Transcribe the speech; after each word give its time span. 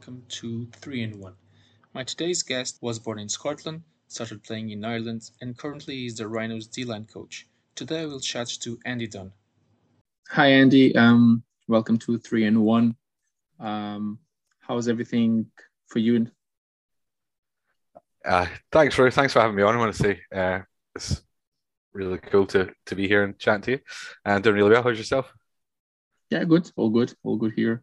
everyone, 0.00 0.22
and 0.22 0.22
welcome 0.22 0.22
to 0.28 0.66
3 0.80 1.02
in 1.02 1.20
1. 1.20 1.32
My 1.94 2.04
today's 2.04 2.42
guest 2.42 2.78
was 2.80 2.98
born 2.98 3.18
in 3.18 3.28
Scotland, 3.28 3.82
started 4.06 4.42
playing 4.42 4.70
in 4.70 4.84
Ireland, 4.84 5.30
and 5.40 5.56
currently 5.56 6.06
is 6.06 6.16
the 6.16 6.28
Rhinos 6.28 6.66
D 6.66 6.84
line 6.84 7.06
coach. 7.06 7.46
Today 7.74 8.02
I 8.02 8.06
will 8.06 8.20
chat 8.20 8.48
to 8.60 8.78
Andy 8.84 9.06
Dunn. 9.06 9.32
Hi, 10.30 10.48
Andy. 10.48 10.94
Um, 10.96 11.42
welcome 11.68 11.98
to 11.98 12.18
3 12.18 12.46
in 12.46 12.60
1. 12.60 12.96
Um, 13.60 14.18
how's 14.60 14.88
everything 14.88 15.46
for 15.86 15.98
you? 15.98 16.26
Uh, 18.24 18.46
thanks, 18.70 18.94
for 18.94 19.10
Thanks 19.10 19.32
for 19.32 19.40
having 19.40 19.56
me 19.56 19.62
on. 19.62 19.74
I 19.74 19.78
want 19.78 19.94
to 19.94 20.02
say 20.02 20.20
uh, 20.34 20.60
it's 20.94 21.22
really 21.92 22.18
cool 22.18 22.46
to, 22.46 22.70
to 22.86 22.94
be 22.94 23.08
here 23.08 23.24
and 23.24 23.38
chat 23.38 23.62
to 23.64 23.72
you. 23.72 23.80
And 24.24 24.44
doing 24.44 24.56
really 24.56 24.70
well. 24.70 24.82
How's 24.82 24.98
yourself? 24.98 25.32
Yeah, 26.30 26.44
good. 26.44 26.70
All 26.76 26.90
good. 26.90 27.14
All 27.24 27.36
good 27.36 27.54
here. 27.56 27.82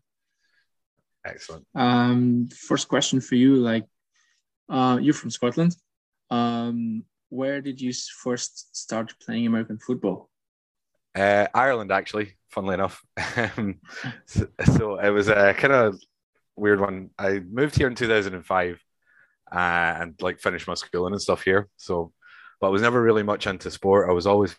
Excellent. 1.26 1.66
Um, 1.74 2.48
first 2.48 2.88
question 2.88 3.20
for 3.20 3.36
you, 3.36 3.56
like, 3.56 3.86
uh, 4.70 5.00
you're 5.02 5.14
from 5.14 5.32
Scotland. 5.32 5.76
Um, 6.30 7.04
where 7.30 7.62
did 7.62 7.82
you 7.82 7.92
first 7.94 8.76
start 8.76 9.14
playing 9.20 9.48
American 9.48 9.80
football? 9.80 10.30
Uh, 11.16 11.48
Ireland, 11.54 11.92
actually. 11.92 12.36
Funnily 12.50 12.76
enough, 12.76 13.04
so, 14.26 14.48
so, 14.64 14.98
it 14.98 15.10
was 15.10 15.28
a 15.28 15.54
kind 15.54 15.74
of 15.74 16.00
weird 16.56 16.80
one. 16.80 17.10
I 17.20 17.40
moved 17.40 17.76
here 17.76 17.88
in 17.88 17.96
2005 17.96 18.80
uh, 19.52 19.58
and 19.58 20.16
like 20.22 20.40
finished 20.40 20.66
my 20.66 20.74
schooling 20.74 21.12
and 21.12 21.22
stuff 21.22 21.44
here. 21.44 21.68
So, 21.76 22.14
but 22.62 22.68
I 22.68 22.70
was 22.70 22.82
never 22.82 23.02
really 23.02 23.24
much 23.24 23.46
into 23.46 23.70
sport. 23.72 24.10
I 24.10 24.14
was 24.14 24.26
always 24.26 24.56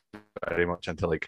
very 0.47 0.67
much 0.67 0.89
into 0.89 1.07
like 1.07 1.27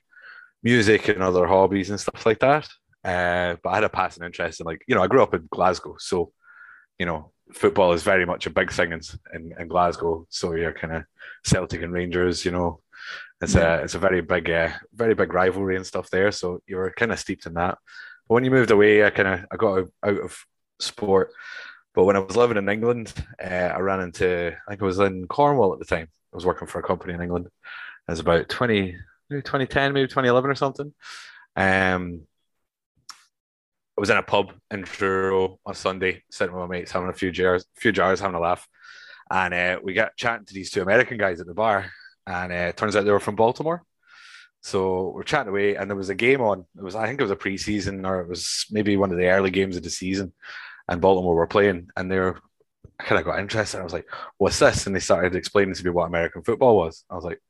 music 0.62 1.08
and 1.08 1.22
other 1.22 1.46
hobbies 1.46 1.88
and 1.88 1.98
stuff 1.98 2.26
like 2.26 2.40
that. 2.40 2.68
Uh, 3.08 3.56
but 3.62 3.70
I 3.70 3.74
had 3.76 3.84
a 3.84 3.88
passing 3.88 4.22
interest 4.22 4.60
in 4.60 4.66
like, 4.66 4.82
you 4.86 4.94
know, 4.94 5.02
I 5.02 5.06
grew 5.06 5.22
up 5.22 5.32
in 5.32 5.48
Glasgow. 5.50 5.96
So, 5.98 6.30
you 6.98 7.06
know, 7.06 7.32
football 7.54 7.94
is 7.94 8.02
very 8.02 8.26
much 8.26 8.46
a 8.46 8.50
big 8.50 8.70
thing 8.70 8.92
in, 8.92 9.00
in, 9.32 9.54
in 9.58 9.68
Glasgow. 9.68 10.26
So 10.28 10.52
you're 10.52 10.74
kind 10.74 10.94
of 10.94 11.04
Celtic 11.42 11.80
and 11.80 11.92
Rangers, 11.92 12.44
you 12.44 12.50
know, 12.50 12.80
it's 13.40 13.54
a, 13.54 13.76
it's 13.82 13.94
a 13.94 13.98
very 13.98 14.20
big, 14.20 14.50
uh, 14.50 14.70
very 14.92 15.14
big 15.14 15.32
rivalry 15.32 15.76
and 15.76 15.86
stuff 15.86 16.10
there. 16.10 16.30
So 16.32 16.60
you 16.66 16.76
were 16.76 16.92
kind 16.94 17.10
of 17.10 17.18
steeped 17.18 17.46
in 17.46 17.54
that. 17.54 17.78
But 18.28 18.34
when 18.34 18.44
you 18.44 18.50
moved 18.50 18.72
away, 18.72 19.02
I 19.02 19.10
kind 19.10 19.28
of, 19.28 19.46
I 19.50 19.56
got 19.56 19.86
out 20.04 20.20
of 20.20 20.38
sport. 20.78 21.32
But 21.94 22.04
when 22.04 22.16
I 22.16 22.18
was 22.18 22.36
living 22.36 22.58
in 22.58 22.68
England, 22.68 23.14
uh, 23.42 23.72
I 23.74 23.78
ran 23.78 24.00
into, 24.00 24.54
I 24.66 24.70
think 24.70 24.82
I 24.82 24.84
was 24.84 24.98
in 24.98 25.26
Cornwall 25.28 25.72
at 25.72 25.78
the 25.78 25.86
time. 25.86 26.08
I 26.32 26.36
was 26.36 26.44
working 26.44 26.68
for 26.68 26.78
a 26.78 26.86
company 26.86 27.14
in 27.14 27.22
England. 27.22 27.46
It 27.46 28.10
was 28.10 28.20
about 28.20 28.50
20, 28.50 28.96
maybe 29.30 29.42
2010, 29.42 29.94
maybe 29.94 30.08
2011 30.08 30.50
or 30.50 30.54
something. 30.54 30.92
Um, 31.56 32.26
I 33.98 34.00
was 34.00 34.10
in 34.10 34.16
a 34.16 34.22
pub 34.22 34.52
in 34.70 34.84
Truro 34.84 35.58
on 35.66 35.74
Sunday, 35.74 36.22
sitting 36.30 36.54
with 36.54 36.68
my 36.68 36.76
mates, 36.78 36.92
having 36.92 37.08
a 37.08 37.12
few 37.12 37.32
jars, 37.32 37.66
few 37.74 37.90
jars, 37.90 38.20
having 38.20 38.36
a 38.36 38.40
laugh, 38.40 38.64
and 39.28 39.52
uh, 39.52 39.80
we 39.82 39.92
got 39.92 40.16
chatting 40.16 40.46
to 40.46 40.54
these 40.54 40.70
two 40.70 40.82
American 40.82 41.18
guys 41.18 41.40
at 41.40 41.48
the 41.48 41.54
bar, 41.54 41.90
and 42.24 42.52
uh, 42.52 42.68
it 42.68 42.76
turns 42.76 42.94
out 42.94 43.04
they 43.04 43.10
were 43.10 43.18
from 43.18 43.34
Baltimore. 43.34 43.82
So 44.62 45.08
we're 45.16 45.24
chatting 45.24 45.48
away, 45.48 45.74
and 45.74 45.90
there 45.90 45.96
was 45.96 46.10
a 46.10 46.14
game 46.14 46.40
on. 46.40 46.64
It 46.76 46.84
was, 46.84 46.94
I 46.94 47.08
think, 47.08 47.18
it 47.18 47.24
was 47.24 47.32
a 47.32 47.36
preseason, 47.36 48.06
or 48.06 48.20
it 48.20 48.28
was 48.28 48.66
maybe 48.70 48.96
one 48.96 49.10
of 49.10 49.18
the 49.18 49.26
early 49.30 49.50
games 49.50 49.76
of 49.76 49.82
the 49.82 49.90
season, 49.90 50.32
and 50.88 51.00
Baltimore 51.00 51.34
were 51.34 51.48
playing, 51.48 51.88
and 51.96 52.08
they 52.08 52.20
were. 52.20 52.38
I 53.00 53.04
kind 53.04 53.18
of 53.18 53.24
got 53.24 53.40
interested. 53.40 53.80
I 53.80 53.84
was 53.84 53.92
like, 53.92 54.06
"What's 54.36 54.60
this?" 54.60 54.86
And 54.86 54.94
they 54.94 55.00
started 55.00 55.34
explaining 55.34 55.74
to 55.74 55.84
me 55.84 55.90
what 55.90 56.06
American 56.06 56.42
football 56.44 56.76
was. 56.76 57.04
I 57.10 57.16
was 57.16 57.24
like, 57.24 57.40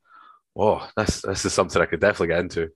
"Whoa, 0.53 0.81
this 0.97 1.21
this 1.21 1.45
is 1.45 1.53
something 1.53 1.79
I 1.79 1.85
could 1.85 2.01
definitely 2.01 2.29
get 2.29 2.39
into." 2.39 2.69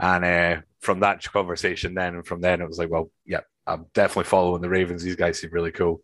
And 0.00 0.24
uh, 0.24 0.60
from 0.80 1.00
that 1.00 1.22
conversation, 1.24 1.94
then 1.94 2.14
and 2.14 2.26
from 2.26 2.40
then, 2.40 2.60
it 2.60 2.68
was 2.68 2.78
like, 2.78 2.90
well, 2.90 3.10
yeah, 3.24 3.40
I'm 3.66 3.86
definitely 3.94 4.24
following 4.24 4.62
the 4.62 4.68
Ravens. 4.68 5.02
These 5.02 5.16
guys 5.16 5.40
seem 5.40 5.50
really 5.52 5.72
cool. 5.72 6.02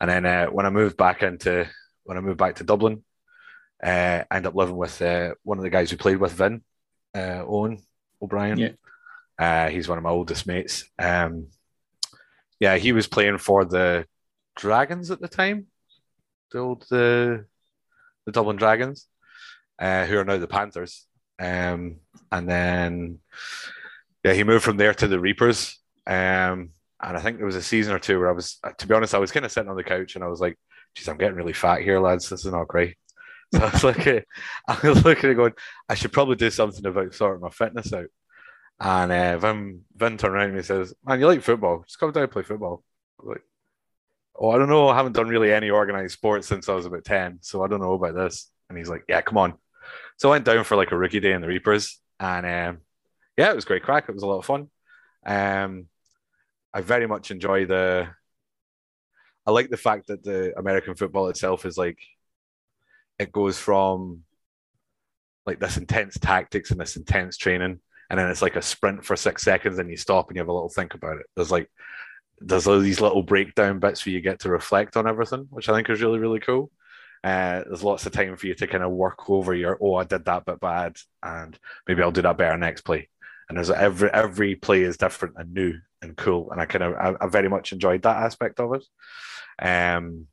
And 0.00 0.10
then 0.10 0.26
uh, 0.26 0.46
when 0.46 0.66
I 0.66 0.70
moved 0.70 0.96
back 0.96 1.22
into 1.22 1.68
when 2.04 2.18
I 2.18 2.20
moved 2.20 2.38
back 2.38 2.56
to 2.56 2.64
Dublin, 2.64 3.02
uh, 3.82 4.24
I 4.30 4.36
ended 4.36 4.48
up 4.48 4.54
living 4.54 4.76
with 4.76 5.00
uh, 5.02 5.34
one 5.42 5.58
of 5.58 5.64
the 5.64 5.70
guys 5.70 5.90
who 5.90 5.96
played 5.96 6.18
with 6.18 6.32
Vin, 6.32 6.62
uh, 7.14 7.42
Owen 7.46 7.82
O'Brien. 8.22 8.58
Yeah. 8.58 8.70
Uh, 9.38 9.68
he's 9.68 9.88
one 9.88 9.98
of 9.98 10.04
my 10.04 10.10
oldest 10.10 10.46
mates. 10.46 10.84
Um, 10.98 11.48
yeah, 12.60 12.76
he 12.76 12.92
was 12.92 13.06
playing 13.06 13.38
for 13.38 13.64
the 13.64 14.06
Dragons 14.56 15.10
at 15.10 15.20
the 15.20 15.28
time, 15.28 15.66
the 16.52 16.58
old 16.58 16.86
the 16.88 17.46
the 18.26 18.32
Dublin 18.32 18.56
Dragons, 18.56 19.06
uh, 19.78 20.06
who 20.06 20.18
are 20.18 20.24
now 20.24 20.38
the 20.38 20.46
Panthers. 20.46 21.06
Um, 21.38 21.96
and 22.30 22.48
then 22.48 23.18
yeah, 24.24 24.32
he 24.32 24.44
moved 24.44 24.64
from 24.64 24.76
there 24.76 24.94
to 24.94 25.06
the 25.06 25.20
Reapers. 25.20 25.78
Um, 26.06 26.70
and 27.02 27.16
I 27.16 27.20
think 27.20 27.36
there 27.36 27.46
was 27.46 27.56
a 27.56 27.62
season 27.62 27.94
or 27.94 27.98
two 27.98 28.18
where 28.18 28.30
I 28.30 28.32
was, 28.32 28.58
to 28.78 28.86
be 28.86 28.94
honest, 28.94 29.14
I 29.14 29.18
was 29.18 29.32
kind 29.32 29.44
of 29.44 29.52
sitting 29.52 29.70
on 29.70 29.76
the 29.76 29.84
couch 29.84 30.14
and 30.14 30.24
I 30.24 30.28
was 30.28 30.40
like, 30.40 30.58
geez, 30.94 31.08
I'm 31.08 31.18
getting 31.18 31.36
really 31.36 31.52
fat 31.52 31.82
here, 31.82 32.00
lads. 32.00 32.28
This 32.28 32.44
is 32.44 32.52
not 32.52 32.68
great. 32.68 32.96
So 33.54 33.60
I 33.60 33.70
was 33.70 33.84
like, 33.84 34.06
I 34.68 34.88
was 34.88 35.04
looking 35.04 35.30
at 35.30 35.36
going, 35.36 35.52
I 35.88 35.94
should 35.94 36.12
probably 36.12 36.34
do 36.34 36.50
something 36.50 36.84
about 36.84 37.14
sorting 37.14 37.40
my 37.42 37.50
fitness 37.50 37.92
out. 37.92 38.06
And 38.80 39.12
uh, 39.12 39.38
Vin, 39.38 39.82
Vin 39.94 40.18
turned 40.18 40.34
around 40.34 40.48
and 40.48 40.56
he 40.56 40.62
says, 40.64 40.92
Man, 41.04 41.20
you 41.20 41.26
like 41.26 41.42
football? 41.42 41.84
Just 41.86 42.00
come 42.00 42.10
down 42.10 42.24
and 42.24 42.32
play 42.32 42.42
football. 42.42 42.82
I 43.20 43.22
was 43.22 43.32
like, 43.36 43.44
Oh, 44.34 44.50
I 44.50 44.58
don't 44.58 44.68
know. 44.68 44.88
I 44.88 44.96
haven't 44.96 45.12
done 45.12 45.28
really 45.28 45.52
any 45.52 45.70
organized 45.70 46.14
sports 46.14 46.48
since 46.48 46.68
I 46.68 46.74
was 46.74 46.86
about 46.86 47.04
10. 47.04 47.38
So 47.42 47.62
I 47.62 47.68
don't 47.68 47.80
know 47.80 47.92
about 47.92 48.16
this. 48.16 48.50
And 48.68 48.76
he's 48.76 48.88
like, 48.88 49.04
Yeah, 49.08 49.20
come 49.20 49.38
on. 49.38 49.54
So 50.16 50.28
I 50.28 50.32
went 50.32 50.44
down 50.44 50.64
for 50.64 50.76
like 50.76 50.92
a 50.92 50.96
rookie 50.96 51.20
day 51.20 51.32
in 51.32 51.40
the 51.40 51.48
Reapers. 51.48 52.00
And 52.20 52.46
um, 52.46 52.80
yeah, 53.36 53.50
it 53.50 53.56
was 53.56 53.64
great 53.64 53.82
crack. 53.82 54.08
It 54.08 54.14
was 54.14 54.22
a 54.22 54.26
lot 54.26 54.38
of 54.38 54.46
fun. 54.46 54.68
Um, 55.26 55.86
I 56.72 56.80
very 56.80 57.06
much 57.06 57.30
enjoy 57.30 57.66
the. 57.66 58.08
I 59.46 59.50
like 59.50 59.68
the 59.68 59.76
fact 59.76 60.06
that 60.06 60.22
the 60.22 60.58
American 60.58 60.94
football 60.94 61.28
itself 61.28 61.66
is 61.66 61.76
like, 61.76 61.98
it 63.18 63.30
goes 63.30 63.58
from 63.58 64.24
like 65.44 65.60
this 65.60 65.76
intense 65.76 66.18
tactics 66.18 66.70
and 66.70 66.80
this 66.80 66.96
intense 66.96 67.36
training, 67.36 67.80
and 68.08 68.18
then 68.18 68.30
it's 68.30 68.40
like 68.40 68.56
a 68.56 68.62
sprint 68.62 69.04
for 69.04 69.16
six 69.16 69.42
seconds, 69.42 69.78
and 69.78 69.90
you 69.90 69.98
stop 69.98 70.28
and 70.28 70.36
you 70.36 70.40
have 70.40 70.48
a 70.48 70.52
little 70.52 70.70
think 70.70 70.94
about 70.94 71.18
it. 71.18 71.26
There's 71.36 71.50
like, 71.50 71.70
there's 72.38 72.66
all 72.66 72.80
these 72.80 73.02
little 73.02 73.22
breakdown 73.22 73.80
bits 73.80 74.06
where 74.06 74.14
you 74.14 74.22
get 74.22 74.40
to 74.40 74.48
reflect 74.48 74.96
on 74.96 75.06
everything, 75.06 75.46
which 75.50 75.68
I 75.68 75.74
think 75.74 75.90
is 75.90 76.00
really 76.00 76.18
really 76.18 76.40
cool. 76.40 76.70
Uh, 77.24 77.64
there's 77.66 77.82
lots 77.82 78.04
of 78.04 78.12
time 78.12 78.36
for 78.36 78.46
you 78.46 78.54
to 78.54 78.66
kind 78.66 78.84
of 78.84 78.92
work 78.92 79.30
over 79.30 79.54
your 79.54 79.78
oh 79.80 79.94
I 79.94 80.04
did 80.04 80.26
that 80.26 80.44
bit 80.44 80.60
bad 80.60 80.96
and 81.22 81.58
maybe 81.88 82.02
I'll 82.02 82.12
do 82.12 82.20
that 82.22 82.36
better 82.36 82.58
next 82.58 82.82
play 82.82 83.08
and 83.48 83.56
there's 83.56 83.70
every 83.70 84.10
every 84.10 84.54
play 84.54 84.82
is 84.82 84.96
different 84.96 85.34
and 85.38 85.52
new 85.52 85.78
and 86.02 86.16
cool, 86.16 86.50
and 86.50 86.60
I 86.60 86.66
kind 86.66 86.84
of 86.84 86.94
I, 86.94 87.24
I 87.24 87.28
very 87.28 87.48
much 87.48 87.72
enjoyed 87.72 88.02
that 88.02 88.22
aspect 88.22 88.60
of 88.60 88.74
it. 88.74 88.84
Um, 89.58 90.26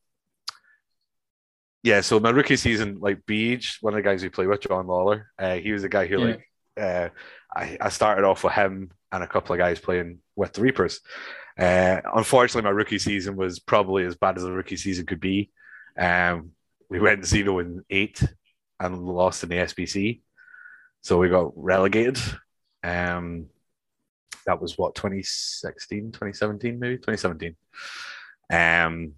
yeah, 1.83 2.01
so 2.01 2.19
my 2.19 2.29
rookie 2.29 2.57
season, 2.57 2.99
like 2.99 3.25
Beach, 3.25 3.79
one 3.81 3.93
of 3.93 3.97
the 3.97 4.03
guys 4.03 4.21
we 4.21 4.29
play 4.29 4.45
with, 4.45 4.61
John 4.61 4.87
Lawler, 4.87 5.31
uh, 5.39 5.55
he 5.55 5.71
was 5.71 5.81
the 5.81 5.89
guy 5.89 6.05
who 6.05 6.19
yeah. 6.19 6.25
like 6.25 6.47
uh, 6.79 7.09
I, 7.55 7.77
I 7.81 7.89
started 7.89 8.23
off 8.23 8.43
with 8.43 8.53
him 8.53 8.91
and 9.11 9.23
a 9.23 9.27
couple 9.27 9.53
of 9.53 9.59
guys 9.59 9.79
playing 9.79 10.19
with 10.35 10.53
the 10.53 10.61
Reapers. 10.61 11.01
Uh, 11.57 12.01
unfortunately, 12.15 12.69
my 12.69 12.75
rookie 12.75 12.99
season 12.99 13.35
was 13.35 13.59
probably 13.59 14.05
as 14.05 14.15
bad 14.15 14.37
as 14.37 14.43
a 14.43 14.51
rookie 14.51 14.77
season 14.77 15.05
could 15.05 15.19
be. 15.19 15.49
Um, 15.97 16.51
we 16.91 16.99
went 16.99 17.25
zero 17.25 17.59
and 17.59 17.83
eight 17.89 18.21
and 18.77 19.01
lost 19.01 19.43
in 19.43 19.49
the 19.49 19.55
SBC, 19.55 20.19
so 20.99 21.17
we 21.17 21.29
got 21.29 21.53
relegated. 21.55 22.19
Um, 22.83 23.45
that 24.45 24.61
was 24.61 24.77
what 24.77 24.93
2016, 24.95 26.11
2017, 26.11 26.77
maybe 26.77 26.97
2017. 26.97 27.55
Um, 28.51 29.13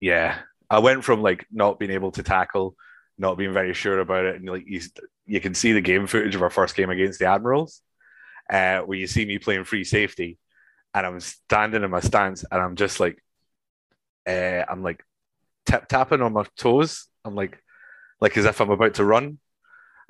yeah, 0.00 0.38
I 0.70 0.78
went 0.78 1.02
from 1.02 1.22
like 1.22 1.44
not 1.50 1.80
being 1.80 1.90
able 1.90 2.12
to 2.12 2.22
tackle, 2.22 2.76
not 3.18 3.36
being 3.36 3.52
very 3.52 3.74
sure 3.74 3.98
about 3.98 4.24
it, 4.24 4.36
and 4.36 4.48
like 4.48 4.64
you, 4.64 4.80
you 5.26 5.40
can 5.40 5.54
see 5.54 5.72
the 5.72 5.80
game 5.80 6.06
footage 6.06 6.36
of 6.36 6.42
our 6.42 6.50
first 6.50 6.76
game 6.76 6.90
against 6.90 7.18
the 7.18 7.26
Admirals, 7.26 7.82
uh, 8.48 8.78
where 8.80 8.98
you 8.98 9.08
see 9.08 9.26
me 9.26 9.38
playing 9.40 9.64
free 9.64 9.82
safety, 9.82 10.38
and 10.94 11.04
I'm 11.04 11.18
standing 11.18 11.82
in 11.82 11.90
my 11.90 12.00
stance, 12.00 12.44
and 12.48 12.62
I'm 12.62 12.76
just 12.76 13.00
like, 13.00 13.20
uh, 14.28 14.62
I'm 14.68 14.84
like 14.84 15.02
tap 15.80 15.88
tapping 15.88 16.22
on 16.22 16.32
my 16.32 16.44
toes. 16.56 17.06
I'm 17.24 17.34
like, 17.34 17.60
like 18.20 18.36
as 18.36 18.44
if 18.44 18.60
I'm 18.60 18.70
about 18.70 18.94
to 18.94 19.04
run, 19.04 19.38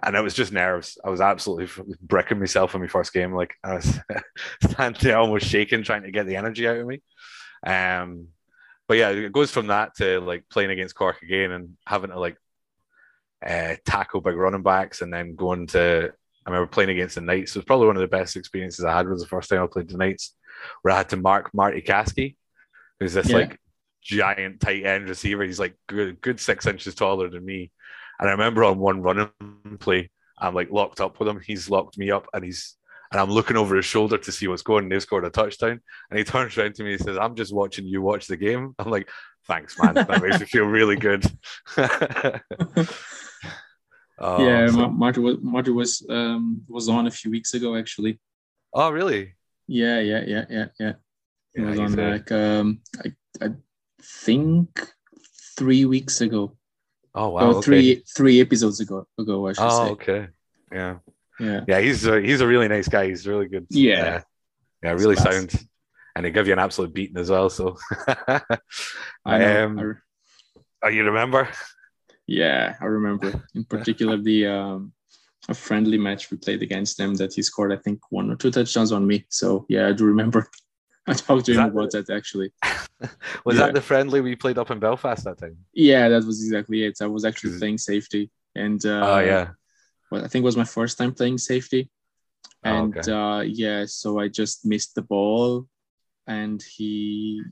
and 0.03 0.17
it 0.17 0.23
was 0.23 0.35
just 0.35 0.53
nerves. 0.53 0.99
I 1.05 1.11
was 1.11 1.21
absolutely 1.21 1.85
bricking 2.01 2.39
myself 2.39 2.75
in 2.75 2.81
my 2.81 2.87
first 2.87 3.13
game. 3.13 3.33
Like 3.33 3.55
I 3.63 3.75
was 3.75 3.99
standing 4.71 5.01
there 5.03 5.19
almost 5.19 5.47
shaking, 5.47 5.83
trying 5.83 6.03
to 6.03 6.11
get 6.11 6.27
the 6.27 6.37
energy 6.37 6.67
out 6.69 6.77
of 6.77 6.87
me. 6.87 7.03
Um, 7.67 8.29
but 8.87 8.99
yeah, 8.99 9.11
it 9.11 9.33
goes 9.33 9.51
from 9.51 9.69
that 9.69 9.97
to 9.97 10.21
like 10.21 10.45
playing 10.51 10.71
against 10.71 10.95
Cork 10.95 11.23
again 11.23 11.53
and 11.53 11.77
having 11.87 12.11
to 12.11 12.19
like 12.19 12.37
uh, 13.45 13.77
tackle 13.87 14.21
big 14.21 14.37
running 14.37 14.63
backs, 14.63 15.03
and 15.03 15.13
then 15.13 15.37
going 15.37 15.67
to. 15.69 16.13
I 16.47 16.51
remember 16.51 16.71
playing 16.71 16.91
against 16.91 17.15
the 17.15 17.23
Knights. 17.23 17.53
It 17.53 17.61
was 17.61 17.65
probably 17.65 17.87
one 17.87 17.97
of 17.97 18.03
the 18.03 18.09
best 18.09 18.37
experiences 18.37 18.85
I 18.85 18.95
had. 18.95 19.09
Was 19.09 19.23
the 19.23 19.29
first 19.29 19.49
time 19.49 19.63
I 19.63 19.67
played 19.67 19.89
the 19.89 19.97
Knights, 19.97 20.35
where 20.83 20.93
I 20.93 20.99
had 20.99 21.09
to 21.11 21.17
mark 21.17 21.55
Marty 21.55 21.81
Caskey, 21.81 22.37
who's 23.01 23.15
this 23.15 23.31
yeah. 23.31 23.37
like 23.37 23.59
giant 24.05 24.61
tight 24.61 24.85
end 24.85 25.09
receiver. 25.09 25.43
He's 25.43 25.59
like 25.59 25.75
good, 25.89 26.21
good 26.21 26.39
six 26.39 26.67
inches 26.67 26.95
taller 26.95 27.29
than 27.29 27.45
me 27.45 27.73
and 28.19 28.29
I 28.29 28.33
remember 28.33 28.65
on 28.65 28.79
one 28.79 29.03
running 29.03 29.31
play, 29.79 30.11
I'm 30.39 30.55
like 30.55 30.71
locked 30.71 31.01
up 31.01 31.19
with 31.19 31.29
him. 31.29 31.41
He's 31.45 31.71
locked 31.71 31.99
me 31.99 32.11
up, 32.11 32.27
and 32.33 32.45
he's 32.45 32.77
and 33.11 33.21
I'm 33.21 33.31
looking 33.31 33.56
over 33.56 33.77
his 33.77 33.85
shoulder 33.85 34.19
to 34.19 34.33
see 34.33 34.49
what's 34.49 34.62
going. 34.62 34.85
And 34.85 34.93
they 34.93 35.01
scored 35.01 35.25
a 35.25 35.31
touchdown, 35.31 35.81
and 36.11 36.19
he 36.19 36.25
turns 36.25 36.56
around 36.56 36.75
to 36.77 36.85
me 36.85 36.93
and 36.95 37.03
says, 37.03 37.19
"I'm 37.19 37.35
just 37.35 37.55
watching 37.55 37.87
you 37.87 38.03
watch 38.03 38.27
the 38.27 38.37
game." 38.37 38.75
I'm 38.79 38.91
like, 38.91 39.09
"Thanks, 39.47 39.79
man. 39.79 39.95
That 39.95 40.23
makes 40.23 40.41
me 40.41 40.47
feel 40.47 40.65
really 40.65 40.97
good." 40.97 41.25
oh, 41.79 42.41
yeah, 44.47 44.69
so... 44.69 44.89
Marty 44.89 45.21
was 45.21 45.37
Marty 45.41 45.71
was 45.71 46.06
um, 46.09 46.62
was 46.69 46.89
on 46.89 47.06
a 47.06 47.11
few 47.11 47.31
weeks 47.31 47.55
ago 47.55 47.77
actually. 47.77 48.21
Oh, 48.73 48.91
really? 48.91 49.35
Yeah, 49.67 50.01
yeah, 50.01 50.25
yeah, 50.27 50.45
yeah, 50.51 50.67
yeah. 50.79 50.93
It 51.55 51.62
yeah, 51.62 51.71
was 51.71 51.79
on 51.79 51.97
like 51.97 52.33
um, 52.33 52.81
I, 53.05 53.12
I 53.41 53.51
think 54.05 54.87
three 55.56 55.85
weeks 55.85 56.21
ago. 56.21 56.56
Oh 57.15 57.31
wow! 57.31 57.41
okay. 57.51 57.61
Three 57.62 58.03
three 58.17 58.41
episodes 58.41 58.81
ago 58.81 59.06
ago 59.19 59.47
I 59.47 59.53
should 59.53 59.62
oh, 59.62 59.87
say. 59.87 59.91
okay. 59.93 60.27
Yeah. 60.73 60.97
Yeah. 61.39 61.65
Yeah, 61.67 61.81
he's 61.81 62.06
a, 62.06 62.21
he's 62.21 62.41
a 62.41 62.47
really 62.47 62.69
nice 62.69 62.89
guy. 62.89 63.09
He's 63.09 63.27
really 63.27 63.49
good. 63.49 63.67
Yeah. 63.71 64.17
Uh, 64.17 64.21
yeah, 64.83 64.93
really 64.93 65.17
sound. 65.17 65.53
And 66.15 66.27
he 66.27 66.33
give 66.33 66.47
you 66.47 66.53
an 66.53 66.59
absolute 66.59 66.95
beating 66.95 67.17
as 67.17 67.31
well. 67.31 67.51
So 67.51 67.77
I 68.29 68.41
am. 69.27 69.79
Um, 69.79 70.03
oh, 70.83 70.89
you 70.89 71.05
remember? 71.05 71.49
Yeah, 72.27 72.77
I 72.81 72.85
remember. 72.85 73.45
In 73.55 73.65
particular, 73.69 74.17
the 74.17 74.47
um, 74.47 74.93
a 75.49 75.55
friendly 75.55 75.99
match 75.99 76.31
we 76.31 76.37
played 76.37 76.62
against 76.62 76.99
them 76.99 77.15
that 77.17 77.35
he 77.35 77.43
scored, 77.43 77.73
I 77.73 77.77
think, 77.77 78.01
one 78.11 78.31
or 78.31 78.37
two 78.37 78.51
touchdowns 78.51 78.93
on 78.93 79.06
me. 79.06 79.27
So 79.29 79.67
yeah, 79.69 79.89
I 79.89 79.93
do 79.93 80.05
remember. 80.05 80.49
I 81.06 81.12
talked 81.12 81.47
to 81.47 81.53
him 81.53 81.67
about 81.67 81.91
that 81.91 82.09
actually. 82.09 82.53
was 83.45 83.56
yeah. 83.56 83.67
that 83.67 83.75
the 83.75 83.83
friendly 83.83 84.21
we 84.23 84.37
played 84.37 84.56
up 84.56 84.71
in 84.71 84.79
Belfast 84.79 85.25
that 85.25 85.39
time? 85.39 85.59
Yeah, 85.75 86.09
that 86.09 86.25
was 86.25 86.43
exactly 86.43 86.85
it. 86.85 86.99
I 87.03 87.06
was 87.06 87.25
actually 87.25 87.59
playing 87.59 87.79
safety, 87.79 88.31
and 88.55 88.85
uh, 88.87 89.03
oh 89.05 89.19
yeah, 89.19 89.49
well, 90.11 90.25
I 90.25 90.29
think 90.29 90.43
it 90.43 90.47
was 90.47 90.56
my 90.56 90.65
first 90.65 90.97
time 90.97 91.12
playing 91.12 91.39
safety, 91.39 91.91
oh, 92.65 92.71
and 92.71 92.97
oh, 92.97 93.01
okay. 93.01 93.12
uh, 93.12 93.41
yeah, 93.41 93.85
so 93.87 94.19
I 94.19 94.29
just 94.29 94.65
missed 94.65 94.95
the 94.95 95.03
ball, 95.03 95.67
and 96.27 96.62
he 96.62 97.43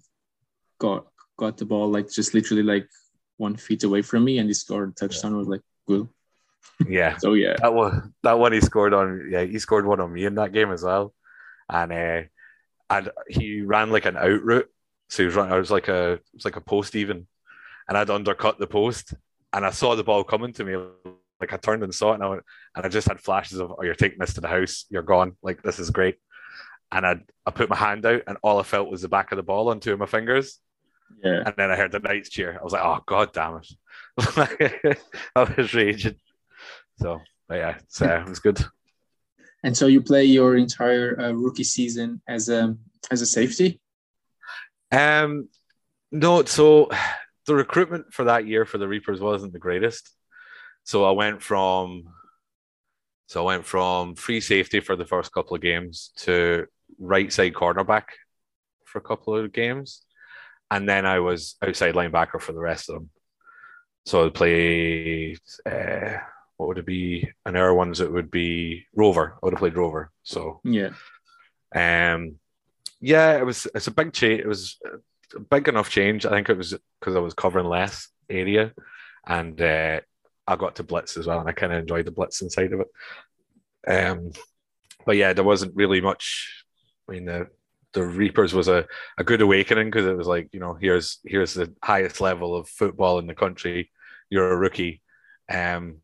got 0.78 1.06
got 1.36 1.58
the 1.58 1.66
ball 1.66 1.90
like 1.90 2.10
just 2.10 2.34
literally 2.34 2.62
like 2.62 2.88
one 3.36 3.56
feet 3.56 3.84
away 3.84 4.00
from 4.00 4.24
me, 4.24 4.38
and 4.38 4.48
he 4.48 4.54
scored 4.54 4.90
a 4.90 4.92
touchdown. 4.92 5.32
Yeah. 5.32 5.36
I 5.36 5.38
was 5.38 5.48
like, 5.48 5.62
cool. 5.86 6.08
Yeah. 6.88 7.16
so 7.18 7.34
yeah, 7.34 7.56
that 7.60 7.74
one 7.74 8.14
that 8.22 8.38
one 8.38 8.52
he 8.52 8.60
scored 8.60 8.94
on. 8.94 9.28
Yeah, 9.30 9.44
he 9.44 9.58
scored 9.58 9.84
one 9.84 10.00
on 10.00 10.12
me 10.12 10.24
in 10.24 10.36
that 10.36 10.52
game 10.52 10.72
as 10.72 10.82
well, 10.82 11.12
and 11.68 11.92
uh, 11.92 12.22
and 12.92 13.10
he 13.28 13.62
ran 13.62 13.90
like 13.90 14.04
an 14.04 14.16
out 14.16 14.42
route. 14.42 14.68
So 15.08 15.22
he 15.22 15.26
was 15.26 15.34
running. 15.34 15.52
I 15.52 15.58
was 15.58 15.70
like 15.70 15.88
a 15.88 16.12
it 16.12 16.22
was 16.34 16.44
like 16.44 16.56
a 16.56 16.60
post 16.60 16.94
even, 16.94 17.26
and 17.88 17.98
I'd 17.98 18.10
undercut 18.10 18.58
the 18.58 18.66
post, 18.66 19.14
and 19.52 19.64
I 19.64 19.70
saw 19.70 19.94
the 19.94 20.04
ball 20.04 20.24
coming 20.24 20.52
to 20.54 20.64
me. 20.64 20.76
Like 21.40 21.52
I 21.52 21.56
turned 21.56 21.82
and 21.82 21.94
saw 21.94 22.12
it, 22.12 22.14
and 22.14 22.24
I, 22.24 22.28
went, 22.28 22.42
and 22.76 22.86
I 22.86 22.88
just 22.88 23.08
had 23.08 23.20
flashes 23.20 23.58
of, 23.58 23.72
"Oh, 23.76 23.82
you're 23.82 23.94
taking 23.94 24.18
this 24.18 24.34
to 24.34 24.40
the 24.40 24.48
house. 24.48 24.86
You're 24.90 25.02
gone. 25.02 25.36
Like 25.42 25.62
this 25.62 25.78
is 25.78 25.90
great." 25.90 26.16
And 26.90 27.06
I 27.06 27.20
I 27.46 27.50
put 27.50 27.70
my 27.70 27.76
hand 27.76 28.06
out, 28.06 28.22
and 28.26 28.38
all 28.42 28.58
I 28.58 28.62
felt 28.62 28.90
was 28.90 29.02
the 29.02 29.08
back 29.08 29.32
of 29.32 29.36
the 29.36 29.42
ball 29.42 29.68
on 29.68 29.80
two 29.80 29.92
of 29.92 29.98
my 29.98 30.06
fingers. 30.06 30.58
Yeah. 31.22 31.42
And 31.44 31.54
then 31.56 31.70
I 31.70 31.76
heard 31.76 31.92
the 31.92 32.00
Knights 32.00 32.30
cheer. 32.30 32.58
I 32.58 32.64
was 32.64 32.72
like, 32.72 32.84
"Oh 32.84 33.00
God 33.06 33.32
damn 33.32 33.56
it!" 33.56 34.98
I 35.36 35.54
was 35.56 35.74
raging. 35.74 36.16
So, 37.00 37.20
yeah, 37.50 37.78
uh, 38.00 38.20
it 38.20 38.28
was 38.28 38.38
good. 38.38 38.64
And 39.62 39.76
so 39.76 39.86
you 39.86 40.02
play 40.02 40.24
your 40.24 40.56
entire 40.56 41.18
uh, 41.20 41.32
rookie 41.32 41.64
season 41.64 42.20
as 42.26 42.48
a 42.48 42.76
as 43.10 43.22
a 43.22 43.26
safety. 43.26 43.80
Um, 44.90 45.48
no. 46.10 46.44
So 46.44 46.90
the 47.46 47.54
recruitment 47.54 48.12
for 48.12 48.24
that 48.24 48.46
year 48.46 48.64
for 48.64 48.78
the 48.78 48.88
Reapers 48.88 49.20
wasn't 49.20 49.52
the 49.52 49.58
greatest. 49.58 50.10
So 50.84 51.04
I 51.04 51.12
went 51.12 51.42
from 51.42 52.04
so 53.26 53.42
I 53.42 53.54
went 53.54 53.64
from 53.64 54.14
free 54.14 54.40
safety 54.40 54.80
for 54.80 54.96
the 54.96 55.06
first 55.06 55.32
couple 55.32 55.54
of 55.54 55.62
games 55.62 56.10
to 56.18 56.66
right 56.98 57.32
side 57.32 57.54
cornerback 57.54 58.04
for 58.84 58.98
a 58.98 59.02
couple 59.02 59.36
of 59.36 59.52
games, 59.52 60.02
and 60.70 60.88
then 60.88 61.06
I 61.06 61.20
was 61.20 61.56
outside 61.62 61.94
linebacker 61.94 62.40
for 62.40 62.52
the 62.52 62.60
rest 62.60 62.90
of 62.90 62.96
them. 62.96 63.10
So 64.06 64.26
I'd 64.26 64.34
play. 64.34 65.36
Uh, 65.64 66.18
what 66.62 66.68
would 66.68 66.78
it 66.78 66.86
be? 66.86 67.28
And 67.44 67.56
our 67.56 67.74
ones 67.74 68.00
it 68.00 68.12
would 68.12 68.30
be 68.30 68.86
Rover. 68.94 69.34
I 69.34 69.38
would 69.42 69.54
have 69.54 69.58
played 69.58 69.76
Rover. 69.76 70.12
So 70.22 70.60
yeah, 70.62 70.90
um, 71.74 72.36
yeah, 73.00 73.36
it 73.36 73.44
was. 73.44 73.66
It's 73.74 73.88
a 73.88 73.90
big 73.90 74.12
change. 74.12 74.40
It 74.40 74.46
was 74.46 74.78
a 75.34 75.40
big 75.40 75.66
enough 75.66 75.90
change. 75.90 76.24
I 76.24 76.30
think 76.30 76.48
it 76.48 76.56
was 76.56 76.72
because 77.00 77.16
I 77.16 77.18
was 77.18 77.34
covering 77.34 77.66
less 77.66 78.08
area, 78.30 78.72
and 79.26 79.60
uh, 79.60 80.02
I 80.46 80.54
got 80.56 80.76
to 80.76 80.84
blitz 80.84 81.16
as 81.16 81.26
well, 81.26 81.40
and 81.40 81.48
I 81.48 81.52
kind 81.52 81.72
of 81.72 81.80
enjoyed 81.80 82.06
the 82.06 82.12
blitz 82.12 82.42
inside 82.42 82.72
of 82.72 82.80
it. 82.80 82.88
Um, 83.92 84.30
but 85.04 85.16
yeah, 85.16 85.32
there 85.32 85.42
wasn't 85.42 85.74
really 85.74 86.00
much. 86.00 86.64
I 87.08 87.12
mean, 87.12 87.24
the 87.24 87.48
the 87.92 88.04
Reapers 88.04 88.54
was 88.54 88.68
a, 88.68 88.86
a 89.18 89.24
good 89.24 89.40
awakening 89.40 89.88
because 89.90 90.06
it 90.06 90.16
was 90.16 90.28
like 90.28 90.50
you 90.52 90.60
know 90.60 90.74
here's 90.74 91.18
here's 91.24 91.54
the 91.54 91.74
highest 91.82 92.20
level 92.20 92.54
of 92.54 92.68
football 92.68 93.18
in 93.18 93.26
the 93.26 93.34
country. 93.34 93.90
You're 94.30 94.52
a 94.52 94.56
rookie. 94.56 95.02
Um, 95.50 96.01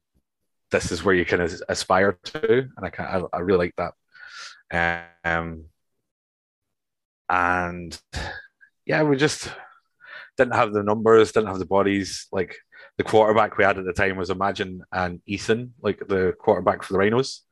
this 0.70 0.92
is 0.92 1.02
where 1.02 1.14
you 1.14 1.24
can 1.24 1.40
aspire 1.68 2.18
to, 2.24 2.68
and 2.76 2.86
I 2.86 2.90
can 2.90 3.04
I, 3.04 3.22
I 3.36 3.40
really 3.40 3.66
like 3.66 3.76
that. 3.76 5.14
Um, 5.24 5.64
and 7.28 7.98
yeah, 8.86 9.02
we 9.02 9.16
just 9.16 9.50
didn't 10.36 10.54
have 10.54 10.72
the 10.72 10.82
numbers, 10.82 11.32
didn't 11.32 11.48
have 11.48 11.58
the 11.58 11.66
bodies. 11.66 12.26
Like 12.32 12.56
the 12.96 13.04
quarterback 13.04 13.56
we 13.56 13.64
had 13.64 13.78
at 13.78 13.84
the 13.84 13.92
time 13.92 14.16
was 14.16 14.30
Imagine 14.30 14.82
and 14.92 15.20
Ethan, 15.26 15.74
like 15.82 15.98
the 16.06 16.34
quarterback 16.38 16.82
for 16.82 16.92
the 16.92 16.98
Rhinos. 16.98 17.42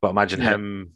But 0.00 0.10
imagine 0.10 0.40
yeah. 0.40 0.54
him 0.54 0.92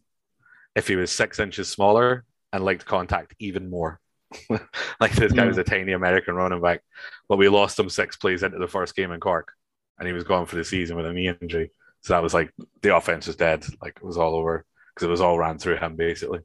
if 0.75 0.89
he 0.89 0.97
was 0.97 1.11
six 1.11 1.39
inches 1.39 1.69
smaller 1.69 2.25
and 2.53 2.65
liked 2.65 2.85
contact 2.85 3.35
even 3.39 3.71
more. 3.71 4.01
like 5.01 5.13
this 5.13 5.33
guy 5.33 5.47
was 5.47 5.59
a 5.59 5.65
tiny 5.65 5.93
American 5.93 6.37
running 6.37 6.61
back, 6.61 6.83
but 7.29 7.37
we 7.37 7.49
lost 7.49 7.79
him 7.79 7.91
six 7.91 8.17
plays 8.17 8.43
into 8.45 8.59
the 8.59 8.69
first 8.69 8.95
game 8.95 9.11
in 9.11 9.19
Cork 9.19 9.53
and 10.01 10.09
he 10.09 10.13
was 10.13 10.25
gone 10.25 10.47
for 10.47 10.57
the 10.57 10.65
season 10.65 10.97
with 10.97 11.07
a 11.07 11.13
knee 11.13 11.33
injury. 11.41 11.71
So 12.01 12.15
that 12.15 12.23
was 12.23 12.35
like 12.35 12.51
the 12.83 12.97
offense 12.97 13.27
was 13.27 13.37
dead. 13.37 13.65
Like 13.81 13.97
it 13.97 14.05
was 14.05 14.17
all 14.17 14.35
over 14.35 14.65
because 14.95 15.07
it 15.07 15.11
was 15.11 15.21
all 15.21 15.39
ran 15.39 15.59
through 15.59 15.77
him 15.77 15.95
basically. 15.95 16.41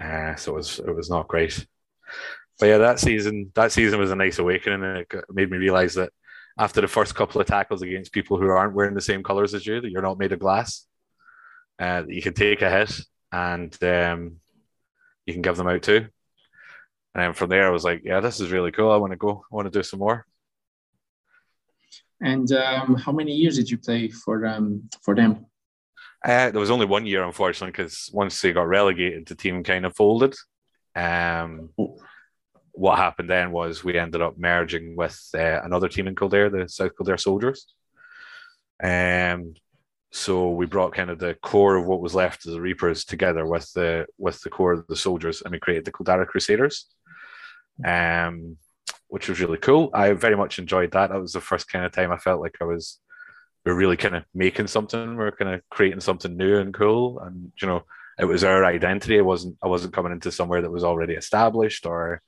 Uh, 0.00 0.36
so 0.36 0.52
it 0.52 0.56
was 0.56 0.78
it 0.78 0.94
was 0.94 1.10
not 1.10 1.28
great. 1.28 1.66
But 2.58 2.66
yeah, 2.66 2.78
that 2.78 3.00
season 3.00 3.52
that 3.54 3.72
season 3.72 3.98
was 3.98 4.10
a 4.10 4.16
nice 4.16 4.38
awakening, 4.38 4.82
and 4.82 4.98
it 4.98 5.12
made 5.30 5.50
me 5.50 5.58
realize 5.58 5.94
that 5.94 6.12
after 6.58 6.80
the 6.80 6.88
first 6.88 7.14
couple 7.14 7.40
of 7.40 7.46
tackles 7.46 7.82
against 7.82 8.12
people 8.12 8.38
who 8.38 8.48
aren't 8.48 8.74
wearing 8.74 8.94
the 8.94 9.00
same 9.00 9.22
colors 9.22 9.54
as 9.54 9.66
you, 9.66 9.80
that 9.80 9.90
you're 9.90 10.02
not 10.02 10.18
made 10.18 10.32
of 10.32 10.40
glass. 10.40 10.86
Uh, 11.78 12.02
you 12.08 12.20
can 12.20 12.34
take 12.34 12.62
a 12.62 12.70
hit 12.70 13.00
and 13.30 13.76
um, 13.84 14.36
you 15.26 15.32
can 15.32 15.42
give 15.42 15.56
them 15.56 15.68
out 15.68 15.82
too. 15.82 16.08
And 17.14 17.36
from 17.36 17.50
there, 17.50 17.66
I 17.66 17.70
was 17.70 17.84
like, 17.84 18.02
yeah, 18.04 18.20
this 18.20 18.40
is 18.40 18.50
really 18.50 18.72
cool. 18.72 18.90
I 18.90 18.96
want 18.96 19.12
to 19.12 19.16
go. 19.16 19.44
I 19.50 19.54
want 19.54 19.72
to 19.72 19.78
do 19.78 19.82
some 19.82 20.00
more. 20.00 20.26
And 22.20 22.50
um, 22.52 22.96
how 22.96 23.12
many 23.12 23.32
years 23.32 23.56
did 23.56 23.70
you 23.70 23.78
play 23.78 24.08
for 24.08 24.46
um, 24.46 24.88
for 25.02 25.14
them? 25.14 25.46
Uh, 26.24 26.50
there 26.50 26.60
was 26.60 26.70
only 26.70 26.86
one 26.86 27.06
year, 27.06 27.22
unfortunately, 27.22 27.70
because 27.70 28.10
once 28.12 28.40
they 28.40 28.52
got 28.52 28.66
relegated, 28.66 29.26
the 29.26 29.36
team 29.36 29.62
kind 29.62 29.86
of 29.86 29.94
folded. 29.94 30.34
Um, 30.96 31.70
oh. 31.78 31.98
What 32.72 32.98
happened 32.98 33.30
then 33.30 33.50
was 33.50 33.82
we 33.82 33.98
ended 33.98 34.20
up 34.20 34.38
merging 34.38 34.96
with 34.96 35.18
uh, 35.34 35.60
another 35.62 35.88
team 35.88 36.06
in 36.06 36.14
Kildare, 36.14 36.48
the 36.48 36.68
South 36.68 36.96
Kildare 36.96 37.18
Soldiers. 37.18 37.66
Um, 38.82 39.54
so 40.10 40.50
we 40.50 40.66
brought 40.66 40.94
kind 40.94 41.10
of 41.10 41.18
the 41.18 41.34
core 41.34 41.76
of 41.76 41.86
what 41.86 42.00
was 42.00 42.14
left 42.14 42.46
of 42.46 42.52
the 42.52 42.60
Reapers 42.60 43.04
together 43.04 43.44
with 43.46 43.70
the 43.72 44.06
with 44.16 44.40
the 44.42 44.50
core 44.50 44.72
of 44.72 44.86
the 44.86 44.96
soldiers, 44.96 45.42
and 45.42 45.52
we 45.52 45.58
created 45.58 45.84
the 45.84 45.92
Kildare 45.92 46.24
Crusaders. 46.24 46.86
Um, 47.84 48.56
which 49.08 49.28
was 49.28 49.40
really 49.40 49.58
cool. 49.58 49.90
I 49.92 50.12
very 50.12 50.36
much 50.36 50.58
enjoyed 50.58 50.92
that. 50.92 51.10
That 51.10 51.20
was 51.20 51.32
the 51.32 51.40
first 51.40 51.68
kind 51.68 51.84
of 51.84 51.92
time 51.92 52.12
I 52.12 52.18
felt 52.18 52.40
like 52.40 52.56
I 52.60 52.64
was 52.64 52.98
we 53.64 53.72
are 53.72 53.76
really 53.76 53.96
kind 53.96 54.16
of 54.16 54.24
making 54.34 54.66
something. 54.68 55.16
We 55.16 55.24
are 55.24 55.32
kind 55.32 55.54
of 55.54 55.60
creating 55.70 56.00
something 56.00 56.36
new 56.36 56.58
and 56.58 56.72
cool, 56.72 57.18
and 57.20 57.52
you 57.60 57.68
know, 57.68 57.82
it 58.18 58.24
was 58.24 58.44
our 58.44 58.64
identity. 58.64 59.16
It 59.16 59.24
wasn't. 59.24 59.56
I 59.62 59.66
wasn't 59.66 59.92
coming 59.94 60.12
into 60.12 60.32
somewhere 60.32 60.62
that 60.62 60.70
was 60.70 60.84
already 60.84 61.14
established 61.14 61.86
or 61.86 62.22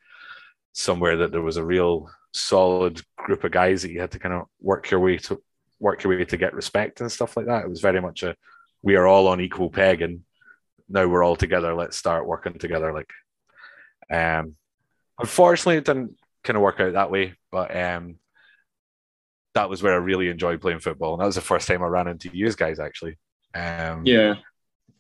somewhere 0.72 1.16
that 1.18 1.32
there 1.32 1.42
was 1.42 1.56
a 1.56 1.64
real 1.64 2.10
solid 2.32 3.00
group 3.16 3.44
of 3.44 3.52
guys 3.52 3.82
that 3.82 3.90
you 3.90 4.00
had 4.00 4.12
to 4.12 4.18
kind 4.18 4.34
of 4.34 4.46
work 4.60 4.90
your 4.90 5.00
way 5.00 5.18
to 5.18 5.42
work 5.78 6.04
your 6.04 6.16
way 6.16 6.25
to 6.25 6.37
get 6.37 6.54
respect 6.54 7.00
and 7.00 7.10
stuff 7.10 7.37
like 7.37 7.46
that. 7.46 7.64
It 7.64 7.70
was 7.70 7.80
very 7.80 8.00
much 8.00 8.22
a 8.22 8.37
we 8.82 8.96
are 8.96 9.06
all 9.06 9.28
on 9.28 9.40
equal 9.40 9.70
peg 9.70 10.02
and 10.02 10.20
now 10.88 11.06
we're 11.06 11.25
all 11.25 11.37
together. 11.37 11.75
Let's 11.75 11.96
start 11.96 12.26
working 12.26 12.58
together. 12.58 12.92
Like, 12.92 13.10
um, 14.10 14.56
unfortunately, 15.18 15.76
it 15.76 15.84
didn't 15.84 16.16
kind 16.44 16.56
of 16.56 16.62
work 16.62 16.80
out 16.80 16.94
that 16.94 17.11
way. 17.11 17.35
But 17.50 17.76
um, 17.76 18.16
that 19.54 19.68
was 19.68 19.82
where 19.82 19.94
I 19.94 19.97
really 19.97 20.28
enjoyed 20.28 20.61
playing 20.61 20.80
football, 20.80 21.14
and 21.14 21.20
that 21.20 21.26
was 21.26 21.35
the 21.35 21.40
first 21.40 21.68
time 21.68 21.82
I 21.82 21.87
ran 21.87 22.09
into 22.09 22.30
you 22.32 22.52
guys 22.52 22.78
actually. 22.78 23.18
Um, 23.54 24.02
yeah, 24.04 24.35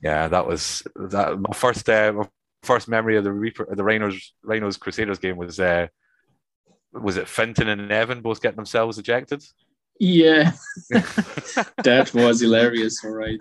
yeah, 0.02 0.28
that 0.28 0.46
was 0.46 0.82
that 0.96 1.38
my 1.38 1.54
first 1.54 1.88
uh, 1.88 2.12
my 2.12 2.28
first 2.62 2.88
memory 2.88 3.16
of 3.16 3.24
the 3.24 3.32
Reaper, 3.32 3.68
the 3.74 3.84
Rhinos 3.84 4.34
Rhinos 4.42 4.76
Crusaders 4.76 5.18
game 5.18 5.36
was 5.36 5.60
uh, 5.60 5.86
was 6.92 7.16
it 7.16 7.26
Finton 7.26 7.68
and 7.68 7.90
Evan 7.92 8.20
both 8.20 8.42
getting 8.42 8.56
themselves 8.56 8.98
ejected? 8.98 9.42
Yeah, 9.98 10.52
that 10.90 12.10
was 12.14 12.40
hilarious. 12.40 13.04
All 13.04 13.10
right. 13.10 13.38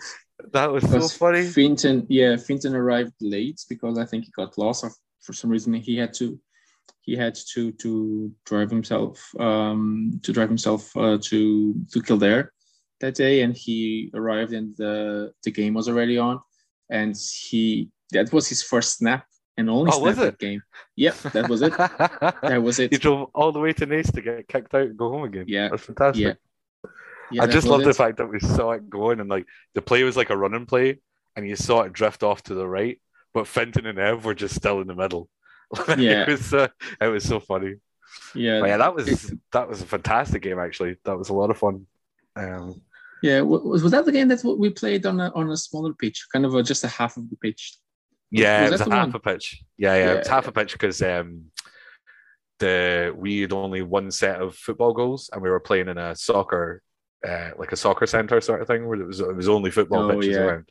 That 0.51 0.72
was 0.72 0.84
so 0.84 1.08
funny. 1.08 1.41
Finton, 1.41 2.06
yeah, 2.10 2.34
Finton 2.36 2.74
arrived 2.74 3.13
late 3.22 3.62
because 3.70 3.98
I 3.98 4.06
think 4.06 4.25
he 4.25 4.32
got 4.32 4.58
lost. 4.58 4.84
Or 4.84 4.91
for 5.22 5.34
some 5.34 5.50
reason, 5.50 5.74
he 5.74 5.98
had 5.98 6.13
to, 6.15 6.39
he 7.01 7.15
had 7.15 7.36
to 7.53 7.72
to 7.74 8.31
drive 8.46 8.69
himself, 8.69 9.19
um, 9.39 10.19
to 10.24 10.31
drive 10.34 10.50
himself 10.50 10.96
uh, 10.98 11.17
to 11.24 11.75
to 11.91 12.01
Kildare 12.01 12.51
that 13.01 13.15
day, 13.15 13.41
and 13.41 13.55
he 13.55 14.12
arrived 14.13 14.53
and 14.53 14.75
the 14.77 15.31
the 15.43 15.51
game 15.51 15.74
was 15.74 15.88
already 15.88 16.17
on, 16.17 16.39
and 16.89 17.15
he 17.15 17.89
that 18.12 18.31
was 18.34 18.48
his 18.48 18.63
first 18.63 18.98
snap 18.98 19.25
and 19.58 19.69
only 19.69 19.91
Oh, 19.91 20.00
snap 20.00 20.03
was 20.03 20.17
that 20.17 20.39
game. 20.39 20.62
Yep, 20.96 21.15
that 21.34 21.50
was 21.50 21.62
it. 21.62 21.74
That 22.41 22.63
was 22.63 22.79
it. 22.79 22.91
He 22.91 22.98
drove 22.98 23.29
all 23.36 23.51
the 23.51 23.60
way 23.60 23.74
to 23.74 23.86
Naas 23.86 24.12
to 24.13 24.22
get 24.22 24.48
kicked 24.48 24.74
out 24.74 24.88
and 24.88 24.98
go 24.98 25.10
home 25.10 25.24
again. 25.24 25.46
Yeah, 25.48 25.69
That's 25.69 25.84
fantastic. 25.84 26.24
yeah. 26.25 26.34
Yeah, 27.31 27.43
I 27.43 27.48
just 27.48 27.67
love 27.67 27.84
the 27.84 27.93
fact 27.93 28.17
that 28.17 28.25
we 28.27 28.39
saw 28.39 28.72
it 28.72 28.89
going 28.89 29.19
and 29.19 29.29
like 29.29 29.46
the 29.75 29.84
play 29.84 30.03
was 30.03 30.17
like 30.17 30.31
a 30.31 30.38
running 30.38 30.65
play 30.65 31.00
and 31.36 31.48
you 31.48 31.55
saw 31.55 31.81
it 31.81 31.93
drift 31.93 32.24
off 32.24 32.41
to 32.43 32.55
the 32.55 32.67
right, 32.67 33.00
but 33.34 33.48
Fenton 33.48 33.86
and 33.86 34.00
Ev 34.00 34.25
were 34.25 34.34
just 34.34 34.55
still 34.55 34.81
in 34.81 34.88
the 34.88 34.96
middle. 34.96 35.29
Yeah. 35.98 36.24
it 36.24 36.28
was 36.30 36.54
uh, 36.54 36.68
it 37.02 37.08
was 37.08 37.24
so 37.24 37.40
funny. 37.40 37.76
Yeah, 38.34 38.60
But 38.60 38.70
yeah, 38.70 38.78
that 38.78 38.96
was 38.96 39.34
that 39.52 39.70
was 39.70 39.82
a 39.82 39.86
fantastic 39.86 40.42
game 40.42 40.60
actually. 40.60 40.98
That 41.06 41.18
was 41.18 41.30
a 41.30 41.34
lot 41.34 41.52
of 41.52 41.58
fun. 41.58 41.86
Um, 42.36 42.82
yeah. 43.22 43.42
Was, 43.42 43.84
was 43.84 43.92
that 43.92 44.06
the 44.06 44.12
game 44.12 44.28
that 44.30 44.44
we 44.44 44.70
played 44.72 45.06
on 45.06 45.20
a 45.20 45.32
on 45.36 45.50
a 45.52 45.58
smaller 45.58 45.94
pitch, 45.94 46.28
kind 46.32 46.46
of 46.46 46.56
a, 46.56 46.64
just 46.64 46.84
a 46.84 46.88
half 46.88 47.18
of 47.18 47.30
the 47.30 47.36
pitch? 47.38 47.76
yeah, 48.32 48.62
Was 48.62 48.70
it 48.70 48.72
was 48.72 48.82
a 48.82 48.90
half 48.90 49.14
one? 49.14 49.16
a 49.16 49.20
pitch. 49.20 49.64
Yeah, 49.78 49.96
yeah, 49.96 50.12
it 50.14 50.18
was 50.20 50.28
Yeah, 50.28 50.34
half 50.34 50.48
a 50.48 50.52
pitch 50.52 50.74
because 50.74 51.02
um, 51.02 51.46
the 52.60 53.14
we 53.16 53.42
had 53.42 53.54
only 53.54 53.82
one 53.82 54.12
set 54.12 54.42
of 54.42 54.56
football 54.56 54.94
goals 54.94 55.30
and 55.32 55.42
we 55.42 55.50
were 55.50 55.60
playing 55.60 55.88
in 55.88 55.98
a 55.98 56.16
soccer, 56.16 56.82
uh, 57.28 57.52
like 57.58 57.72
a 57.72 57.78
soccer 57.78 58.06
center 58.08 58.42
sort 58.42 58.62
of 58.62 58.68
thing 58.68 58.88
where 58.88 59.00
it 59.02 59.08
was 59.08 59.20
it 59.20 59.36
was 59.36 59.48
only 59.50 59.72
football 59.72 60.04
Oh, 60.04 60.10
pitches 60.10 60.36
yeah. 60.36 60.42
around. 60.42 60.70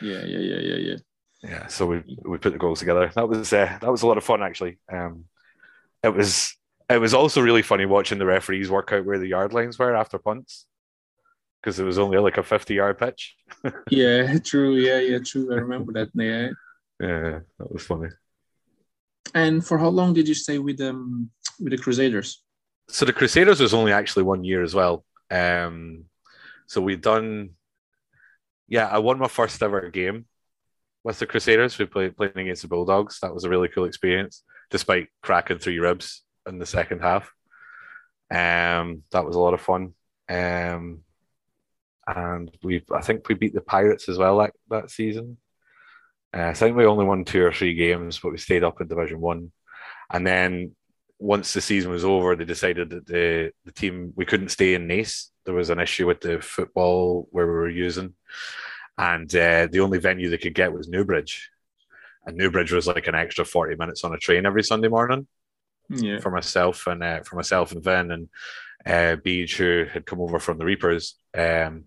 Yeah, 0.00 0.24
yeah, 0.24 0.38
yeah, 0.38 0.58
yeah, 0.60 0.76
yeah. 0.76 0.96
Yeah, 1.42 1.68
so 1.68 1.86
we 1.86 2.02
we 2.24 2.38
put 2.38 2.52
the 2.52 2.58
goals 2.58 2.80
together. 2.80 3.10
That 3.14 3.28
was 3.28 3.52
uh, 3.52 3.78
that 3.80 3.90
was 3.90 4.02
a 4.02 4.06
lot 4.06 4.18
of 4.18 4.24
fun 4.24 4.42
actually. 4.42 4.78
Um, 4.90 5.24
it 6.02 6.08
was 6.08 6.56
it 6.90 7.00
was 7.00 7.14
also 7.14 7.40
really 7.40 7.62
funny 7.62 7.86
watching 7.86 8.18
the 8.18 8.26
referees 8.26 8.70
work 8.70 8.92
out 8.92 9.04
where 9.04 9.18
the 9.18 9.28
yard 9.28 9.52
lines 9.52 9.78
were 9.78 9.94
after 9.94 10.18
punts 10.18 10.66
because 11.60 11.78
it 11.78 11.84
was 11.84 11.98
only 11.98 12.18
like 12.18 12.38
a 12.38 12.42
fifty 12.42 12.74
yard 12.74 12.98
pitch. 12.98 13.36
Yeah, 13.90 14.38
true. 14.38 14.76
Yeah, 14.76 15.00
yeah, 15.00 15.18
true. 15.24 15.52
I 15.52 15.56
remember 15.56 15.92
that. 15.92 16.10
Yeah. 16.14 16.50
Yeah, 17.00 17.40
that 17.58 17.72
was 17.72 17.84
funny. 17.84 18.08
And 19.34 19.64
for 19.64 19.78
how 19.78 19.88
long 19.88 20.14
did 20.14 20.26
you 20.26 20.34
stay 20.34 20.58
with 20.58 20.80
um 20.80 21.30
with 21.60 21.70
the 21.70 21.78
Crusaders? 21.78 22.42
So 22.88 23.04
the 23.04 23.12
Crusaders 23.12 23.60
was 23.60 23.74
only 23.74 23.92
actually 23.92 24.24
one 24.24 24.42
year 24.44 24.62
as 24.62 24.74
well. 24.74 25.04
Um, 25.30 26.04
so 26.66 26.80
we'd 26.80 27.02
done, 27.02 27.50
yeah, 28.66 28.88
I 28.88 28.98
won 28.98 29.18
my 29.18 29.28
first 29.28 29.62
ever 29.62 29.90
game 29.90 30.24
with 31.08 31.18
the 31.18 31.26
Crusaders. 31.26 31.78
We 31.78 31.86
played 31.86 32.16
playing 32.16 32.36
against 32.36 32.62
the 32.62 32.68
Bulldogs. 32.68 33.18
That 33.20 33.32
was 33.34 33.44
a 33.44 33.48
really 33.48 33.68
cool 33.68 33.86
experience, 33.86 34.44
despite 34.70 35.08
cracking 35.22 35.58
three 35.58 35.78
ribs 35.78 36.22
in 36.46 36.58
the 36.58 36.66
second 36.66 37.00
half. 37.00 37.32
Um, 38.30 39.04
that 39.10 39.24
was 39.24 39.34
a 39.34 39.40
lot 39.40 39.54
of 39.54 39.60
fun. 39.62 39.94
Um, 40.28 41.00
and 42.06 42.50
we, 42.62 42.84
I 42.94 43.00
think 43.00 43.26
we 43.26 43.34
beat 43.34 43.54
the 43.54 43.62
Pirates 43.62 44.08
as 44.08 44.18
well 44.18 44.38
that, 44.38 44.52
that 44.68 44.90
season. 44.90 45.38
Uh, 46.36 46.42
I 46.42 46.52
think 46.52 46.76
we 46.76 46.84
only 46.84 47.06
won 47.06 47.24
two 47.24 47.42
or 47.42 47.52
three 47.52 47.74
games, 47.74 48.18
but 48.18 48.32
we 48.32 48.38
stayed 48.38 48.62
up 48.62 48.80
in 48.82 48.86
Division 48.86 49.18
One. 49.18 49.50
And 50.10 50.26
then 50.26 50.76
once 51.18 51.54
the 51.54 51.62
season 51.62 51.90
was 51.90 52.04
over, 52.04 52.36
they 52.36 52.44
decided 52.44 52.90
that 52.90 53.06
the 53.06 53.52
the 53.64 53.72
team 53.72 54.12
we 54.14 54.26
couldn't 54.26 54.50
stay 54.50 54.74
in 54.74 54.86
Naas. 54.86 55.30
There 55.46 55.54
was 55.54 55.70
an 55.70 55.80
issue 55.80 56.06
with 56.06 56.20
the 56.20 56.40
football 56.42 57.28
where 57.30 57.46
we 57.46 57.52
were 57.52 57.70
using, 57.70 58.12
and 58.98 59.34
uh, 59.34 59.68
the 59.70 59.80
only 59.80 59.98
venue 59.98 60.28
they 60.28 60.38
could 60.38 60.54
get 60.54 60.72
was 60.72 60.88
Newbridge, 60.88 61.50
and 62.26 62.36
Newbridge 62.36 62.72
was 62.72 62.86
like 62.86 63.06
an 63.06 63.14
extra 63.14 63.44
forty 63.44 63.76
minutes 63.76 64.04
on 64.04 64.12
a 64.12 64.18
train 64.18 64.44
every 64.44 64.62
Sunday 64.64 64.88
morning 64.88 65.26
Yeah. 65.88 66.18
for 66.20 66.30
myself 66.30 66.86
and 66.86 67.02
uh, 67.02 67.22
for 67.22 67.36
myself 67.36 67.72
and 67.72 67.82
Vin 67.82 68.10
and 68.10 68.28
uh, 68.84 69.16
Beach, 69.16 69.56
who 69.56 69.86
had 69.90 70.04
come 70.06 70.20
over 70.20 70.38
from 70.38 70.58
the 70.58 70.64
Reapers. 70.64 71.14
Um, 71.36 71.84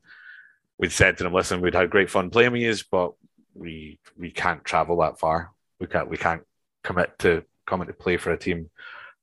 we'd 0.78 0.92
said 0.92 1.18
to 1.18 1.24
them, 1.24 1.34
"Listen, 1.34 1.62
we'd 1.62 1.76
had 1.76 1.90
great 1.90 2.10
fun 2.10 2.30
playing 2.30 2.54
with 2.54 2.62
you, 2.62 2.76
but 2.90 3.14
we 3.54 4.00
we 4.18 4.32
can't 4.32 4.64
travel 4.64 4.98
that 5.02 5.20
far. 5.20 5.52
We 5.80 5.88
can't 5.88 6.10
we 6.10 6.18
can't 6.18 6.44
commit 6.84 7.20
to 7.20 7.44
coming 7.68 7.88
to 7.88 7.94
play 7.94 8.18
for 8.18 8.32
a 8.32 8.38
team 8.38 8.70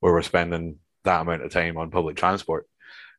where 0.00 0.12
we're 0.12 0.22
spending 0.22 0.76
that 1.04 1.20
amount 1.22 1.42
of 1.42 1.50
time 1.50 1.76
on 1.78 1.90
public 1.90 2.16
transport." 2.16 2.68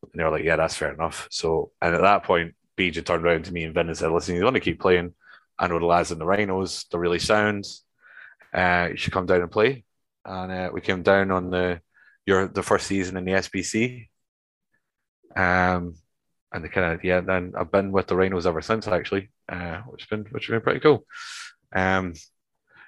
And 0.01 0.11
they 0.13 0.23
were 0.23 0.29
like, 0.31 0.43
"Yeah, 0.45 0.55
that's 0.55 0.75
fair 0.77 0.93
enough." 0.93 1.27
So, 1.31 1.71
and 1.81 1.93
at 1.95 2.01
that 2.01 2.23
point, 2.23 2.53
Had 2.87 3.05
turned 3.05 3.25
around 3.25 3.45
to 3.45 3.53
me 3.53 3.63
and 3.63 3.73
Vin 3.73 3.87
and 3.87 3.97
said, 3.97 4.11
"Listen, 4.11 4.35
you 4.35 4.43
want 4.43 4.55
to 4.55 4.59
keep 4.61 4.79
playing? 4.79 5.13
I 5.57 5.67
know 5.67 5.79
the 5.79 5.85
lads 5.85 6.11
in 6.11 6.19
the 6.19 6.25
Rhinos. 6.25 6.85
They're 6.89 6.99
really 6.99 7.19
sound. 7.19 7.65
Uh, 8.53 8.87
you 8.91 8.97
should 8.97 9.13
come 9.13 9.25
down 9.25 9.41
and 9.41 9.51
play." 9.51 9.83
And 10.25 10.51
uh, 10.51 10.69
we 10.73 10.81
came 10.81 11.03
down 11.03 11.31
on 11.31 11.49
the 11.49 11.81
your 12.25 12.47
the 12.47 12.63
first 12.63 12.87
season 12.87 13.17
in 13.17 13.25
the 13.25 13.33
SBC. 13.33 14.07
Um, 15.35 15.95
and 16.51 16.63
the 16.63 16.69
kind 16.69 16.93
of 16.93 17.03
yeah, 17.03 17.21
then 17.21 17.53
I've 17.57 17.71
been 17.71 17.91
with 17.91 18.07
the 18.07 18.15
Rhinos 18.15 18.47
ever 18.47 18.61
since 18.61 18.87
actually, 18.87 19.29
uh, 19.47 19.81
which 19.81 20.03
has 20.03 20.07
been 20.09 20.25
which 20.31 20.47
has 20.47 20.53
been 20.53 20.61
pretty 20.61 20.79
cool. 20.79 21.05
Um, 21.75 22.13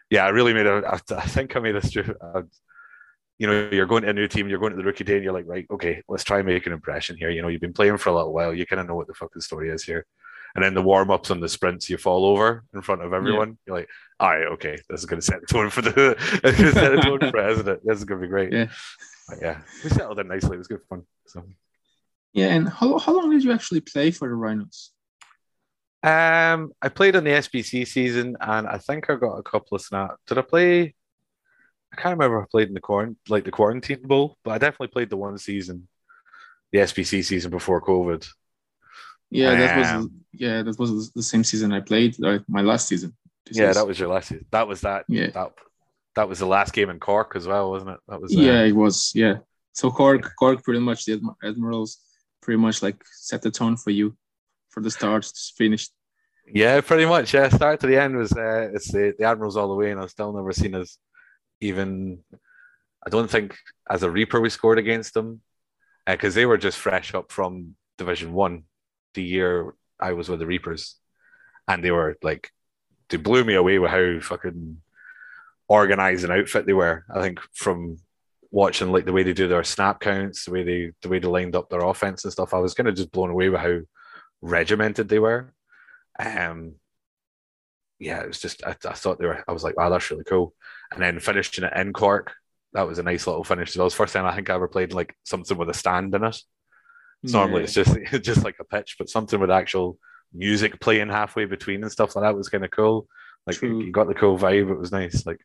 yeah, 0.10 0.26
I 0.26 0.30
really 0.30 0.54
made 0.54 0.66
a. 0.68 0.84
I 1.16 1.26
think 1.26 1.56
I 1.56 1.60
made 1.60 1.76
a. 1.76 1.86
stupid- 1.86 2.18
you 3.42 3.48
know, 3.48 3.70
you're 3.72 3.88
going 3.88 4.04
to 4.04 4.10
a 4.10 4.14
new 4.14 4.28
team, 4.28 4.48
you're 4.48 4.60
going 4.60 4.70
to 4.70 4.78
the 4.78 4.84
rookie 4.84 5.04
day, 5.04 5.16
and 5.16 5.24
you're 5.24 5.34
like, 5.34 5.48
right, 5.48 5.66
okay, 5.72 6.04
let's 6.08 6.24
try 6.24 6.38
and 6.38 6.46
make 6.46 6.68
an 6.68 6.74
impression 6.74 7.18
here. 7.18 7.32
You 7.32 7.42
know, 7.42 7.48
you've 7.48 7.60
been 7.60 7.74
playing 7.74 7.98
for 7.98 8.10
a 8.10 8.14
little 8.16 8.34
while, 8.34 8.54
you 8.54 8.68
kind 8.68 8.80
of 8.80 8.88
know 8.88 8.94
what 8.94 9.08
the 9.08 9.16
fucking 9.16 9.42
story 9.42 9.72
is 9.72 9.84
here. 9.84 10.06
And 10.54 10.64
then 10.64 10.76
the 10.76 10.82
warm 10.84 11.10
ups 11.10 11.32
and 11.32 11.42
the 11.42 11.50
sprints, 11.50 11.90
you 11.90 11.98
fall 11.98 12.24
over 12.24 12.64
in 12.76 12.84
front 12.84 13.02
of 13.02 13.14
everyone. 13.14 13.58
You're 13.66 13.78
like, 13.78 13.90
all 14.20 14.30
right, 14.30 14.46
okay, 14.50 14.78
this 14.90 15.00
is 15.00 15.08
going 15.08 15.20
to 15.20 15.26
set 15.26 15.42
the 15.42 15.48
tone 15.48 15.72
for 15.72 15.82
the, 15.82 16.16
it's 16.44 16.58
going 16.60 16.72
to 16.72 16.74
set 16.74 16.92
the 16.92 17.02
tone 17.02 17.20
for 17.20 17.32
president. 17.32 17.80
This 17.84 17.98
is 17.98 18.04
going 18.04 18.22
to 18.22 18.28
be 18.28 18.30
great. 18.30 18.54
Yeah. 18.54 18.68
But 19.28 19.40
yeah, 19.42 19.62
we 19.84 19.90
settled 19.90 20.20
in 20.20 20.28
nicely. 20.28 20.54
It 20.54 20.60
was 20.60 20.68
good 20.68 20.84
fun. 20.88 21.02
So, 21.26 21.44
Yeah, 22.34 22.50
and 22.50 22.70
how, 22.70 23.00
how 23.00 23.18
long 23.18 23.32
did 23.32 23.44
you 23.44 23.54
actually 23.54 23.82
play 23.82 24.12
for 24.12 24.30
the 24.30 24.36
Rhinos? 24.36 24.92
um, 26.04 26.74
I 26.80 26.90
played 26.90 27.16
in 27.16 27.24
the 27.24 27.32
SBC 27.32 27.88
season, 27.88 28.38
and 28.40 28.68
I 28.68 28.78
think 28.78 29.10
I 29.10 29.16
got 29.16 29.38
a 29.38 29.44
couple 29.44 29.76
of 29.76 29.82
snaps. 29.82 30.22
Did 30.28 30.38
I 30.38 30.42
play? 30.42 30.94
I 31.94 32.02
can't 32.02 32.18
remember 32.18 32.40
if 32.40 32.46
I 32.46 32.48
played 32.52 32.68
in 32.70 32.74
the 32.74 32.80
quarant 32.82 33.18
like 33.28 33.44
the 33.44 33.52
quarantine 33.52 34.02
bowl, 34.04 34.38
but 34.44 34.52
I 34.52 34.58
definitely 34.58 34.88
played 34.88 35.10
the 35.10 35.18
one 35.18 35.38
season, 35.38 35.88
the 36.72 36.80
SBC 36.80 37.24
season 37.24 37.52
before 37.52 37.82
COVID. 37.82 38.26
Yeah, 39.30 39.56
that 39.56 39.78
was 39.78 39.88
Um, 39.88 40.12
yeah, 40.34 40.62
that 40.64 40.78
was 40.80 41.12
the 41.12 41.24
same 41.24 41.44
season 41.44 41.72
I 41.74 41.80
played, 41.82 42.18
like 42.20 42.42
my 42.48 42.62
last 42.62 42.88
season. 42.88 43.16
Yeah, 43.50 43.74
that 43.74 43.88
was 43.88 44.00
your 44.00 44.10
last. 44.10 44.30
season. 44.30 44.46
That 44.52 44.68
was 44.68 44.82
that. 44.82 45.06
Yeah. 45.08 45.30
That 45.32 45.52
that 46.16 46.30
was 46.30 46.40
the 46.40 46.46
last 46.46 46.74
game 46.74 46.90
in 46.90 47.00
Cork 47.00 47.34
as 47.36 47.48
well, 47.48 47.70
wasn't 47.72 47.92
it? 47.92 48.00
That 48.08 48.22
was. 48.22 48.36
uh, 48.36 48.40
yeah, 48.40 48.64
it 48.64 48.76
was. 48.76 49.12
Yeah. 49.16 49.36
So 49.74 49.90
Cork, 49.90 50.30
Cork, 50.38 50.64
pretty 50.64 50.82
much 50.82 51.06
the 51.06 51.18
Admi- 51.18 51.36
Admirals, 51.44 52.00
pretty 52.42 52.60
much 52.60 52.82
like 52.84 53.02
set 53.06 53.42
the 53.42 53.52
tone 53.52 53.78
for 53.78 53.92
you, 53.92 54.16
for 54.70 54.82
the 54.82 54.92
start 54.92 55.24
to 55.24 55.54
finish. 55.58 55.90
Yeah, 56.54 56.82
pretty 56.82 57.06
much. 57.06 57.34
Yeah, 57.34 57.48
start 57.50 57.80
to 57.82 57.88
the 57.88 57.98
end 58.02 58.18
was 58.18 58.34
uh, 58.34 58.70
it's 58.74 58.92
the, 58.92 59.14
the 59.18 59.26
Admirals 59.26 59.56
all 59.56 59.70
the 59.70 59.76
way, 59.76 59.92
and 59.92 60.02
I've 60.02 60.10
still 60.10 60.34
never 60.34 60.52
seen 60.52 60.76
us 60.76 60.98
even. 61.62 62.20
I 63.06 63.10
don't 63.10 63.32
think 63.32 63.58
as 63.90 64.04
a 64.04 64.12
Reaper 64.12 64.40
we 64.40 64.50
scored 64.50 64.78
against 64.78 65.16
them 65.16 65.42
because 66.06 66.36
they 66.36 66.46
were 66.46 66.58
just 66.58 66.78
fresh 66.78 67.16
up 67.16 67.32
from 67.32 67.76
Division 67.98 68.34
One 68.34 68.64
the 69.14 69.24
year 69.24 69.74
I 70.00 70.14
was 70.14 70.30
with 70.30 70.40
the 70.40 70.46
Reapers, 70.46 70.98
and 71.68 71.84
they 71.84 71.92
were 71.92 72.18
like 72.22 72.52
they 73.10 73.18
blew 73.18 73.44
me 73.44 73.56
away 73.56 73.80
with 73.80 73.92
how 73.92 74.20
fucking 74.20 74.82
organized 75.68 76.24
and 76.24 76.34
outfit 76.34 76.66
they 76.66 76.74
were. 76.74 77.06
I 77.14 77.22
think 77.22 77.40
from 77.54 77.98
watching 78.52 78.92
like 78.92 79.06
the 79.06 79.14
way 79.14 79.24
they 79.24 79.34
do 79.34 79.48
their 79.48 79.64
snap 79.64 80.00
counts, 80.00 80.46
the 80.46 80.52
way 80.52 80.64
they 80.64 80.92
the 81.02 81.10
way 81.10 81.20
they 81.20 81.28
lined 81.28 81.56
up 81.56 81.70
their 81.70 81.86
offense 81.86 82.24
and 82.24 82.34
stuff, 82.34 82.54
I 82.54 82.60
was 82.60 82.74
kind 82.74 82.90
of 82.90 82.96
just 82.96 83.12
blown 83.12 83.30
away 83.30 83.50
with 83.50 83.62
how 83.62 83.80
regimented 84.42 85.08
they 85.10 85.20
were. 85.20 85.54
Um, 86.20 86.76
yeah, 88.02 88.22
it 88.22 88.28
was 88.28 88.40
just 88.40 88.64
I, 88.66 88.72
I 88.72 88.94
thought 88.94 89.20
they 89.20 89.28
were. 89.28 89.44
I 89.48 89.52
was 89.52 89.64
like, 89.64 89.78
wow, 89.78 89.90
that's 89.90 90.10
really 90.10 90.24
cool. 90.24 90.54
And 90.92 91.02
then 91.02 91.20
finishing 91.20 91.64
it 91.64 91.74
in 91.76 91.94
Cork, 91.94 92.34
that 92.74 92.88
was 92.88 92.98
a 92.98 93.04
nice 93.04 93.28
little 93.28 93.44
finish 93.44 93.70
as 93.70 93.78
well. 93.78 93.84
It 93.84 93.86
was 93.86 93.94
the 93.94 93.98
first 93.98 94.14
time 94.14 94.26
I 94.26 94.36
think 94.36 94.50
I 94.50 94.56
ever 94.56 94.68
played 94.68 94.92
like 94.92 95.16
something 95.24 95.56
with 95.56 95.70
a 95.70 95.74
stand 95.74 96.14
in 96.16 96.24
it. 96.24 96.38
Normally 97.24 97.64
it's 97.64 97.74
just 97.74 97.96
it's 98.12 98.26
just 98.26 98.44
like 98.44 98.58
a 98.60 98.64
pitch, 98.64 98.96
but 98.98 99.10
something 99.10 99.40
with 99.40 99.52
actual 99.52 100.00
music 100.34 100.80
playing 100.80 101.10
halfway 101.10 101.46
between 101.46 101.84
and 101.84 101.92
stuff 101.92 102.16
like 102.16 102.24
that 102.24 102.36
was 102.36 102.50
kind 102.50 102.66
of 102.66 102.72
cool. 102.72 103.08
Like 103.46 103.58
True. 103.58 103.82
you 103.82 103.92
got 103.92 104.08
the 104.08 104.16
cool 104.16 104.38
vibe. 104.38 104.72
It 104.72 104.80
was 104.80 104.92
nice. 104.92 105.26
Like 105.26 105.40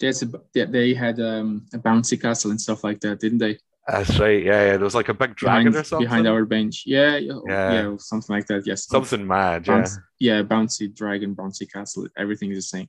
There's 0.00 0.22
a, 0.22 0.30
yeah, 0.54 0.64
they 0.64 0.94
had 0.94 1.20
um, 1.20 1.66
a 1.72 1.78
bouncy 1.78 2.20
castle 2.20 2.50
and 2.50 2.60
stuff 2.60 2.82
like 2.82 2.98
that, 3.00 3.20
didn't 3.20 3.38
they? 3.38 3.58
That's 3.86 4.18
right. 4.18 4.42
Yeah, 4.42 4.64
yeah. 4.64 4.76
There 4.76 4.80
was 4.80 4.94
like 4.94 5.08
a 5.08 5.14
big 5.14 5.34
dragon 5.34 5.72
behind, 5.72 5.76
or 5.76 5.84
something. 5.84 6.06
behind 6.06 6.28
our 6.28 6.44
bench. 6.44 6.84
Yeah, 6.86 7.16
yeah, 7.16 7.38
Yeah. 7.46 7.72
yeah, 7.72 7.96
something 7.98 8.34
like 8.34 8.46
that. 8.46 8.66
Yes, 8.66 8.86
something 8.86 9.26
mad. 9.26 9.66
Yeah. 9.66 9.74
Bounce, 9.74 9.98
yeah, 10.18 10.42
bouncy 10.42 10.94
dragon, 10.94 11.34
bouncy 11.34 11.70
castle. 11.70 12.06
Everything 12.16 12.50
is 12.50 12.58
the 12.58 12.78
same 12.78 12.88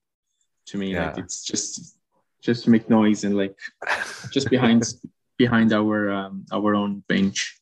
to 0.67 0.77
me. 0.77 0.97
Like 0.97 1.17
it's 1.17 1.43
just 1.43 1.97
just 2.41 2.65
to 2.65 2.69
make 2.69 2.89
noise 2.89 3.23
and 3.23 3.35
like 3.37 3.57
just 4.31 4.49
behind 4.49 4.83
behind 5.37 5.73
our 5.73 6.11
um, 6.11 6.45
our 6.51 6.75
own 6.75 7.03
bench. 7.07 7.59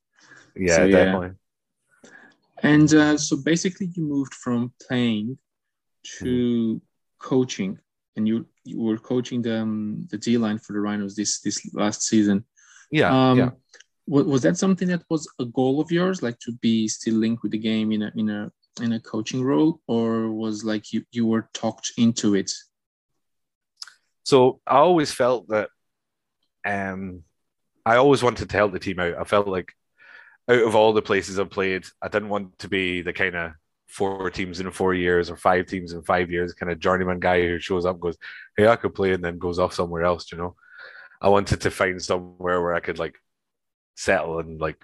yeah, 0.56 0.76
So, 0.78 0.86
yeah. 0.86 1.30
And 2.64 2.94
uh, 2.94 3.18
so 3.18 3.38
basically, 3.38 3.88
you 3.96 4.04
moved 4.04 4.34
from 4.36 4.72
playing 4.88 5.38
to 6.20 6.26
mm. 6.26 6.82
coaching, 7.20 7.80
and 8.16 8.28
you 8.28 8.46
you 8.66 8.82
were 8.82 8.98
coaching 8.98 9.42
the 9.42 9.62
um, 9.62 10.08
the 10.12 10.18
D 10.18 10.38
line 10.38 10.60
for 10.60 10.74
the 10.74 10.80
Rhinos 10.80 11.16
this 11.16 11.40
this 11.42 11.74
last 11.74 12.04
season. 12.04 12.46
Yeah, 12.92 13.32
um, 13.32 13.38
yeah. 13.38 13.50
Was 14.08 14.42
that 14.42 14.58
something 14.58 14.90
that 14.90 15.04
was 15.10 15.28
a 15.40 15.46
goal 15.46 15.80
of 15.80 15.92
yours, 15.92 16.22
like 16.22 16.38
to 16.40 16.52
be 16.54 16.88
still 16.88 17.16
linked 17.16 17.44
with 17.44 17.54
the 17.54 17.58
game 17.58 17.92
in 17.92 18.02
a 18.02 18.12
in 18.16 18.30
a 18.30 18.52
in 18.82 18.94
a 18.94 19.00
coaching 19.00 19.44
role, 19.44 19.80
or 19.88 20.30
was 20.30 20.64
like 20.64 20.92
you 20.92 21.04
you 21.12 21.26
were 21.26 21.50
talked 21.54 21.94
into 21.98 22.36
it? 22.36 22.52
So 24.24 24.60
I 24.68 24.78
always 24.78 25.12
felt 25.12 25.48
that, 25.50 25.70
um, 26.66 27.24
I 27.86 27.96
always 27.96 28.22
wanted 28.22 28.50
to 28.50 28.58
help 28.58 28.72
the 28.72 28.80
team 28.80 29.00
out. 29.00 29.16
I 29.18 29.24
felt 29.24 29.48
like 29.48 29.74
out 30.50 30.62
of 30.62 30.76
all 30.76 30.94
the 30.94 31.02
places 31.02 31.40
I've 31.40 31.50
played, 31.50 31.86
I 32.02 32.08
didn't 32.08 32.30
want 32.30 32.60
to 32.60 32.70
be 32.70 33.02
the 33.02 33.14
kind 33.14 33.36
of 33.36 33.52
four 33.88 34.30
teams 34.30 34.60
in 34.60 34.72
four 34.72 34.94
years 34.94 35.30
or 35.30 35.36
five 35.36 35.66
teams 35.66 35.92
in 35.92 36.02
five 36.04 36.32
years 36.32 36.54
kind 36.54 36.72
of 36.72 36.80
journeyman 36.80 37.20
guy 37.20 37.42
who 37.42 37.60
shows 37.60 37.86
up 37.86 38.00
goes, 38.00 38.18
Hey, 38.56 38.68
I 38.68 38.76
could 38.76 38.96
play 38.96 39.12
and 39.12 39.24
then 39.24 39.38
goes 39.38 39.60
off 39.60 39.74
somewhere 39.74 40.04
else, 40.04 40.32
you 40.32 40.38
know. 40.38 40.56
I 41.22 41.30
wanted 41.30 41.62
to 41.62 41.72
find 41.72 42.02
somewhere 42.02 42.62
where 42.62 42.74
I 42.74 42.80
could 42.80 42.98
like 42.98 43.16
settle 43.96 44.40
and 44.40 44.60
like 44.60 44.84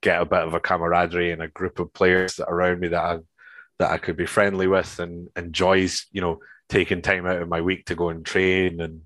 get 0.00 0.22
a 0.22 0.24
bit 0.24 0.42
of 0.42 0.54
a 0.54 0.60
camaraderie 0.60 1.32
and 1.32 1.42
a 1.42 1.48
group 1.48 1.80
of 1.80 1.92
players 1.92 2.38
around 2.38 2.80
me 2.80 2.88
that 2.88 3.02
I 3.02 3.18
that 3.78 3.90
I 3.90 3.98
could 3.98 4.16
be 4.16 4.26
friendly 4.26 4.68
with 4.68 4.98
and 5.00 5.28
enjoys, 5.36 6.06
you 6.12 6.20
know, 6.20 6.38
taking 6.68 7.02
time 7.02 7.26
out 7.26 7.42
of 7.42 7.48
my 7.48 7.60
week 7.60 7.86
to 7.86 7.94
go 7.94 8.08
and 8.10 8.24
train 8.24 8.80
and 8.80 9.02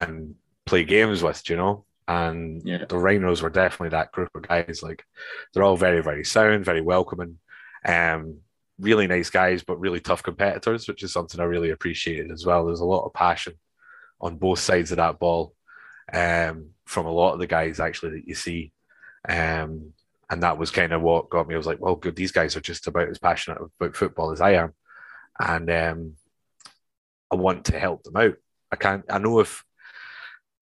and 0.00 0.36
play 0.64 0.84
games 0.84 1.22
with, 1.22 1.50
you 1.50 1.56
know. 1.56 1.84
And 2.06 2.62
yeah. 2.64 2.84
the 2.88 2.96
Rhinos 2.96 3.42
were 3.42 3.50
definitely 3.50 3.90
that 3.90 4.12
group 4.12 4.30
of 4.34 4.46
guys. 4.46 4.80
Like 4.82 5.04
they're 5.52 5.64
all 5.64 5.76
very, 5.76 6.00
very 6.00 6.24
sound, 6.24 6.64
very 6.64 6.80
welcoming, 6.80 7.38
um, 7.84 8.38
really 8.78 9.06
nice 9.06 9.28
guys, 9.28 9.62
but 9.64 9.80
really 9.80 10.00
tough 10.00 10.22
competitors, 10.22 10.88
which 10.88 11.02
is 11.02 11.12
something 11.12 11.40
I 11.40 11.44
really 11.44 11.70
appreciated 11.70 12.30
as 12.30 12.46
well. 12.46 12.64
There's 12.64 12.80
a 12.80 12.86
lot 12.86 13.04
of 13.04 13.12
passion 13.12 13.54
on 14.20 14.36
both 14.36 14.58
sides 14.58 14.90
of 14.90 14.96
that 14.96 15.18
ball 15.18 15.54
um, 16.12 16.70
from 16.84 17.06
a 17.06 17.12
lot 17.12 17.32
of 17.32 17.38
the 17.38 17.46
guys 17.46 17.80
actually 17.80 18.12
that 18.12 18.28
you 18.28 18.34
see. 18.34 18.72
Um, 19.28 19.92
and 20.30 20.42
that 20.42 20.58
was 20.58 20.70
kind 20.70 20.92
of 20.92 21.00
what 21.00 21.30
got 21.30 21.48
me. 21.48 21.54
I 21.54 21.58
was 21.58 21.66
like, 21.66 21.80
well, 21.80 21.96
good, 21.96 22.16
these 22.16 22.32
guys 22.32 22.56
are 22.56 22.60
just 22.60 22.86
about 22.86 23.08
as 23.08 23.18
passionate 23.18 23.58
about 23.80 23.96
football 23.96 24.30
as 24.30 24.40
I 24.40 24.52
am. 24.52 24.74
And 25.40 25.70
um, 25.70 26.12
I 27.30 27.36
want 27.36 27.66
to 27.66 27.78
help 27.78 28.02
them 28.02 28.16
out. 28.16 28.34
I 28.70 28.76
can't, 28.76 29.04
I 29.08 29.18
know 29.18 29.40
if 29.40 29.64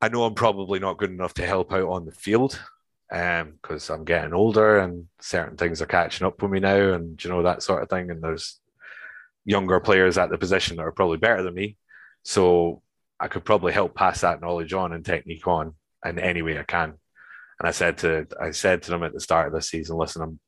I 0.01 0.09
know 0.09 0.25
I'm 0.25 0.35
probably 0.35 0.79
not 0.79 0.99
good 0.99 1.11
enough 1.11 1.35
to 1.35 1.47
help 1.47 1.73
out 1.73 1.89
on 1.89 2.05
the 2.05 2.13
field 2.13 2.61
because 3.09 3.91
um, 3.91 3.97
I'm 3.97 4.05
getting 4.05 4.35
older 4.35 4.79
and 4.81 5.07
certain 5.21 5.57
things 5.57 5.81
are 5.81 5.87
catching 5.87 6.27
up 6.27 6.41
with 6.43 6.51
me 6.51 6.61
now, 6.61 6.93
and 6.93 7.23
you 7.23 7.31
know 7.31 7.43
that 7.43 7.63
sort 7.63 7.83
of 7.83 7.89
thing. 7.89 8.11
And 8.11 8.23
there's 8.23 8.61
younger 9.45 9.81
players 9.81 10.19
at 10.19 10.31
the 10.31 10.39
position 10.39 10.77
that 10.77 10.83
are 10.83 10.93
probably 10.93 11.19
better 11.19 11.43
than 11.43 11.55
me, 11.55 11.77
so 12.25 12.83
I 13.19 13.29
could 13.29 13.45
probably 13.45 13.73
help 13.73 13.95
pass 13.95 14.21
that 14.21 14.41
knowledge 14.41 14.73
on 14.73 14.93
and 14.93 15.05
technique 15.05 15.47
on 15.47 15.75
in 16.05 16.19
any 16.19 16.43
way 16.43 16.59
I 16.59 16.65
can. 16.65 16.95
And 17.59 17.69
I 17.69 17.71
said 17.71 17.99
to 17.99 18.27
I 18.41 18.51
said 18.51 18.83
to 18.83 18.91
them 18.91 19.03
at 19.03 19.13
the 19.13 19.21
start 19.21 19.49
of 19.49 19.55
this 19.55 19.71
season, 19.71 19.97
listen, 19.97 20.23
I'm 20.23 20.39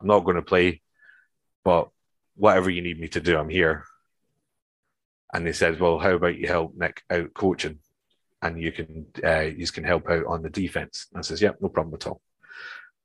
I'm 0.00 0.06
not 0.06 0.24
going 0.24 0.36
to 0.36 0.42
play, 0.42 0.82
but 1.64 1.88
whatever 2.36 2.70
you 2.70 2.82
need 2.82 3.00
me 3.00 3.08
to 3.08 3.20
do, 3.20 3.36
I'm 3.38 3.48
here. 3.48 3.84
And 5.32 5.46
they 5.46 5.52
said, 5.52 5.78
well, 5.78 5.98
how 5.98 6.12
about 6.12 6.38
you 6.38 6.48
help 6.48 6.74
Nick 6.76 7.02
out 7.10 7.34
coaching? 7.34 7.80
and 8.42 8.60
you 8.60 8.72
can 8.72 9.06
uh, 9.24 9.40
you 9.40 9.66
can 9.66 9.84
help 9.84 10.08
out 10.08 10.26
on 10.26 10.42
the 10.42 10.50
defense. 10.50 11.06
And 11.12 11.18
I 11.18 11.22
says, 11.22 11.42
yeah, 11.42 11.52
no 11.60 11.68
problem 11.68 11.94
at 11.94 12.06
all. 12.06 12.20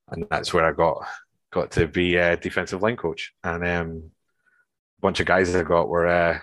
And 0.10 0.26
that's 0.30 0.54
where 0.54 0.65
I 0.65 0.71
got 0.71 1.06
got 1.52 1.71
to 1.71 1.88
be 1.88 2.15
a 2.15 2.38
defensive 2.38 2.82
line 2.82 2.97
coach. 2.97 3.34
And 3.43 3.65
um, 3.65 4.12
a 5.00 5.02
bunch 5.02 5.19
of 5.19 5.26
guys 5.26 5.54
I 5.56 5.63
got 5.63 5.89
were 5.89 6.08
uh, 6.08 6.39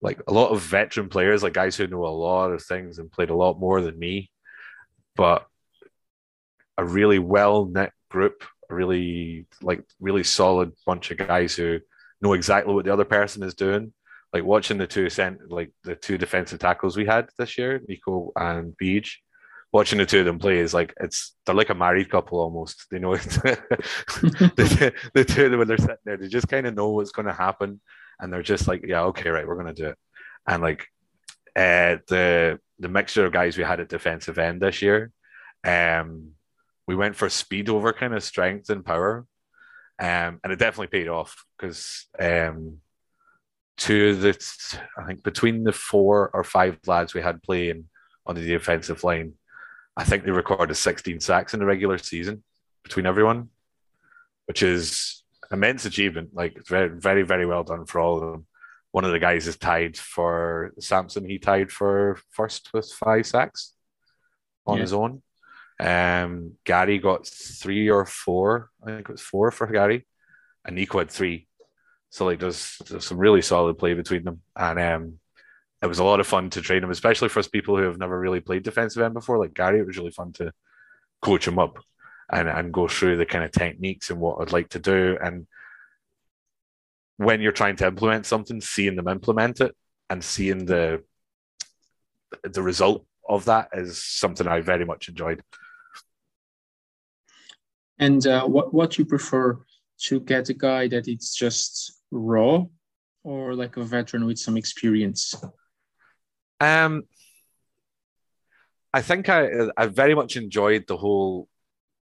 like 0.00 0.20
a 0.26 0.32
lot 0.32 0.50
of 0.50 0.62
veteran 0.62 1.08
players, 1.08 1.42
like 1.42 1.54
guys 1.54 1.76
who 1.76 1.86
know 1.86 2.06
a 2.06 2.08
lot 2.08 2.52
of 2.52 2.62
things 2.62 2.98
and 2.98 3.10
played 3.10 3.30
a 3.30 3.36
lot 3.36 3.58
more 3.58 3.80
than 3.80 3.98
me, 3.98 4.30
but 5.16 5.46
a 6.76 6.84
really 6.84 7.18
well 7.18 7.66
knit 7.66 7.92
group, 8.10 8.44
a 8.70 8.74
really 8.74 9.46
like 9.60 9.82
really 10.00 10.24
solid 10.24 10.72
bunch 10.86 11.10
of 11.10 11.18
guys 11.18 11.54
who 11.56 11.80
know 12.20 12.32
exactly 12.32 12.74
what 12.74 12.84
the 12.84 12.92
other 12.92 13.04
person 13.04 13.42
is 13.42 13.54
doing 13.54 13.92
like 14.32 14.44
watching 14.44 14.78
the 14.78 14.86
two 14.86 15.08
cent 15.08 15.50
like 15.50 15.70
the 15.84 15.94
two 15.94 16.18
defensive 16.18 16.58
tackles 16.58 16.96
we 16.96 17.06
had 17.06 17.28
this 17.38 17.56
year, 17.56 17.80
Nico 17.88 18.32
and 18.36 18.74
Beej, 18.82 19.10
watching 19.72 19.98
the 19.98 20.06
two 20.06 20.20
of 20.20 20.26
them 20.26 20.38
play 20.38 20.58
is 20.58 20.74
like 20.74 20.92
it's 21.00 21.34
they're 21.46 21.54
like 21.54 21.70
a 21.70 21.74
married 21.74 22.10
couple 22.10 22.38
almost. 22.38 22.86
They 22.90 22.98
know 22.98 23.16
the, 23.16 24.92
the 25.14 25.24
two 25.24 25.46
of 25.46 25.50
them 25.50 25.58
when 25.58 25.68
they're 25.68 25.78
sitting 25.78 25.96
there, 26.04 26.16
they 26.18 26.28
just 26.28 26.48
kind 26.48 26.66
of 26.66 26.74
know 26.74 26.90
what's 26.90 27.12
going 27.12 27.26
to 27.26 27.32
happen, 27.32 27.80
and 28.20 28.32
they're 28.32 28.42
just 28.42 28.68
like, 28.68 28.84
yeah, 28.86 29.02
okay, 29.04 29.30
right, 29.30 29.46
we're 29.46 29.62
to 29.74 29.82
do 29.82 29.88
it. 29.88 29.98
And 30.46 30.62
like 30.62 30.86
uh, 31.56 31.98
the 32.08 32.60
the 32.78 32.88
mixture 32.88 33.24
of 33.24 33.32
guys 33.32 33.56
we 33.56 33.64
had 33.64 33.80
at 33.80 33.88
defensive 33.88 34.38
end 34.38 34.60
this 34.60 34.82
year, 34.82 35.10
um, 35.64 36.32
we 36.86 36.94
went 36.94 37.16
for 37.16 37.28
speed 37.28 37.68
over 37.68 37.92
kind 37.92 38.14
of 38.14 38.22
strength 38.22 38.70
and 38.70 38.84
power, 38.84 39.26
um, 39.98 40.40
and 40.42 40.52
it 40.52 40.58
definitely 40.58 40.98
paid 40.98 41.08
off 41.08 41.44
because 41.56 42.06
um 42.18 42.78
two 43.78 44.10
of 44.10 44.20
the, 44.20 44.80
I 44.98 45.06
think 45.06 45.22
between 45.22 45.64
the 45.64 45.72
four 45.72 46.30
or 46.34 46.44
five 46.44 46.78
lads 46.86 47.14
we 47.14 47.22
had 47.22 47.42
playing 47.42 47.84
on 48.26 48.34
the 48.34 48.44
defensive 48.44 49.04
line, 49.04 49.34
I 49.96 50.04
think 50.04 50.24
they 50.24 50.32
recorded 50.32 50.74
16 50.74 51.20
sacks 51.20 51.54
in 51.54 51.60
the 51.60 51.66
regular 51.66 51.96
season 51.96 52.42
between 52.82 53.06
everyone, 53.06 53.48
which 54.46 54.62
is 54.62 55.22
immense 55.50 55.84
achievement. 55.84 56.30
Like 56.34 56.66
very, 56.66 56.88
very, 56.88 57.22
very 57.22 57.46
well 57.46 57.64
done 57.64 57.86
for 57.86 58.00
all 58.00 58.16
of 58.16 58.32
them. 58.32 58.46
One 58.90 59.04
of 59.04 59.12
the 59.12 59.18
guys 59.18 59.46
is 59.46 59.56
tied 59.56 59.96
for 59.96 60.72
Samson. 60.80 61.28
He 61.28 61.38
tied 61.38 61.70
for 61.70 62.18
first 62.30 62.72
with 62.72 62.90
five 62.90 63.26
sacks 63.26 63.74
on 64.66 64.76
yeah. 64.76 64.82
his 64.82 64.92
own. 64.92 65.22
Um, 65.80 66.54
Gary 66.64 66.98
got 66.98 67.26
three 67.26 67.88
or 67.90 68.04
four. 68.04 68.70
I 68.82 68.86
think 68.86 69.08
it 69.08 69.12
was 69.12 69.20
four 69.20 69.50
for 69.50 69.66
Gary, 69.66 70.06
and 70.64 70.74
Nico 70.74 70.98
had 70.98 71.10
three. 71.10 71.46
So 72.10 72.24
like 72.24 72.40
there's, 72.40 72.78
there's 72.88 73.04
some 73.04 73.18
really 73.18 73.42
solid 73.42 73.78
play 73.78 73.94
between 73.94 74.24
them, 74.24 74.40
and 74.56 74.80
um, 74.80 75.18
it 75.82 75.86
was 75.86 75.98
a 75.98 76.04
lot 76.04 76.20
of 76.20 76.26
fun 76.26 76.50
to 76.50 76.62
train 76.62 76.80
them, 76.80 76.90
especially 76.90 77.28
for 77.28 77.38
us 77.38 77.46
people 77.46 77.76
who 77.76 77.84
have 77.84 77.98
never 77.98 78.18
really 78.18 78.40
played 78.40 78.62
defensive 78.62 79.02
end 79.02 79.14
before. 79.14 79.38
Like 79.38 79.54
Gary, 79.54 79.78
it 79.78 79.86
was 79.86 79.98
really 79.98 80.10
fun 80.10 80.32
to 80.34 80.52
coach 81.20 81.46
him 81.46 81.58
up 81.58 81.78
and 82.30 82.48
and 82.48 82.72
go 82.72 82.88
through 82.88 83.16
the 83.16 83.26
kind 83.26 83.44
of 83.44 83.52
techniques 83.52 84.10
and 84.10 84.20
what 84.20 84.40
I'd 84.40 84.52
like 84.52 84.70
to 84.70 84.78
do. 84.78 85.16
And 85.22 85.46
when 87.16 87.40
you're 87.40 87.52
trying 87.52 87.76
to 87.76 87.86
implement 87.86 88.26
something, 88.26 88.60
seeing 88.60 88.96
them 88.96 89.08
implement 89.08 89.60
it 89.60 89.74
and 90.10 90.22
seeing 90.22 90.66
the 90.66 91.02
the 92.42 92.62
result 92.62 93.06
of 93.28 93.44
that 93.46 93.68
is 93.72 94.02
something 94.02 94.46
I 94.46 94.60
very 94.60 94.84
much 94.84 95.08
enjoyed. 95.08 95.42
And 97.98 98.26
uh, 98.26 98.46
what 98.46 98.72
what 98.72 98.98
you 98.98 99.04
prefer 99.04 99.58
to 100.02 100.20
get 100.20 100.48
a 100.48 100.54
guy 100.54 100.88
that 100.88 101.08
it's 101.08 101.34
just 101.34 102.00
raw 102.10 102.64
or 103.24 103.54
like 103.54 103.76
a 103.76 103.84
veteran 103.84 104.24
with 104.24 104.38
some 104.38 104.56
experience? 104.56 105.34
Um, 106.60 107.04
I 108.92 109.02
think 109.02 109.28
I 109.28 109.68
I 109.76 109.86
very 109.86 110.14
much 110.14 110.36
enjoyed 110.36 110.86
the 110.86 110.96
whole 110.96 111.48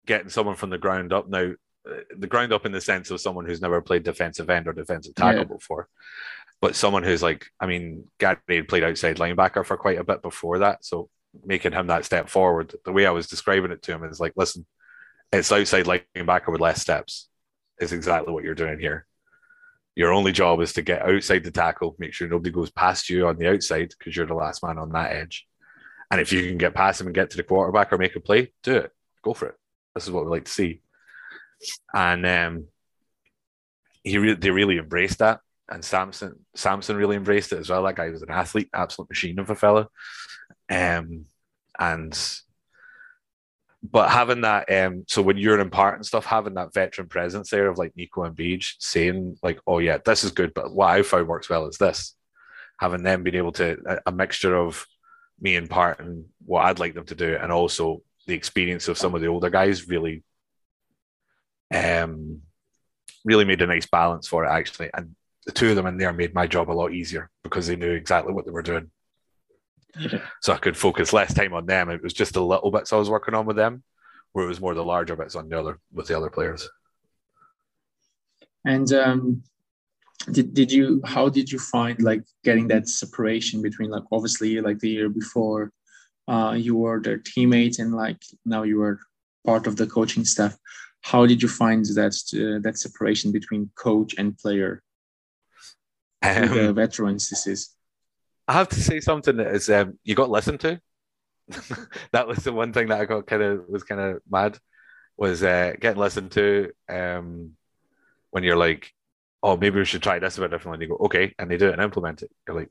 getting 0.05 0.29
someone 0.29 0.55
from 0.55 0.69
the 0.69 0.77
ground 0.77 1.13
up. 1.13 1.29
Now, 1.29 1.53
uh, 1.89 1.95
the 2.17 2.27
ground 2.27 2.53
up 2.53 2.65
in 2.65 2.71
the 2.71 2.81
sense 2.81 3.09
of 3.11 3.21
someone 3.21 3.45
who's 3.45 3.61
never 3.61 3.81
played 3.81 4.03
defensive 4.03 4.49
end 4.49 4.67
or 4.67 4.73
defensive 4.73 5.15
tackle 5.15 5.41
yeah. 5.41 5.45
before, 5.45 5.87
but 6.61 6.75
someone 6.75 7.03
who's 7.03 7.23
like, 7.23 7.47
I 7.59 7.65
mean, 7.65 8.05
Gary 8.19 8.37
had 8.49 8.67
played 8.67 8.83
outside 8.83 9.17
linebacker 9.17 9.65
for 9.65 9.77
quite 9.77 9.97
a 9.97 10.03
bit 10.03 10.21
before 10.21 10.59
that, 10.59 10.85
so 10.85 11.09
making 11.45 11.71
him 11.71 11.87
that 11.87 12.05
step 12.05 12.29
forward. 12.29 12.75
The 12.85 12.91
way 12.91 13.05
I 13.05 13.11
was 13.11 13.27
describing 13.27 13.71
it 13.71 13.81
to 13.83 13.93
him 13.93 14.03
is 14.03 14.19
like, 14.19 14.33
listen, 14.35 14.65
it's 15.31 15.51
outside 15.51 15.85
linebacker 15.85 16.51
with 16.51 16.61
less 16.61 16.81
steps. 16.81 17.27
Is 17.79 17.93
exactly 17.93 18.31
what 18.31 18.43
you're 18.43 18.53
doing 18.53 18.79
here. 18.79 19.07
Your 19.95 20.13
only 20.13 20.31
job 20.31 20.61
is 20.61 20.73
to 20.73 20.83
get 20.83 21.01
outside 21.01 21.43
the 21.43 21.49
tackle, 21.49 21.95
make 21.97 22.13
sure 22.13 22.27
nobody 22.27 22.51
goes 22.51 22.69
past 22.69 23.09
you 23.09 23.27
on 23.27 23.37
the 23.37 23.49
outside 23.49 23.91
because 23.97 24.15
you're 24.15 24.27
the 24.27 24.35
last 24.35 24.63
man 24.63 24.77
on 24.77 24.91
that 24.91 25.13
edge. 25.13 25.47
And 26.11 26.21
if 26.21 26.31
you 26.31 26.47
can 26.47 26.59
get 26.59 26.75
past 26.75 27.01
him 27.01 27.07
and 27.07 27.15
get 27.15 27.31
to 27.31 27.37
the 27.37 27.43
quarterback 27.43 27.91
or 27.91 27.97
make 27.97 28.15
a 28.15 28.19
play, 28.19 28.53
do 28.61 28.75
it. 28.77 28.91
Go 29.23 29.33
for 29.33 29.47
it. 29.47 29.55
This 29.95 30.05
is 30.05 30.11
what 30.11 30.25
we 30.25 30.31
like 30.31 30.45
to 30.45 30.51
see. 30.51 30.81
And 31.93 32.25
um, 32.25 32.65
he 34.03 34.17
re- 34.17 34.33
they 34.33 34.51
really 34.51 34.77
embraced 34.77 35.19
that. 35.19 35.39
And 35.69 35.85
Samson 35.85 36.45
Samson 36.55 36.97
really 36.97 37.15
embraced 37.15 37.53
it 37.53 37.59
as 37.59 37.69
well. 37.69 37.83
That 37.83 37.95
guy 37.95 38.09
was 38.09 38.23
an 38.23 38.31
athlete, 38.31 38.69
absolute 38.73 39.09
machine 39.09 39.39
of 39.39 39.49
a 39.49 39.55
fella. 39.55 39.87
Um, 40.69 41.25
and 41.79 42.17
but 43.83 44.09
having 44.11 44.41
that, 44.41 44.71
um, 44.71 45.05
so 45.07 45.21
when 45.21 45.37
you're 45.37 45.59
imparting 45.59 46.03
stuff, 46.03 46.25
having 46.25 46.53
that 46.53 46.73
veteran 46.73 47.07
presence 47.07 47.49
there 47.49 47.67
of 47.67 47.77
like 47.77 47.95
Nico 47.95 48.23
and 48.23 48.35
Beej 48.35 48.73
saying 48.79 49.37
like, 49.41 49.59
"Oh 49.65 49.79
yeah, 49.79 49.97
this 50.03 50.23
is 50.23 50.31
good," 50.31 50.53
but 50.53 50.73
what 50.73 50.89
I 50.89 51.01
found 51.01 51.27
works 51.27 51.49
well 51.49 51.67
is 51.67 51.77
this. 51.77 52.15
Having 52.79 53.03
them 53.03 53.23
being 53.23 53.35
able 53.35 53.51
to 53.53 53.77
a, 53.87 53.99
a 54.07 54.11
mixture 54.11 54.55
of 54.55 54.85
me 55.39 55.55
imparting 55.55 56.25
what 56.45 56.65
I'd 56.65 56.79
like 56.79 56.93
them 56.93 57.05
to 57.07 57.15
do, 57.15 57.35
and 57.41 57.51
also 57.51 58.03
the 58.27 58.33
experience 58.33 58.87
of 58.87 58.97
some 58.97 59.15
of 59.15 59.21
the 59.21 59.27
older 59.27 59.49
guys 59.49 59.87
really 59.87 60.23
Um, 61.73 62.41
really 63.23 63.45
made 63.45 63.61
a 63.61 63.67
nice 63.67 63.85
balance 63.85 64.27
for 64.27 64.45
it 64.45 64.49
actually, 64.49 64.89
and 64.93 65.15
the 65.45 65.51
two 65.51 65.69
of 65.69 65.75
them 65.75 65.87
in 65.87 65.97
there 65.97 66.13
made 66.13 66.33
my 66.35 66.47
job 66.47 66.69
a 66.69 66.73
lot 66.73 66.91
easier 66.93 67.29
because 67.43 67.67
they 67.67 67.75
knew 67.75 67.91
exactly 67.91 68.33
what 68.33 68.45
they 68.45 68.51
were 68.51 68.61
doing. 68.63 68.91
So 70.41 70.53
I 70.53 70.57
could 70.57 70.77
focus 70.77 71.13
less 71.13 71.33
time 71.33 71.53
on 71.53 71.65
them. 71.65 71.89
It 71.89 72.01
was 72.03 72.13
just 72.13 72.33
the 72.33 72.43
little 72.43 72.71
bits 72.71 72.93
I 72.93 72.97
was 72.97 73.09
working 73.09 73.35
on 73.35 73.45
with 73.45 73.57
them, 73.57 73.83
where 74.31 74.45
it 74.45 74.47
was 74.47 74.61
more 74.61 74.73
the 74.73 74.83
larger 74.83 75.15
bits 75.15 75.35
on 75.35 75.49
the 75.49 75.59
other 75.59 75.79
with 75.93 76.07
the 76.07 76.17
other 76.17 76.29
players. 76.29 76.69
And 78.65 78.91
um, 78.93 79.43
did 80.31 80.53
did 80.53 80.71
you 80.71 81.01
how 81.05 81.29
did 81.29 81.51
you 81.51 81.59
find 81.59 82.01
like 82.01 82.23
getting 82.43 82.67
that 82.69 82.87
separation 82.87 83.61
between 83.61 83.89
like 83.89 84.03
obviously 84.11 84.61
like 84.61 84.79
the 84.79 84.89
year 84.89 85.09
before 85.09 85.71
uh, 86.27 86.55
you 86.57 86.75
were 86.75 87.01
their 87.01 87.17
teammates 87.17 87.79
and 87.79 87.93
like 87.93 88.21
now 88.45 88.63
you 88.63 88.77
were 88.77 88.99
part 89.45 89.67
of 89.67 89.75
the 89.75 89.87
coaching 89.87 90.25
staff. 90.25 90.55
How 91.01 91.25
did 91.25 91.41
you 91.41 91.47
find 91.47 91.83
that 91.85 92.15
uh, 92.33 92.59
that 92.61 92.77
separation 92.77 93.31
between 93.31 93.71
coach 93.75 94.15
and 94.17 94.37
player 94.37 94.83
um, 96.21 96.47
the 96.49 96.73
veterans 96.73 97.29
this 97.29 97.47
is 97.47 97.75
i 98.47 98.53
have 98.53 98.69
to 98.69 98.79
say 98.79 98.99
something 98.99 99.37
that 99.37 99.47
is 99.47 99.69
um, 99.69 99.97
you 100.03 100.15
got 100.15 100.29
listened 100.29 100.59
to. 100.59 100.79
That 102.11 102.27
was 102.27 102.39
the 102.39 102.53
one 102.53 102.73
thing 102.73 102.87
that 102.87 103.01
i 103.01 103.05
got 103.05 103.27
kind 103.27 103.41
of 103.41 103.67
was 103.67 103.83
kind 103.83 103.99
of 103.99 104.21
mad 104.29 104.57
was 105.17 105.43
uh, 105.43 105.73
getting 105.79 105.99
listened 105.99 106.31
to 106.31 106.71
um, 106.89 107.51
when 108.29 108.43
you're 108.43 108.57
like 108.57 108.93
oh 109.43 109.57
maybe 109.57 109.79
we 109.79 109.85
should 109.85 110.03
try 110.03 110.19
this 110.19 110.37
a 110.37 110.41
bit 110.41 110.51
differently. 110.51 110.75
And 110.75 110.91
you 110.91 110.97
go 110.97 111.05
okay 111.05 111.33
and 111.37 111.49
they 111.49 111.57
do 111.57 111.67
it 111.69 111.73
and 111.73 111.81
implement 111.81 112.21
it. 112.21 112.31
You're 112.47 112.57
like 112.57 112.69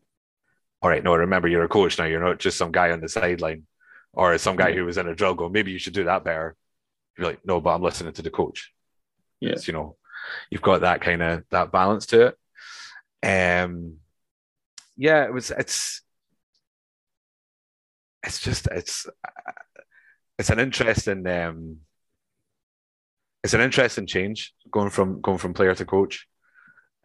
all 0.82 0.90
right 0.90 1.04
no 1.04 1.14
remember 1.14 1.48
you're 1.48 1.64
a 1.64 1.68
coach 1.68 1.98
now 1.98 2.04
you're 2.04 2.24
not 2.24 2.38
just 2.38 2.56
some 2.56 2.72
guy 2.72 2.90
on 2.90 3.00
the 3.00 3.08
sideline 3.08 3.64
or 4.12 4.36
some 4.38 4.56
guy 4.56 4.72
who 4.72 4.84
was 4.84 4.98
in 4.98 5.08
a 5.08 5.14
drill 5.14 5.34
going 5.34 5.52
maybe 5.52 5.70
you 5.70 5.78
should 5.78 5.92
do 5.92 6.04
that 6.04 6.24
better 6.24 6.56
you're 7.20 7.28
like, 7.28 7.40
no, 7.44 7.60
but 7.60 7.74
I'm 7.74 7.82
listening 7.82 8.14
to 8.14 8.22
the 8.22 8.30
coach. 8.30 8.72
Yeah. 9.40 9.56
you 9.62 9.72
know, 9.72 9.96
you've 10.50 10.62
got 10.62 10.82
that 10.82 11.00
kind 11.00 11.22
of 11.22 11.44
that 11.50 11.72
balance 11.72 12.06
to 12.06 12.28
it. 13.22 13.58
Um 13.62 13.96
yeah, 14.96 15.24
it 15.24 15.32
was 15.32 15.50
it's 15.50 16.02
it's 18.22 18.40
just 18.40 18.66
it's 18.68 19.06
it's 20.38 20.50
an 20.50 20.60
interesting 20.60 21.26
um 21.26 21.78
it's 23.42 23.54
an 23.54 23.60
interesting 23.60 24.06
change 24.06 24.52
going 24.70 24.90
from 24.90 25.20
going 25.20 25.38
from 25.38 25.54
player 25.54 25.74
to 25.74 25.84
coach. 25.84 26.26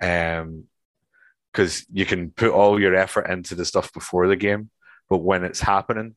Um 0.01 0.65
because 1.55 1.85
you 1.91 2.05
can 2.05 2.31
put 2.31 2.51
all 2.51 2.79
your 2.79 2.95
effort 2.95 3.29
into 3.29 3.55
the 3.55 3.63
stuff 3.63 3.93
before 3.93 4.27
the 4.27 4.35
game, 4.35 4.69
but 5.09 5.19
when 5.19 5.45
it's 5.45 5.61
happening, 5.61 6.15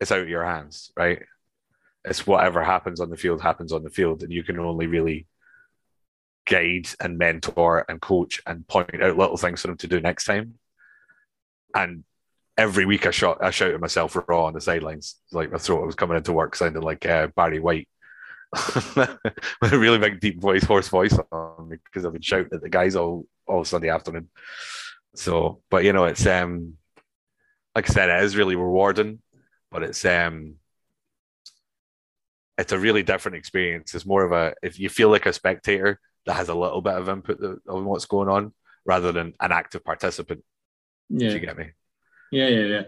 it's 0.00 0.12
out 0.12 0.20
of 0.20 0.28
your 0.28 0.44
hands, 0.44 0.92
right? 0.96 1.22
it's 2.06 2.26
whatever 2.26 2.62
happens 2.62 3.00
on 3.00 3.10
the 3.10 3.16
field 3.16 3.42
happens 3.42 3.72
on 3.72 3.82
the 3.82 3.90
field, 3.90 4.22
and 4.22 4.32
you 4.32 4.44
can 4.44 4.58
only 4.60 4.86
really 4.86 5.26
guide 6.46 6.88
and 7.00 7.18
mentor 7.18 7.84
and 7.88 8.00
coach 8.00 8.40
and 8.46 8.66
point 8.68 9.02
out 9.02 9.16
little 9.16 9.36
things 9.36 9.60
for 9.60 9.66
them 9.68 9.76
to 9.76 9.88
do 9.88 10.00
next 10.00 10.24
time. 10.24 10.54
And 11.74 12.04
every 12.56 12.86
week 12.86 13.06
I 13.06 13.10
shot 13.10 13.42
I 13.42 13.50
shouted 13.50 13.80
myself 13.80 14.16
raw 14.28 14.44
on 14.44 14.54
the 14.54 14.60
sidelines, 14.60 15.16
like 15.32 15.50
my 15.50 15.58
throat 15.58 15.84
was 15.84 15.96
coming 15.96 16.16
into 16.16 16.32
work 16.32 16.54
sounding 16.54 16.82
like 16.82 17.04
uh, 17.04 17.26
Barry 17.34 17.58
White. 17.58 17.88
With 18.96 19.72
a 19.72 19.78
really 19.78 19.98
big 19.98 20.20
deep 20.20 20.40
voice, 20.40 20.64
hoarse 20.64 20.88
voice 20.88 21.16
on 21.32 21.68
me 21.68 21.76
because 21.84 22.04
I've 22.04 22.12
been 22.12 22.22
shouting 22.22 22.48
at 22.52 22.62
the 22.62 22.68
guys 22.68 22.96
all 22.96 23.26
all 23.46 23.64
Sunday 23.64 23.88
afternoon. 23.88 24.28
So, 25.14 25.62
but 25.70 25.84
you 25.84 25.92
know, 25.92 26.04
it's 26.04 26.26
um 26.26 26.74
like 27.74 27.88
I 27.90 27.92
said, 27.92 28.08
it 28.08 28.24
is 28.24 28.36
really 28.36 28.56
rewarding, 28.56 29.20
but 29.70 29.82
it's 29.82 30.04
um 30.04 30.54
it's 32.58 32.72
a 32.72 32.78
really 32.78 33.02
different 33.02 33.36
experience. 33.36 33.94
It's 33.94 34.06
more 34.06 34.24
of 34.24 34.32
a 34.32 34.54
if 34.62 34.78
you 34.78 34.88
feel 34.88 35.10
like 35.10 35.26
a 35.26 35.32
spectator 35.32 36.00
that 36.24 36.34
has 36.34 36.48
a 36.48 36.54
little 36.54 36.80
bit 36.80 36.94
of 36.94 37.08
input 37.08 37.40
on 37.68 37.84
what's 37.84 38.06
going 38.06 38.28
on 38.28 38.52
rather 38.84 39.12
than 39.12 39.34
an 39.40 39.52
active 39.52 39.84
participant. 39.84 40.42
Yeah, 41.08 41.30
you 41.30 41.38
get 41.38 41.56
me. 41.56 41.66
Yeah, 42.32 42.48
yeah, 42.48 42.64
yeah. 42.64 42.82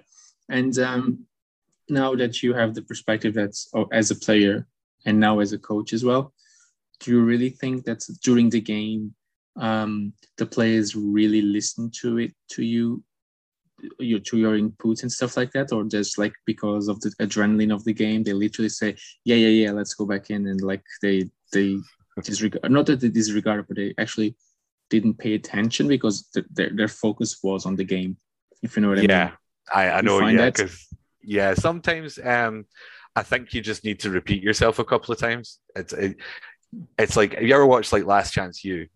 And 0.48 0.76
um, 0.78 1.26
now 1.88 2.14
that 2.14 2.42
you 2.42 2.54
have 2.54 2.74
the 2.74 2.83
perspective 2.83 3.35
that's 3.35 3.68
oh, 3.74 3.87
as 3.92 4.11
a 4.11 4.16
player 4.16 4.66
and 5.07 5.19
now 5.19 5.41
as 5.41 5.53
a 5.53 5.59
coach 5.59 5.93
as 5.93 6.05
well, 6.05 6.33
do 7.01 7.13
you 7.13 7.23
really 7.23 7.51
think 7.51 7.85
that 7.85 8.05
during 8.23 8.51
the 8.51 8.61
game 8.61 9.15
um, 9.57 10.13
the 10.37 10.47
players 10.47 10.95
really 10.95 11.43
listen 11.43 11.91
to 12.01 12.19
it 12.19 12.33
to 12.51 12.63
you 12.63 13.03
your 14.01 14.19
to 14.19 14.37
your 14.37 14.59
inputs 14.59 15.03
and 15.03 15.13
stuff 15.13 15.37
like 15.37 15.53
that? 15.53 15.73
Or 15.73 15.85
just 15.85 16.19
like 16.19 16.35
because 16.47 16.89
of 16.89 17.01
the 17.01 17.11
adrenaline 17.21 17.73
of 17.73 17.85
the 17.85 17.93
game 17.93 18.23
they 18.23 18.33
literally 18.33 18.69
say 18.69 18.97
yeah 19.25 19.37
yeah 19.37 19.49
yeah 19.49 19.71
let's 19.73 19.95
go 19.95 20.05
back 20.05 20.31
in 20.31 20.47
and 20.47 20.61
like 20.61 20.83
they 21.03 21.29
they 21.53 21.79
disregard 22.23 22.71
not 22.71 22.87
that 22.87 23.01
they 23.01 23.09
disregard 23.09 23.67
but 23.69 23.77
they 23.77 23.95
actually 23.99 24.37
didn't 24.91 25.19
pay 25.19 25.35
attention 25.35 25.87
because 25.87 26.29
th- 26.35 26.47
their, 26.51 26.71
their 26.71 26.89
focus 26.89 27.39
was 27.43 27.67
on 27.67 27.77
the 27.77 27.85
game 27.85 28.17
if 28.63 28.77
you 28.77 28.83
know 28.83 28.89
what 28.89 28.99
i 28.99 29.03
yeah, 29.03 29.07
mean. 29.07 29.09
Yeah, 29.09 29.31
i 29.73 29.91
i 29.91 30.01
know 30.01 30.27
yeah 30.27 30.47
because 30.47 30.89
yeah 31.23 31.55
sometimes 31.55 32.19
um 32.19 32.65
i 33.18 33.22
think 33.22 33.52
you 33.52 33.61
just 33.61 33.85
need 33.85 34.00
to 34.00 34.11
repeat 34.11 34.42
yourself 34.42 34.78
a 34.78 34.85
couple 34.85 35.12
of 35.12 35.18
times 35.18 35.59
it's 35.74 35.92
it, 35.92 36.16
it's 36.98 37.16
like 37.16 37.35
have 37.35 37.42
you 37.42 37.54
ever 37.54 37.66
watched 37.66 37.92
like 37.92 38.04
Last 38.04 38.33
Chance 38.33 38.62
U, 38.64 38.87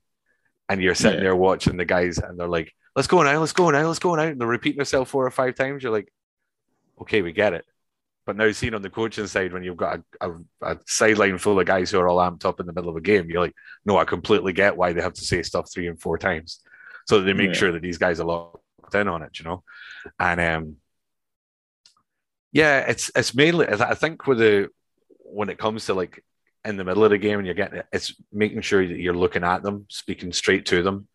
and 0.69 0.83
you're 0.83 0.95
sitting 0.95 1.19
yeah. 1.19 1.25
there 1.25 1.37
watching 1.37 1.77
the 1.77 1.85
guys 1.85 2.19
and 2.19 2.39
they're 2.39 2.49
like 2.49 2.73
let's 2.95 3.09
go 3.09 3.23
now, 3.23 3.39
let's 3.39 3.53
go 3.53 3.71
now, 3.71 3.87
let's 3.87 3.99
go 3.99 4.15
now. 4.15 4.23
And 4.23 4.41
they're 4.41 4.49
repeating 4.49 4.79
themselves 4.79 5.11
four 5.11 5.27
or 5.27 5.31
five 5.31 5.55
times. 5.55 5.83
You're 5.83 5.93
like, 5.93 6.13
okay, 7.01 7.23
we 7.23 7.33
get 7.33 7.55
it. 7.55 7.65
But 8.25 8.37
now, 8.37 8.51
seen 8.53 8.75
on 8.75 8.83
the 8.83 8.91
coaching 8.91 9.27
side, 9.27 9.53
when 9.53 9.65
you've 9.65 9.77
got 9.77 10.01
a, 10.21 10.31
a, 10.31 10.37
a, 10.63 10.79
sideline 10.87 11.39
full 11.39 11.59
of 11.59 11.67
guys 11.67 11.91
who 11.91 11.99
are 11.99 12.07
all 12.09 12.19
amped 12.19 12.45
up 12.45 12.61
in 12.61 12.67
the 12.67 12.73
middle 12.73 12.91
of 12.91 12.97
a 12.97 13.01
game, 13.01 13.29
you're 13.29 13.41
like, 13.41 13.55
no, 13.85 13.99
I 13.99 14.05
completely 14.05 14.53
get 14.53 14.77
why 14.77 14.93
they 14.93 15.03
have 15.03 15.15
to 15.15 15.25
say 15.25 15.43
stuff 15.43 15.73
three 15.73 15.89
and 15.89 16.01
four 16.01 16.19
times. 16.19 16.61
So 17.09 17.21
they 17.21 17.33
make 17.33 17.49
yeah. 17.49 17.55
sure 17.55 17.73
that 17.73 17.83
these 17.83 17.99
guys 17.99 18.21
are 18.21 18.25
locked 18.27 18.95
in 18.95 19.09
on 19.09 19.23
it, 19.23 19.41
you 19.41 19.45
know? 19.45 19.65
And 20.21 20.41
um, 20.41 20.77
yeah, 22.53 22.81
it's 22.81 23.11
it's 23.17 23.35
mainly, 23.35 23.67
I 23.69 23.95
think, 23.95 24.27
with 24.27 24.39
the, 24.39 24.69
when 25.19 25.49
it 25.49 25.59
comes 25.59 25.87
to 25.87 25.95
like 25.95 26.23
in 26.65 26.77
the 26.77 26.85
middle 26.85 27.05
of 27.05 27.11
the 27.11 27.19
game 27.19 27.39
and 27.39 27.47
you're 27.47 27.55
getting 27.55 27.79
it, 27.79 27.87
it's 27.93 28.15
making 28.33 28.61
sure 28.61 28.87
that 28.87 28.99
you're 28.99 29.15
looking 29.15 29.45
at 29.45 29.63
them, 29.63 29.87
speaking 29.89 30.33
straight 30.33 30.67
to 30.67 30.83
them, 30.83 31.09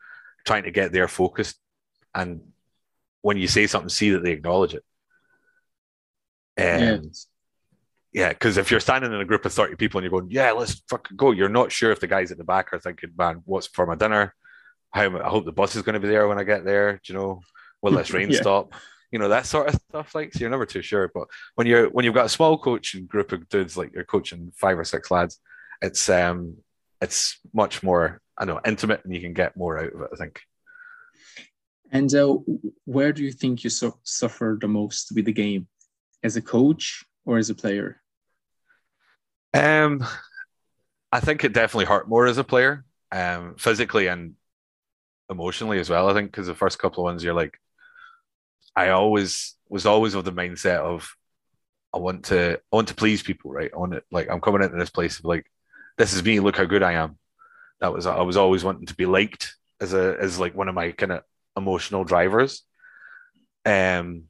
trying 0.45 0.63
to 0.63 0.71
get 0.71 0.91
their 0.91 1.08
focus 1.08 1.56
and 2.17 2.41
when 3.21 3.38
you 3.38 3.47
say 3.47 3.67
something, 3.67 3.89
see 3.89 4.12
that 4.12 4.23
they 4.23 4.32
acknowledge 4.32 4.73
it. 4.73 4.84
And 6.56 7.13
yeah, 8.12 8.30
because 8.30 8.58
if 8.58 8.71
you're 8.71 8.80
standing 8.80 9.13
in 9.13 9.21
a 9.21 9.26
group 9.26 9.45
of 9.45 9.54
30 9.54 9.76
people 9.76 10.00
and 10.00 10.04
you're 10.04 10.19
going, 10.19 10.32
yeah, 10.32 10.52
let's 10.52 10.82
fucking 10.89 11.17
go, 11.17 11.32
you're 11.32 11.50
not 11.50 11.71
sure 11.71 11.91
if 11.91 12.00
the 12.00 12.08
guys 12.08 12.32
at 12.32 12.38
the 12.38 12.43
back 12.43 12.73
are 12.73 12.80
thinking, 12.80 13.12
man, 13.17 13.41
what's 13.45 13.67
for 13.67 13.86
my 13.86 13.95
dinner? 13.95 14.34
How 14.91 15.15
I 15.19 15.30
hope 15.30 15.45
the 15.45 15.52
bus 15.52 15.76
is 15.76 15.84
going 15.84 15.93
to 15.93 16.00
be 16.00 16.08
there 16.08 16.28
when 16.28 16.39
I 16.39 16.43
get 16.43 16.65
there. 16.65 16.93
Do 17.04 17.13
you 17.13 17.19
know, 17.19 17.41
will 17.82 17.91
this 17.91 18.12
rain 18.13 18.32
yeah. 18.32 18.41
stop? 18.41 18.73
You 19.11 19.19
know, 19.19 19.29
that 19.29 19.45
sort 19.45 19.69
of 19.69 19.79
stuff. 19.89 20.13
Like, 20.15 20.33
so 20.33 20.39
you're 20.39 20.49
never 20.49 20.65
too 20.65 20.81
sure. 20.81 21.09
But 21.13 21.27
when 21.55 21.67
you're 21.67 21.89
when 21.89 22.05
you've 22.05 22.13
got 22.13 22.25
a 22.25 22.29
small 22.29 22.57
coaching 22.57 23.05
group 23.05 23.31
of 23.31 23.47
dudes, 23.49 23.77
like 23.77 23.93
you're 23.93 24.03
coaching 24.03 24.51
five 24.55 24.77
or 24.77 24.83
six 24.83 25.09
lads, 25.09 25.39
it's 25.81 26.09
um 26.09 26.57
it's 27.01 27.39
much 27.53 27.83
more 27.83 28.21
I 28.37 28.45
know 28.45 28.59
intimate 28.65 29.03
and 29.03 29.13
you 29.13 29.21
can 29.21 29.33
get 29.33 29.57
more 29.57 29.79
out 29.79 29.93
of 29.93 30.01
it, 30.01 30.09
I 30.13 30.15
think. 30.15 30.41
And 31.91 32.13
uh, 32.13 32.37
where 32.85 33.13
do 33.13 33.23
you 33.23 33.31
think 33.31 33.63
you 33.63 33.69
su- 33.69 33.97
suffer 34.03 34.57
the 34.59 34.67
most 34.67 35.11
with 35.15 35.25
the 35.25 35.31
game, 35.31 35.67
as 36.23 36.35
a 36.35 36.41
coach 36.41 37.05
or 37.25 37.37
as 37.37 37.49
a 37.49 37.55
player? 37.55 38.01
Um, 39.53 40.05
I 41.11 41.21
think 41.21 41.43
it 41.43 41.53
definitely 41.53 41.85
hurt 41.85 42.09
more 42.09 42.27
as 42.27 42.37
a 42.37 42.43
player, 42.43 42.83
um, 43.11 43.55
physically 43.57 44.07
and 44.07 44.33
emotionally 45.29 45.79
as 45.79 45.89
well. 45.89 46.09
I 46.09 46.13
think 46.13 46.31
because 46.31 46.47
the 46.47 46.55
first 46.55 46.77
couple 46.77 47.03
of 47.03 47.11
ones, 47.11 47.23
you're 47.23 47.33
like, 47.33 47.57
I 48.77 48.89
always 48.89 49.55
was 49.67 49.85
always 49.85 50.13
of 50.13 50.23
the 50.23 50.31
mindset 50.31 50.77
of, 50.77 51.09
I 51.93 51.97
want 51.97 52.25
to, 52.25 52.59
I 52.71 52.75
want 52.75 52.89
to 52.89 52.95
please 52.95 53.23
people, 53.23 53.51
right? 53.51 53.71
I 53.73 53.77
want 53.77 53.93
to, 53.93 54.03
like, 54.11 54.29
I'm 54.29 54.39
coming 54.39 54.61
into 54.61 54.77
this 54.77 54.91
place 54.91 55.19
of 55.19 55.25
like, 55.25 55.45
this 55.97 56.13
is 56.13 56.23
me. 56.23 56.39
Look 56.39 56.57
how 56.57 56.65
good 56.65 56.83
I 56.83 56.93
am. 56.93 57.17
That 57.81 57.93
was 57.93 58.05
I 58.05 58.21
was 58.21 58.37
always 58.37 58.63
wanting 58.63 58.85
to 58.87 58.95
be 58.95 59.05
liked 59.05 59.55
as 59.81 59.93
a 59.93 60.15
as 60.19 60.39
like 60.39 60.55
one 60.55 60.69
of 60.69 60.75
my 60.75 60.91
kind 60.91 61.11
of 61.11 61.23
emotional 61.55 62.03
drivers. 62.03 62.63
Um, 63.65 64.25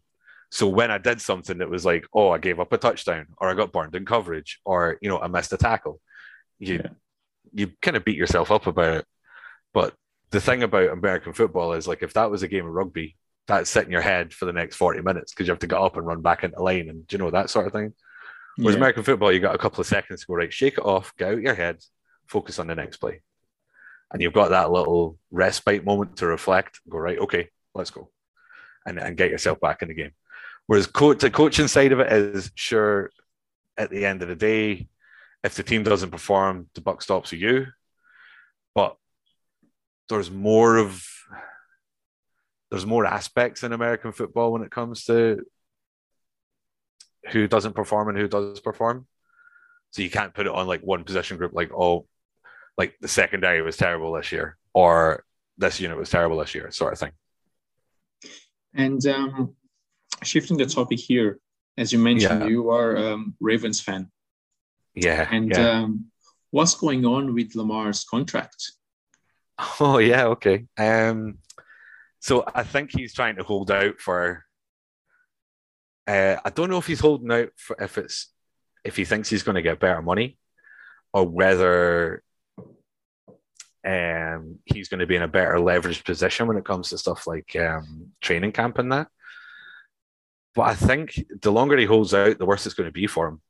so 0.49 0.67
when 0.67 0.91
I 0.91 0.97
did 0.97 1.21
something 1.21 1.57
that 1.57 1.69
was 1.69 1.85
like, 1.85 2.05
oh, 2.13 2.29
I 2.29 2.37
gave 2.37 2.59
up 2.59 2.71
a 2.73 2.77
touchdown, 2.77 3.27
or 3.37 3.49
I 3.49 3.53
got 3.53 3.71
burned 3.71 3.95
in 3.95 4.05
coverage, 4.05 4.59
or 4.65 4.97
you 5.01 5.09
know, 5.09 5.19
I 5.19 5.27
missed 5.27 5.53
a 5.53 5.57
tackle, 5.57 5.99
you 6.59 6.75
yeah. 6.75 6.89
you 7.53 7.71
kind 7.81 7.97
of 7.97 8.05
beat 8.05 8.17
yourself 8.17 8.51
up 8.51 8.67
about 8.67 8.97
it. 8.97 9.05
But 9.73 9.93
the 10.31 10.41
thing 10.41 10.63
about 10.63 10.89
American 10.89 11.33
football 11.33 11.73
is 11.73 11.87
like 11.87 12.03
if 12.03 12.13
that 12.13 12.31
was 12.31 12.43
a 12.43 12.47
game 12.47 12.65
of 12.65 12.73
rugby, 12.73 13.15
that's 13.47 13.69
set 13.69 13.85
in 13.85 13.91
your 13.91 14.01
head 14.01 14.33
for 14.33 14.45
the 14.45 14.53
next 14.53 14.75
40 14.75 15.01
minutes 15.01 15.33
because 15.33 15.47
you 15.47 15.51
have 15.51 15.59
to 15.59 15.67
get 15.67 15.79
up 15.79 15.97
and 15.97 16.05
run 16.05 16.21
back 16.21 16.43
into 16.43 16.61
line 16.61 16.89
and 16.89 17.07
do 17.07 17.15
you 17.15 17.23
know 17.23 17.31
that 17.31 17.49
sort 17.49 17.67
of 17.67 17.73
thing. 17.73 17.93
Whereas 18.57 18.73
yeah. 18.73 18.79
American 18.79 19.03
football, 19.03 19.31
you 19.31 19.39
got 19.39 19.55
a 19.55 19.59
couple 19.59 19.81
of 19.81 19.87
seconds 19.87 20.21
to 20.21 20.27
go, 20.27 20.33
right, 20.33 20.51
shake 20.51 20.77
it 20.77 20.85
off, 20.85 21.15
get 21.15 21.33
out 21.33 21.41
your 21.41 21.53
head, 21.53 21.77
focus 22.27 22.59
on 22.59 22.67
the 22.67 22.75
next 22.75 22.97
play 22.97 23.21
and 24.11 24.21
you've 24.21 24.33
got 24.33 24.49
that 24.49 24.71
little 24.71 25.17
respite 25.31 25.85
moment 25.85 26.17
to 26.17 26.27
reflect, 26.27 26.79
go 26.89 26.97
right, 26.97 27.19
okay, 27.19 27.49
let's 27.75 27.91
go, 27.91 28.09
and 28.85 28.99
and 28.99 29.17
get 29.17 29.31
yourself 29.31 29.59
back 29.59 29.81
in 29.81 29.89
the 29.89 29.93
game. 29.93 30.11
Whereas 30.67 30.87
coach, 30.87 31.19
the 31.19 31.29
coaching 31.29 31.67
side 31.67 31.91
of 31.91 31.99
it 31.99 32.11
is 32.11 32.51
sure, 32.55 33.11
at 33.77 33.89
the 33.89 34.05
end 34.05 34.21
of 34.21 34.27
the 34.27 34.35
day, 34.35 34.87
if 35.43 35.55
the 35.55 35.63
team 35.63 35.83
doesn't 35.83 36.11
perform, 36.11 36.67
the 36.73 36.81
buck 36.81 37.01
stops 37.01 37.31
with 37.31 37.41
you. 37.41 37.67
but 38.73 38.95
there's 40.09 40.31
more 40.31 40.77
of 40.77 41.05
there's 42.69 42.85
more 42.85 43.05
aspects 43.05 43.63
in 43.63 43.73
American 43.73 44.11
football 44.11 44.51
when 44.51 44.61
it 44.61 44.71
comes 44.71 45.05
to 45.05 45.45
who 47.31 47.47
doesn't 47.47 47.75
perform 47.75 48.09
and 48.09 48.17
who 48.17 48.27
does 48.27 48.59
perform. 48.59 49.05
So 49.91 50.01
you 50.01 50.09
can't 50.09 50.33
put 50.33 50.47
it 50.47 50.53
on 50.53 50.67
like 50.67 50.81
one 50.81 51.03
position 51.03 51.37
group, 51.37 51.53
like 51.53 51.71
oh, 51.73 52.05
like 52.77 52.95
the 52.99 53.07
secondary 53.07 53.61
was 53.61 53.77
terrible 53.77 54.11
this 54.13 54.31
year, 54.31 54.57
or 54.73 55.23
this 55.57 55.79
unit 55.79 55.97
was 55.97 56.09
terrible 56.09 56.37
this 56.37 56.53
year, 56.53 56.69
sort 56.71 56.93
of 56.93 56.99
thing. 56.99 57.11
And 58.73 59.05
um, 59.07 59.55
shifting 60.23 60.57
the 60.57 60.65
topic 60.65 60.99
here, 60.99 61.39
as 61.77 61.91
you 61.91 61.99
mentioned, 61.99 62.41
yeah. 62.41 62.47
you 62.47 62.69
are 62.69 62.97
um, 62.97 63.35
Ravens 63.39 63.81
fan. 63.81 64.11
Yeah. 64.93 65.27
And 65.31 65.51
yeah. 65.51 65.69
Um, 65.69 66.05
what's 66.51 66.75
going 66.75 67.05
on 67.05 67.33
with 67.33 67.55
Lamar's 67.55 68.03
contract? 68.03 68.71
Oh 69.79 69.97
yeah, 69.97 70.25
okay. 70.25 70.67
Um, 70.77 71.39
so 72.19 72.43
I 72.53 72.63
think 72.63 72.91
he's 72.91 73.13
trying 73.13 73.35
to 73.37 73.43
hold 73.43 73.71
out 73.71 73.99
for. 73.99 74.45
Uh, 76.05 76.37
I 76.43 76.49
don't 76.49 76.69
know 76.69 76.77
if 76.77 76.87
he's 76.87 77.01
holding 77.01 77.31
out 77.31 77.49
for 77.57 77.75
if 77.81 77.97
it's 77.97 78.31
if 78.83 78.95
he 78.95 79.05
thinks 79.05 79.29
he's 79.29 79.43
going 79.43 79.55
to 79.55 79.61
get 79.61 79.79
better 79.79 80.01
money, 80.01 80.37
or 81.13 81.27
whether 81.27 82.23
um, 83.85 84.59
he's 84.65 84.89
going 84.89 84.99
to 84.99 85.07
be 85.07 85.15
in 85.15 85.21
a 85.21 85.27
better 85.27 85.55
leveraged 85.55 86.05
position 86.05 86.47
when 86.47 86.57
it 86.57 86.65
comes 86.65 86.89
to 86.89 86.97
stuff 86.97 87.27
like 87.27 87.55
um, 87.55 88.11
training 88.21 88.51
camp 88.51 88.79
and 88.79 88.91
that. 88.91 89.07
But 90.55 90.63
I 90.63 90.75
think 90.75 91.23
the 91.41 91.51
longer 91.51 91.77
he 91.77 91.85
holds 91.85 92.13
out, 92.13 92.39
the 92.39 92.45
worse 92.45 92.65
it's 92.65 92.75
going 92.75 92.89
to 92.89 92.91
be 92.91 93.07
for 93.07 93.27
him. 93.27 93.41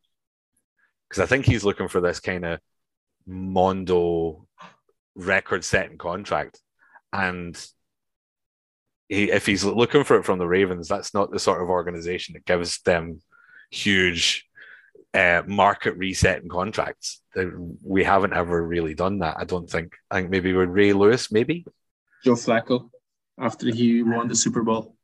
Because 1.07 1.23
I 1.23 1.25
think 1.25 1.45
he's 1.45 1.63
looking 1.63 1.87
for 1.87 2.01
this 2.01 2.19
kind 2.19 2.45
of 2.45 2.59
Mondo 3.25 4.45
record 5.15 5.63
setting 5.63 5.97
contract. 5.97 6.61
And 7.13 7.57
he, 9.09 9.31
if 9.31 9.45
he's 9.45 9.63
looking 9.63 10.03
for 10.03 10.17
it 10.17 10.23
from 10.25 10.39
the 10.39 10.47
Ravens, 10.47 10.87
that's 10.87 11.13
not 11.13 11.31
the 11.31 11.39
sort 11.39 11.61
of 11.61 11.69
organization 11.69 12.33
that 12.33 12.45
gives 12.45 12.81
them 12.81 13.21
huge 13.71 14.45
uh, 15.13 15.43
market 15.45 15.95
and 15.97 16.49
contracts. 16.49 17.21
We 17.83 18.03
haven't 18.03 18.33
ever 18.33 18.65
really 18.65 18.95
done 18.95 19.19
that. 19.19 19.37
I 19.37 19.45
don't 19.45 19.69
think. 19.69 19.93
I 20.11 20.15
think 20.15 20.29
maybe 20.29 20.53
with 20.53 20.69
Ray 20.69 20.93
Lewis, 20.93 21.31
maybe 21.31 21.65
Joe 22.23 22.33
Flacco 22.33 22.89
after 23.39 23.73
he 23.73 24.03
won 24.03 24.27
the 24.27 24.35
Super 24.35 24.63
Bowl. 24.63 24.95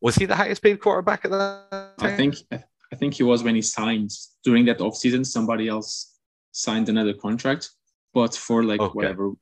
Was 0.00 0.16
he 0.16 0.26
the 0.26 0.36
highest 0.36 0.62
paid 0.62 0.80
quarterback 0.80 1.24
at 1.24 1.30
that 1.30 1.94
time? 1.98 2.12
I 2.12 2.16
think 2.16 2.36
I 2.50 2.96
think 2.96 3.14
he 3.14 3.22
was 3.22 3.42
when 3.42 3.54
he 3.54 3.62
signed 3.62 4.10
during 4.44 4.64
that 4.66 4.78
offseason. 4.78 5.24
Somebody 5.24 5.68
else 5.68 6.18
signed 6.52 6.88
another 6.88 7.14
contract, 7.14 7.70
but 8.12 8.34
for 8.34 8.62
like 8.64 8.80
okay. 8.80 8.92
whatever 8.92 9.32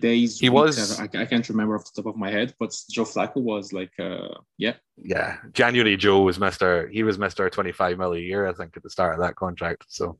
days. 0.00 0.38
He 0.38 0.48
was. 0.48 0.98
I, 1.00 1.04
I, 1.04 1.24
can't 1.24 1.48
remember 1.48 1.76
off 1.76 1.84
the 1.92 2.02
top 2.02 2.12
of 2.12 2.16
my 2.16 2.30
head, 2.30 2.54
but 2.58 2.74
Joe 2.90 3.04
Flacco 3.04 3.36
was 3.36 3.72
like, 3.72 3.92
uh, 3.98 4.28
yeah, 4.58 4.74
yeah. 5.02 5.38
January 5.52 5.96
Joe 5.96 6.22
was 6.22 6.38
Mister. 6.38 6.88
He 6.88 7.02
was 7.02 7.18
Mister 7.18 7.48
Twenty 7.50 7.72
Five 7.72 7.98
mil 7.98 8.12
a 8.12 8.18
year, 8.18 8.46
I 8.46 8.52
think, 8.52 8.76
at 8.76 8.82
the 8.82 8.90
start 8.90 9.14
of 9.14 9.20
that 9.20 9.36
contract. 9.36 9.84
So, 9.88 10.18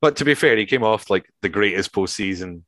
but 0.00 0.16
to 0.16 0.24
be 0.24 0.34
fair, 0.34 0.56
he 0.56 0.66
came 0.66 0.84
off 0.84 1.10
like 1.10 1.30
the 1.42 1.48
greatest 1.48 1.92
postseason 1.92 2.62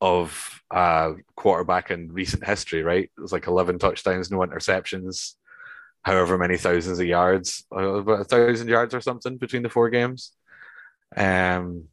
of 0.00 0.62
uh, 0.70 1.12
quarterback 1.36 1.90
in 1.90 2.12
recent 2.12 2.44
history. 2.44 2.82
Right, 2.82 3.10
it 3.16 3.20
was 3.20 3.32
like 3.32 3.46
eleven 3.46 3.78
touchdowns, 3.78 4.30
no 4.30 4.38
interceptions. 4.38 5.34
However 6.02 6.36
many 6.36 6.58
thousands 6.58 6.98
of 6.98 7.06
yards, 7.06 7.64
uh, 7.74 7.78
about 7.78 8.20
a 8.20 8.24
thousand 8.24 8.68
yards 8.68 8.94
or 8.94 9.00
something 9.00 9.38
between 9.38 9.62
the 9.62 9.70
four 9.70 9.88
games. 9.88 10.32
Um, 11.16 11.88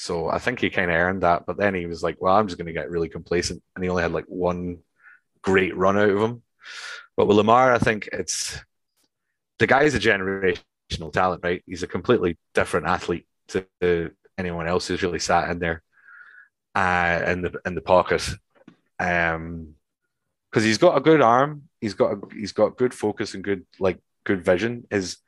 so 0.00 0.30
I 0.30 0.38
think 0.38 0.60
he 0.60 0.70
kind 0.70 0.90
of 0.90 0.96
earned 0.96 1.24
that. 1.24 1.44
But 1.44 1.58
then 1.58 1.74
he 1.74 1.84
was 1.84 2.02
like, 2.02 2.16
well, 2.22 2.34
I'm 2.34 2.46
just 2.48 2.56
going 2.56 2.68
to 2.68 2.72
get 2.72 2.88
really 2.88 3.10
complacent. 3.10 3.62
And 3.74 3.84
he 3.84 3.90
only 3.90 4.02
had 4.02 4.12
like 4.12 4.24
one 4.24 4.78
great 5.42 5.76
run 5.76 5.98
out 5.98 6.08
of 6.08 6.22
him. 6.22 6.42
But 7.18 7.26
with 7.26 7.36
Lamar, 7.36 7.74
I 7.74 7.78
think 7.78 8.08
it's 8.10 8.58
the 9.58 9.66
guy's 9.66 9.94
a 9.94 10.00
generational 10.00 11.12
talent, 11.12 11.42
right? 11.44 11.62
He's 11.66 11.82
a 11.82 11.86
completely 11.86 12.38
different 12.54 12.86
athlete 12.86 13.26
to 13.48 14.10
anyone 14.38 14.66
else 14.66 14.86
who's 14.88 15.02
really 15.02 15.18
sat 15.18 15.50
in 15.50 15.58
there 15.58 15.82
uh, 16.74 17.22
in 17.26 17.42
the 17.42 17.60
in 17.66 17.74
the 17.74 17.82
pocket. 17.82 18.26
Um, 18.98 19.74
because 20.50 20.64
he's 20.64 20.78
got 20.78 20.96
a 20.96 21.02
good 21.02 21.20
arm, 21.20 21.68
he's 21.78 21.92
got 21.92 22.12
a, 22.12 22.20
he's 22.34 22.52
got 22.52 22.78
good 22.78 22.94
focus 22.94 23.34
and 23.34 23.44
good 23.44 23.66
like 23.78 23.98
good 24.24 24.42
vision. 24.42 24.86
His 24.90 25.18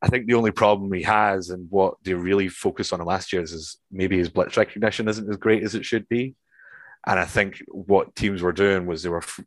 I 0.00 0.08
think 0.08 0.26
the 0.26 0.34
only 0.34 0.52
problem 0.52 0.92
he 0.92 1.02
has 1.02 1.50
and 1.50 1.68
what 1.70 1.94
they 2.04 2.14
really 2.14 2.48
focused 2.48 2.92
on 2.92 3.00
last 3.00 3.32
year 3.32 3.42
is 3.42 3.78
maybe 3.90 4.16
his 4.16 4.28
blitz 4.28 4.56
recognition 4.56 5.08
isn't 5.08 5.28
as 5.28 5.36
great 5.36 5.64
as 5.64 5.74
it 5.74 5.84
should 5.84 6.08
be. 6.08 6.36
And 7.06 7.18
I 7.18 7.24
think 7.24 7.62
what 7.68 8.14
teams 8.14 8.42
were 8.42 8.52
doing 8.52 8.86
was 8.86 9.02
they 9.02 9.08
were 9.08 9.18
f- 9.18 9.40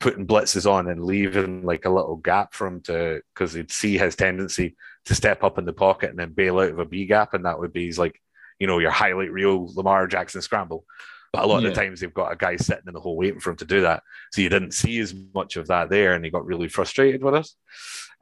putting 0.00 0.26
blitzes 0.26 0.70
on 0.70 0.88
and 0.88 1.04
leaving 1.04 1.64
like 1.64 1.84
a 1.84 1.90
little 1.90 2.16
gap 2.16 2.54
for 2.54 2.66
him 2.66 2.80
to, 2.82 3.20
because 3.34 3.52
they'd 3.52 3.70
see 3.70 3.98
his 3.98 4.16
tendency 4.16 4.76
to 5.04 5.14
step 5.14 5.44
up 5.44 5.58
in 5.58 5.64
the 5.64 5.72
pocket 5.72 6.10
and 6.10 6.18
then 6.18 6.32
bail 6.32 6.58
out 6.58 6.70
of 6.70 6.78
a 6.78 6.84
B 6.86 7.04
gap. 7.04 7.34
And 7.34 7.44
that 7.44 7.58
would 7.58 7.72
be 7.72 7.92
like, 7.92 8.20
you 8.58 8.66
know, 8.66 8.78
your 8.78 8.90
highlight 8.90 9.32
reel 9.32 9.70
Lamar 9.74 10.06
Jackson 10.06 10.40
scramble. 10.40 10.84
But 11.32 11.44
a 11.44 11.46
lot 11.46 11.62
yeah. 11.62 11.68
of 11.68 11.74
the 11.74 11.80
times 11.80 12.00
they've 12.00 12.12
got 12.12 12.32
a 12.32 12.36
guy 12.36 12.56
sitting 12.56 12.84
in 12.86 12.94
the 12.94 13.00
hole 13.00 13.16
waiting 13.16 13.40
for 13.40 13.50
him 13.50 13.56
to 13.56 13.64
do 13.64 13.82
that. 13.82 14.02
So 14.32 14.40
you 14.40 14.48
didn't 14.48 14.72
see 14.72 14.98
as 15.00 15.14
much 15.34 15.56
of 15.56 15.68
that 15.68 15.90
there 15.90 16.14
and 16.14 16.24
he 16.24 16.30
got 16.30 16.46
really 16.46 16.68
frustrated 16.68 17.22
with 17.22 17.34
us. 17.34 17.56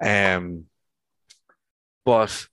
Um, 0.02 0.66
but 2.04 2.46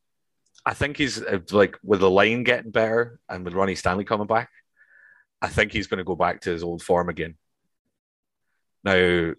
I 0.66 0.74
think 0.74 0.98
he's 0.98 1.22
uh, 1.22 1.40
like 1.52 1.78
with 1.84 2.02
the 2.02 2.10
line 2.10 2.44
getting 2.44 2.72
better 2.72 3.20
and 3.30 3.46
with 3.46 3.54
Ronnie 3.54 3.76
Stanley 3.76 4.04
coming 4.04 4.28
back, 4.28 4.50
I 5.42 5.48
think 5.48 5.72
he's 5.72 5.88
going 5.88 6.00
to 6.00 6.04
go 6.04 6.16
back 6.16 6.42
to 6.42 6.52
his 6.52 6.64
old 6.64 6.82
form 6.82 7.10
again. 7.10 7.36
Now, 8.84 9.34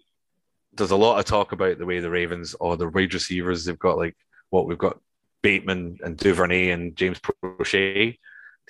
there's 0.73 0.91
a 0.91 0.95
lot 0.95 1.19
of 1.19 1.25
talk 1.25 1.51
about 1.51 1.77
the 1.77 1.85
way 1.85 1.99
the 1.99 2.09
Ravens 2.09 2.55
or 2.59 2.77
the 2.77 2.89
wide 2.89 3.13
receivers 3.13 3.65
they've 3.65 3.77
got 3.77 3.97
like 3.97 4.15
what 4.49 4.65
we've 4.65 4.77
got 4.77 4.99
Bateman 5.41 5.99
and 6.03 6.17
Duvernay 6.17 6.71
and 6.71 6.95
James 6.95 7.19
Proche, 7.19 8.17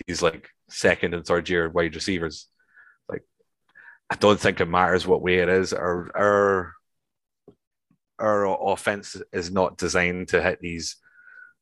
these 0.06 0.22
like 0.22 0.50
second 0.70 1.14
and 1.14 1.26
third 1.26 1.50
year 1.50 1.70
wide 1.70 1.96
receivers. 1.96 2.48
Like, 3.08 3.24
I 4.10 4.16
don't 4.16 4.40
think 4.40 4.60
it 4.60 4.66
matters 4.66 5.08
what 5.08 5.22
way 5.22 5.36
it 5.36 5.50
is. 5.50 5.74
Our 5.74 6.12
our 6.16 6.74
our 8.20 8.72
offense 8.74 9.16
is 9.32 9.50
not 9.50 9.78
designed 9.78 10.30
to 10.30 10.42
hit 10.42 10.60
these 10.60 10.98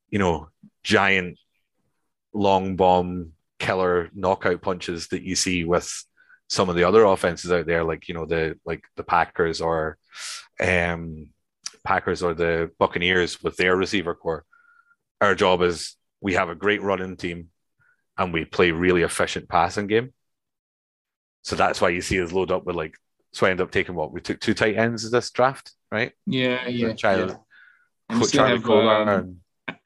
you 0.10 0.20
know, 0.20 0.50
giant 0.84 1.38
long 2.34 2.76
bomb 2.76 3.34
killer 3.60 4.10
knockout 4.14 4.62
punches 4.62 5.08
that 5.08 5.24
you 5.24 5.36
see 5.36 5.64
with 5.66 6.06
some 6.50 6.70
of 6.70 6.76
the 6.76 6.84
other 6.84 7.04
offenses 7.04 7.52
out 7.52 7.66
there, 7.66 7.84
like 7.84 8.08
you 8.08 8.14
know 8.14 8.26
the 8.26 8.58
like 8.66 8.84
the 8.96 9.04
Packers 9.04 9.62
or 9.62 9.98
um, 10.60 11.30
Packers 11.84 12.24
or 12.24 12.34
the 12.34 12.72
Buccaneers 12.80 13.42
with 13.44 13.58
their 13.58 13.76
receiver 13.76 14.16
corps. 14.16 14.46
Our 15.20 15.36
job 15.36 15.62
is 15.62 15.96
we 16.22 16.34
have 16.34 16.50
a 16.50 16.56
great 16.56 16.82
running 16.82 17.18
team, 17.18 17.50
and 18.18 18.34
we 18.34 18.46
play 18.46 18.72
really 18.72 19.02
efficient 19.02 19.50
passing 19.50 19.88
game. 19.88 20.14
So 21.42 21.56
that's 21.56 21.82
why 21.82 21.90
you 21.90 22.02
see 22.02 22.22
us 22.22 22.32
load 22.32 22.52
up 22.52 22.66
with 22.66 22.76
like. 22.76 22.96
So 23.34 23.46
I 23.46 23.52
end 23.52 23.62
up 23.62 23.72
taking 23.72 23.94
what 23.94 24.14
we 24.14 24.22
took 24.22 24.40
two 24.40 24.54
tight 24.54 24.78
ends 24.78 25.10
this 25.12 25.32
draft, 25.32 25.74
right? 25.92 26.14
Yeah, 26.26 26.66
yeah. 26.68 26.94
Charlie, 26.94 27.36
yeah. 28.10 28.22
Charlie 28.22 28.60
have, 28.62 28.70
um, 28.70 29.38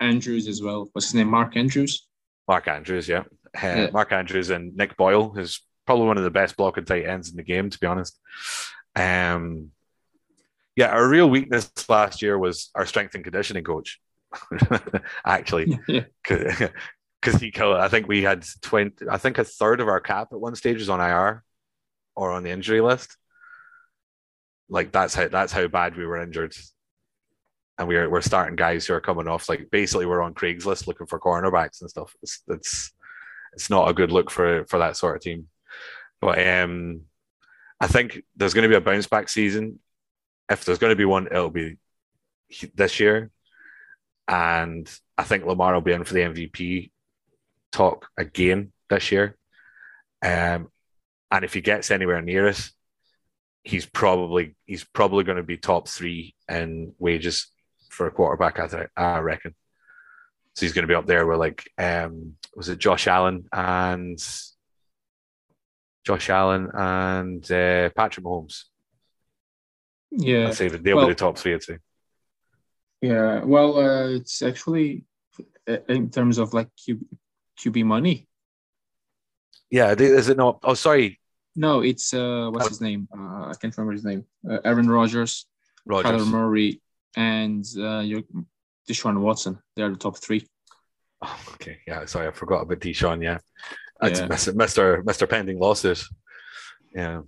Andrews 0.02 0.48
as 0.48 0.62
well. 0.62 0.90
What's 0.92 1.08
his 1.08 1.16
name? 1.16 1.30
Mark 1.30 1.56
Andrews. 1.56 2.08
Mark 2.48 2.68
Andrews, 2.68 3.08
yeah. 3.08 3.24
Uh, 3.56 3.68
yeah. 3.68 3.90
Mark 3.92 4.12
Andrews 4.12 4.50
and 4.50 4.76
Nick 4.76 4.98
Boyle, 4.98 5.38
is 5.38 5.62
probably 5.86 6.08
one 6.08 6.18
of 6.18 6.24
the 6.24 6.32
best 6.32 6.58
blocking 6.58 6.86
tight 6.86 7.06
ends 7.06 7.30
in 7.30 7.38
the 7.38 7.44
game, 7.44 7.70
to 7.70 7.80
be 7.80 7.88
honest. 7.88 8.20
Um, 8.96 9.72
yeah, 10.76 10.88
our 10.88 11.08
real 11.08 11.30
weakness 11.30 11.72
last 11.90 12.22
year 12.22 12.38
was 12.38 12.70
our 12.76 12.86
strength 12.86 13.16
and 13.16 13.24
conditioning 13.24 13.64
coach. 13.64 14.00
Actually, 15.26 15.80
because 16.24 16.72
he, 17.40 17.52
killed. 17.52 17.76
I 17.76 17.90
think 17.90 18.08
we 18.08 18.24
had 18.24 18.46
twenty. 18.62 19.06
I 19.10 19.18
think 19.18 19.38
a 19.38 19.44
third 19.44 19.82
of 19.82 19.90
our 19.90 20.00
cap 20.00 20.30
at 20.32 20.40
one 20.40 20.56
stage 20.56 20.78
was 20.78 20.90
on 20.90 21.02
IR 21.02 21.44
or 22.16 22.32
on 22.32 22.44
the 22.44 22.52
injury 22.52 22.82
list. 22.82 23.18
Like 24.70 24.92
that's 24.92 25.14
how 25.14 25.28
that's 25.28 25.52
how 25.52 25.68
bad 25.68 25.98
we 25.98 26.06
were 26.06 26.22
injured 26.22 26.56
and 27.82 27.88
we're 27.88 28.08
we're 28.08 28.22
starting 28.22 28.56
guys 28.56 28.86
who 28.86 28.94
are 28.94 29.02
coming 29.02 29.28
off 29.28 29.50
like 29.50 29.72
basically 29.72 30.06
we're 30.06 30.22
on 30.22 30.36
Craigslist 30.36 30.86
looking 30.86 31.08
for 31.08 31.20
cornerbacks 31.20 31.82
and 31.82 31.89
stuff. 31.89 32.13
It's 32.22 32.44
it's 32.48 32.91
it's 33.54 33.72
not 33.72 33.89
a 33.89 33.94
good 33.94 34.12
look 34.12 34.30
for 34.30 34.65
for 34.65 34.78
that 34.78 34.98
sort 34.98 35.15
of 35.15 35.24
team. 35.24 35.48
But 36.22 36.48
um, 36.48 37.02
I 37.80 37.88
think 37.88 38.22
there's 38.36 38.54
going 38.54 38.63
to 38.63 38.70
be 38.70 38.76
a 38.76 38.82
bounce 38.82 39.08
back 39.08 39.30
season. 39.30 39.80
If 40.48 40.63
there's 40.63 40.78
going 40.78 40.91
to 40.91 40.96
be 40.96 41.06
one, 41.06 41.26
it'll 41.26 41.50
be 41.50 41.78
this 42.76 43.00
year, 43.00 43.32
and 44.28 44.88
I 45.17 45.24
think 45.24 45.46
Lamar 45.46 45.74
will 45.74 45.82
be 45.82 45.94
in 45.94 46.04
for 46.04 46.13
the 46.13 46.20
MVP 46.20 46.91
talk 47.72 48.10
again 48.15 48.74
this 48.91 49.12
year. 49.12 49.36
Um, 50.24 50.70
and 51.32 51.44
if 51.44 51.56
he 51.56 51.62
gets 51.62 51.89
anywhere 51.89 52.22
near 52.22 52.48
us, 52.48 52.74
he's 53.63 53.88
probably 53.88 54.56
he's 54.67 54.84
probably 54.84 55.24
going 55.24 55.38
to 55.38 55.44
be 55.44 55.58
top 55.58 55.88
three 55.88 56.36
in 56.48 56.94
wages 57.00 57.48
for 57.92 58.08
a 58.08 58.12
quarterback. 58.12 58.60
I 58.60 58.68
think 58.68 58.90
I 58.96 59.20
reckon. 59.20 59.54
So 60.56 60.66
he's 60.66 60.74
going 60.74 60.84
to 60.84 60.88
be 60.88 60.96
up 60.96 61.06
there 61.06 61.26
with 61.26 61.40
like, 61.40 61.70
um, 61.78 62.36
was 62.56 62.68
it 62.70 62.80
Josh 62.80 63.08
Allen 63.08 63.46
and 63.54 64.20
Josh 66.06 66.30
Allen, 66.30 66.70
and 66.74 67.44
uh, 67.52 67.90
Patrick 67.96 68.26
Mahomes. 68.26 68.64
Yeah, 70.12 70.48
I'd 70.48 70.56
say 70.56 70.68
that 70.68 70.84
they'll 70.84 70.98
Well- 70.98 71.08
be 71.08 71.14
the 71.14 71.20
top 71.20 71.38
three. 71.38 71.54
I'd 71.54 71.64
say. 71.64 71.78
yeah. 73.02 73.44
Well, 73.44 73.78
uh, 73.78 74.08
it's 74.10 74.42
actually 74.42 75.06
uh, 75.70 75.78
in 75.88 76.10
terms 76.10 76.38
of 76.38 76.54
like 76.54 76.70
QB, 76.76 77.02
QB 77.60 77.86
money. 77.86 78.28
Yeah, 79.70 79.94
is 79.98 80.28
it 80.28 80.36
not? 80.38 80.60
Oh, 80.64 80.74
sorry, 80.74 81.20
No, 81.56 81.80
it's 81.82 82.14
uh, 82.14 82.50
what's 82.52 82.68
his 82.68 82.82
name? 82.82 83.08
Uh, 83.16 83.46
I 83.52 83.54
can't 83.62 83.76
remember 83.78 83.94
his 83.94 84.04
name. 84.04 84.26
Uh, 84.50 84.58
Aaron 84.66 84.90
Rodgers, 84.90 85.46
Kyler 85.88 86.28
Murray, 86.28 86.82
and 87.15 87.65
uh, 87.78 88.00
your 88.00 88.21
Deshaun 88.89 89.19
Watson. 89.19 89.60
They 89.76 89.84
are 89.84 89.89
the 89.91 89.97
top 89.97 90.17
three. 90.17 90.45
Oh, 91.21 91.39
okay, 91.54 91.78
yeah, 91.88 92.06
sorry, 92.06 92.28
I 92.28 92.32
forgot 92.32 92.62
about 92.63 92.80
Deshaun. 92.80 93.24
Yeah, 93.24 93.39
That's 94.00 94.19
Yeah. 94.19 94.28
Mr. 94.28 94.54
Mr. 94.54 95.04
Mr. 95.04 95.30
Pending 95.30 95.60
losses. 95.60 96.10
Yeah, 96.95 97.21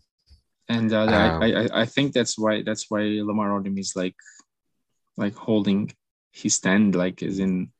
and 0.68 0.92
uh, 0.92 1.04
Um, 1.04 1.44
I, 1.44 1.54
I 1.54 1.82
I 1.82 1.86
think 1.86 2.14
that's 2.14 2.38
why 2.38 2.64
that's 2.64 2.86
why 2.90 3.02
Lamar 3.24 3.50
Odom 3.52 3.78
is 3.80 3.96
like 3.96 4.16
like 5.18 5.36
holding 5.36 5.92
his 6.32 6.56
stand 6.56 6.96
like 6.96 7.22
as 7.22 7.38
in 7.40 7.72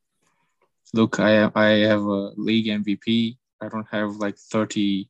look 0.94 1.20
I 1.20 1.50
I 1.56 1.70
have 1.92 2.04
a 2.06 2.32
league 2.38 2.68
MVP 2.68 3.38
I 3.60 3.68
don't 3.70 3.88
have 3.90 4.18
like 4.18 4.38
30 4.38 5.10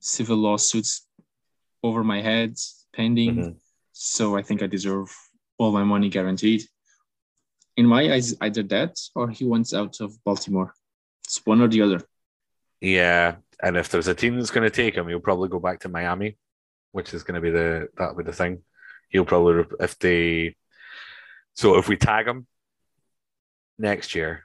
civil 0.00 0.36
lawsuits 0.38 1.06
over 1.84 2.02
my 2.02 2.20
head 2.20 2.56
pending 2.92 3.36
Mhm. 3.36 3.56
so 3.92 4.36
I 4.36 4.42
think 4.42 4.62
I 4.62 4.66
deserve 4.66 5.14
all 5.58 5.72
my 5.72 5.84
money 5.84 6.08
guaranteed 6.08 6.62
in 7.76 7.86
my 7.86 8.12
eyes 8.12 8.34
either 8.40 8.62
that 8.62 8.98
or 9.14 9.30
he 9.30 9.44
wants 9.44 9.72
out 9.74 10.00
of 10.00 10.12
Baltimore 10.24 10.74
it's 11.24 11.40
one 11.44 11.60
or 11.60 11.68
the 11.68 11.82
other 11.82 12.02
yeah. 12.82 13.36
And 13.62 13.76
if 13.76 13.88
there's 13.88 14.08
a 14.08 14.14
team 14.14 14.36
that's 14.36 14.50
going 14.50 14.68
to 14.68 14.76
take 14.76 14.96
him, 14.96 15.06
he'll 15.06 15.20
probably 15.20 15.48
go 15.48 15.60
back 15.60 15.80
to 15.80 15.88
Miami, 15.88 16.36
which 16.90 17.14
is 17.14 17.22
going 17.22 17.36
to 17.36 17.40
be 17.40 17.50
the 17.50 17.88
that'll 17.96 18.16
be 18.16 18.24
the 18.24 18.32
thing. 18.32 18.62
He'll 19.08 19.24
probably 19.24 19.64
if 19.78 19.98
they. 20.00 20.56
So 21.54 21.78
if 21.78 21.88
we 21.88 21.96
tag 21.96 22.26
him 22.26 22.48
next 23.78 24.16
year, 24.16 24.42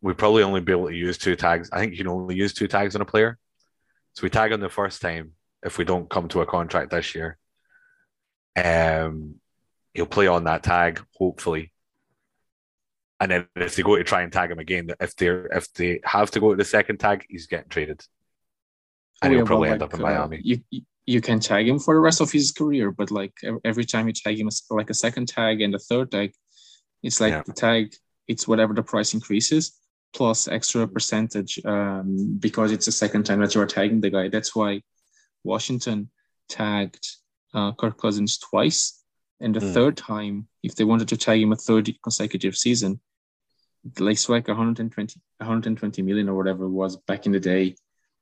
we 0.00 0.14
probably 0.14 0.44
only 0.44 0.60
be 0.60 0.72
able 0.72 0.88
to 0.88 0.94
use 0.94 1.18
two 1.18 1.34
tags. 1.34 1.68
I 1.72 1.80
think 1.80 1.92
you 1.92 1.98
can 1.98 2.08
only 2.08 2.36
use 2.36 2.54
two 2.54 2.68
tags 2.68 2.94
on 2.94 3.02
a 3.02 3.06
player. 3.06 3.36
So 4.14 4.22
we 4.22 4.30
tag 4.30 4.52
him 4.52 4.60
the 4.60 4.68
first 4.68 5.02
time 5.02 5.32
if 5.64 5.76
we 5.76 5.84
don't 5.84 6.08
come 6.08 6.28
to 6.28 6.42
a 6.42 6.46
contract 6.46 6.92
this 6.92 7.16
year. 7.16 7.36
Um, 8.54 9.40
he'll 9.96 10.06
play 10.06 10.26
on 10.26 10.44
that 10.44 10.62
tag 10.62 11.00
hopefully, 11.18 11.72
and 13.20 13.30
then 13.30 13.48
if 13.56 13.76
they 13.76 13.82
go 13.82 13.96
to 13.96 14.04
try 14.04 14.22
and 14.22 14.32
tag 14.32 14.50
him 14.50 14.58
again, 14.58 14.90
if 15.00 15.16
they 15.16 15.28
if 15.28 15.72
they 15.74 16.00
have 16.04 16.30
to 16.32 16.40
go 16.40 16.50
to 16.50 16.56
the 16.56 16.64
second 16.64 16.98
tag, 16.98 17.24
he's 17.28 17.46
getting 17.46 17.68
traded, 17.68 18.04
and 19.22 19.30
Oh, 19.30 19.32
yeah, 19.32 19.38
he'll 19.38 19.46
probably 19.46 19.70
end 19.70 19.82
up 19.82 19.94
in 19.94 20.00
like, 20.00 20.14
uh, 20.16 20.18
Miami. 20.28 20.40
you 20.44 20.60
you- 20.70 21.20
can 21.20 21.38
tag 21.38 21.68
him 21.68 21.78
for 21.78 21.94
the 21.94 22.00
rest 22.00 22.20
of 22.20 22.32
his 22.32 22.50
career, 22.52 22.90
but 22.90 23.10
like 23.12 23.32
every 23.64 23.84
time 23.84 24.06
you 24.08 24.12
tag 24.12 24.38
him, 24.40 24.48
like 24.70 24.90
a 24.90 24.94
second 24.94 25.28
tag 25.28 25.60
and 25.60 25.72
a 25.74 25.78
third 25.78 26.10
tag, 26.10 26.32
it's 27.02 27.20
like 27.20 27.32
Yeah. 27.32 27.42
the 27.46 27.52
tag. 27.52 27.94
It's 28.26 28.48
whatever 28.48 28.74
the 28.74 28.82
price 28.82 29.14
increases 29.14 29.78
plus 30.12 30.48
extra 30.48 30.86
percentage 30.88 31.60
um, 31.64 32.36
because 32.40 32.72
it's 32.72 32.86
the 32.86 32.92
second 32.92 33.22
time 33.24 33.40
that 33.40 33.54
you 33.54 33.60
are 33.60 33.66
tagging 33.66 34.00
the 34.00 34.10
guy. 34.10 34.28
That's 34.28 34.56
why 34.56 34.82
Washington 35.44 36.10
tagged 36.48 37.06
uh, 37.54 37.70
Kirk 37.78 37.96
Cousins 37.98 38.36
twice, 38.38 39.00
and 39.40 39.54
the 39.54 39.60
Hmm. 39.60 39.72
third 39.72 39.96
time, 39.96 40.48
if 40.62 40.74
they 40.76 40.84
wanted 40.84 41.08
to 41.08 41.16
tag 41.16 41.40
him 41.42 41.52
a 41.52 41.56
third 41.56 41.90
consecutive 42.02 42.56
season, 42.56 43.00
like 43.98 44.28
like 44.28 44.48
120, 44.48 45.20
120 45.38 46.02
million 46.02 46.28
or 46.28 46.34
whatever 46.36 46.64
it 46.64 46.70
was 46.70 46.96
back 47.06 47.26
in 47.26 47.32
the 47.32 47.40
day. 47.40 47.76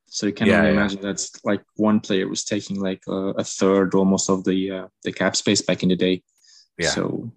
So 0.07 0.27
you 0.27 0.33
can 0.33 0.47
Yeah, 0.47 0.57
only 0.57 0.69
yeah. 0.69 0.73
imagine 0.73 1.01
that's 1.01 1.43
like 1.43 1.63
one 1.75 1.99
player 1.99 2.27
was 2.27 2.43
taking 2.43 2.79
like 2.79 3.01
a, 3.07 3.33
a 3.37 3.43
third 3.43 3.95
almost 3.95 4.29
of 4.29 4.43
the 4.43 4.71
uh, 4.71 4.87
the 5.03 5.11
cap 5.11 5.35
space 5.35 5.61
back 5.61 5.81
in 5.83 5.89
the 5.89 5.95
day. 5.95 6.21
Yeah. 6.77 6.89
So 6.89 7.31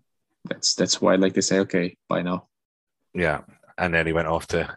that's 0.44 0.74
that's 0.74 1.00
why 1.00 1.14
like 1.16 1.32
they 1.34 1.40
say, 1.40 1.60
okay, 1.60 1.96
bye 2.08 2.22
now. 2.22 2.48
Yeah, 3.14 3.40
and 3.78 3.94
then 3.94 4.06
he 4.06 4.12
went 4.12 4.28
off 4.28 4.46
to 4.48 4.76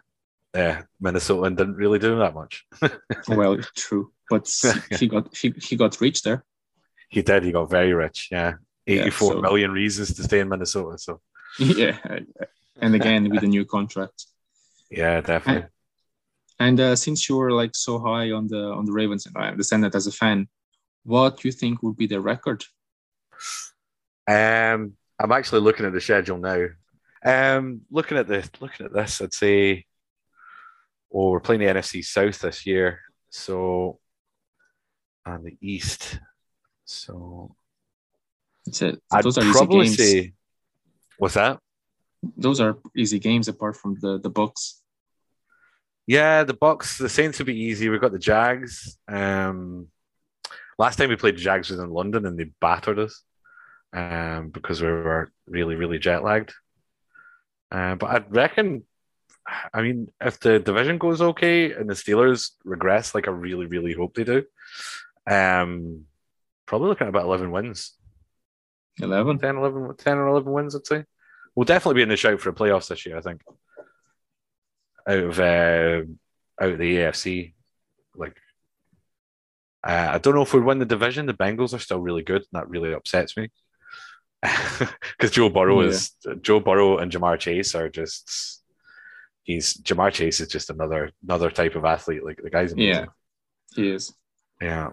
uh, 0.54 0.82
Minnesota 1.00 1.42
and 1.42 1.56
didn't 1.56 1.76
really 1.76 1.98
do 1.98 2.18
that 2.18 2.34
much. 2.34 2.64
well, 3.28 3.58
true, 3.76 4.12
but 4.30 4.48
he 4.98 5.06
got 5.08 5.36
he, 5.36 5.52
he 5.58 5.76
got 5.76 6.00
rich 6.00 6.22
there. 6.22 6.44
He 7.10 7.20
did. 7.22 7.44
He 7.44 7.52
got 7.52 7.70
very 7.70 7.92
rich. 7.92 8.28
Yeah, 8.32 8.54
Yeah, 8.86 9.10
so- 9.10 9.40
million 9.40 9.70
reasons 9.70 10.14
to 10.14 10.22
stay 10.22 10.40
in 10.40 10.48
Minnesota. 10.48 10.98
So 10.98 11.20
yeah, 11.58 11.98
and 12.80 12.94
again 12.94 13.28
with 13.30 13.42
a 13.42 13.46
new 13.46 13.64
contract. 13.64 14.26
yeah, 14.90 15.20
definitely. 15.20 15.68
And 16.58 16.78
uh, 16.78 16.96
since 16.96 17.28
you 17.28 17.36
were 17.36 17.50
like 17.50 17.74
so 17.74 17.98
high 17.98 18.30
on 18.30 18.46
the 18.46 18.62
on 18.62 18.84
the 18.84 18.92
Ravens, 18.92 19.26
and 19.26 19.36
I 19.36 19.48
understand 19.48 19.84
that 19.84 19.94
as 19.94 20.06
a 20.06 20.12
fan, 20.12 20.48
what 21.04 21.38
do 21.38 21.48
you 21.48 21.52
think 21.52 21.82
would 21.82 21.96
be 21.96 22.06
their 22.06 22.20
record? 22.20 22.64
Um, 24.28 24.92
I'm 25.18 25.32
actually 25.32 25.60
looking 25.62 25.86
at 25.86 25.92
the 25.92 26.00
schedule 26.00 26.38
now. 26.38 26.66
Um, 27.24 27.82
looking 27.90 28.18
at 28.18 28.28
this, 28.28 28.48
looking 28.60 28.86
at 28.86 28.92
this, 28.92 29.20
I'd 29.20 29.34
say, 29.34 29.86
oh, 31.12 31.30
we're 31.30 31.40
playing 31.40 31.60
the 31.60 31.66
NFC 31.66 32.04
South 32.04 32.38
this 32.40 32.66
year, 32.66 33.00
so 33.30 33.98
and 35.24 35.44
the 35.44 35.56
East. 35.60 36.20
So 36.84 37.54
It's 38.66 38.82
a, 38.82 38.96
I'd 39.10 39.24
those 39.24 39.38
are 39.38 39.42
easy 39.44 39.52
probably 39.52 39.86
games. 39.86 39.96
say, 39.96 40.32
what's 41.18 41.34
that? 41.34 41.58
Those 42.36 42.60
are 42.60 42.78
easy 42.96 43.18
games 43.18 43.48
apart 43.48 43.76
from 43.76 43.98
the 44.00 44.18
the 44.18 44.30
Bucs. 44.30 44.74
Yeah, 46.06 46.44
the 46.44 46.54
Bucs, 46.54 46.98
the 46.98 47.08
Saints 47.08 47.38
would 47.38 47.46
be 47.46 47.58
easy. 47.58 47.88
We've 47.88 48.00
got 48.00 48.12
the 48.12 48.18
Jags. 48.18 48.98
Um, 49.08 49.88
last 50.78 50.96
time 50.96 51.08
we 51.08 51.16
played 51.16 51.36
the 51.36 51.40
Jags 51.40 51.70
was 51.70 51.78
in 51.78 51.90
London 51.90 52.26
and 52.26 52.38
they 52.38 52.50
battered 52.60 52.98
us 52.98 53.22
um, 53.92 54.50
because 54.50 54.82
we 54.82 54.88
were 54.88 55.30
really, 55.46 55.76
really 55.76 55.98
jet 55.98 56.24
lagged. 56.24 56.52
Uh, 57.70 57.94
but 57.94 58.06
I 58.10 58.24
reckon, 58.28 58.84
I 59.72 59.82
mean, 59.82 60.08
if 60.20 60.40
the 60.40 60.58
division 60.58 60.98
goes 60.98 61.20
okay 61.20 61.72
and 61.72 61.88
the 61.88 61.94
Steelers 61.94 62.50
regress, 62.64 63.14
like 63.14 63.28
I 63.28 63.30
really, 63.30 63.66
really 63.66 63.92
hope 63.92 64.14
they 64.14 64.24
do, 64.24 64.44
um, 65.26 66.04
probably 66.66 66.88
looking 66.88 67.06
at 67.06 67.10
about 67.10 67.24
11 67.24 67.50
wins. 67.50 67.92
Eleven. 69.00 69.38
10, 69.38 69.56
11, 69.56 69.96
10 69.96 70.18
or 70.18 70.28
11 70.28 70.52
wins, 70.52 70.74
I'd 70.76 70.86
say. 70.86 71.04
We'll 71.54 71.64
definitely 71.64 71.98
be 71.98 72.02
in 72.02 72.08
the 72.08 72.16
show 72.16 72.36
for 72.36 72.50
the 72.52 72.56
playoffs 72.58 72.88
this 72.88 73.04
year, 73.06 73.16
I 73.16 73.20
think. 73.20 73.42
Out 75.08 75.18
of 75.18 75.40
uh, 75.40 76.02
out 76.62 76.72
of 76.72 76.78
the 76.78 76.96
AFC, 76.96 77.54
like 78.14 78.36
uh, 79.86 80.10
I 80.12 80.18
don't 80.18 80.34
know 80.34 80.42
if 80.42 80.54
we 80.54 80.60
win 80.60 80.78
the 80.78 80.84
division. 80.84 81.26
The 81.26 81.34
Bengals 81.34 81.74
are 81.74 81.78
still 81.80 82.00
really 82.00 82.22
good, 82.22 82.42
and 82.42 82.48
that 82.60 82.68
really 82.68 82.92
upsets 82.94 83.36
me 83.36 83.50
because 84.42 85.30
Joe 85.32 85.48
Burrow 85.48 85.80
Yeah. 85.80 85.88
is 85.88 86.12
Joe 86.42 86.60
Burrow 86.60 86.98
and 86.98 87.10
Ja'Marr 87.10 87.38
Chase 87.38 87.74
are 87.74 87.88
just 87.88 88.62
he's 89.42 89.74
Ja'Marr 89.78 90.12
Chase 90.12 90.40
is 90.40 90.48
just 90.48 90.70
another 90.70 91.10
another 91.24 91.50
type 91.50 91.74
of 91.74 91.84
athlete. 91.84 92.24
Like 92.24 92.40
the 92.42 92.50
guy's 92.50 92.72
amazing. 92.72 92.92
Yeah, 92.94 93.06
he 93.74 93.88
is. 93.90 94.14
Yeah. 94.60 94.90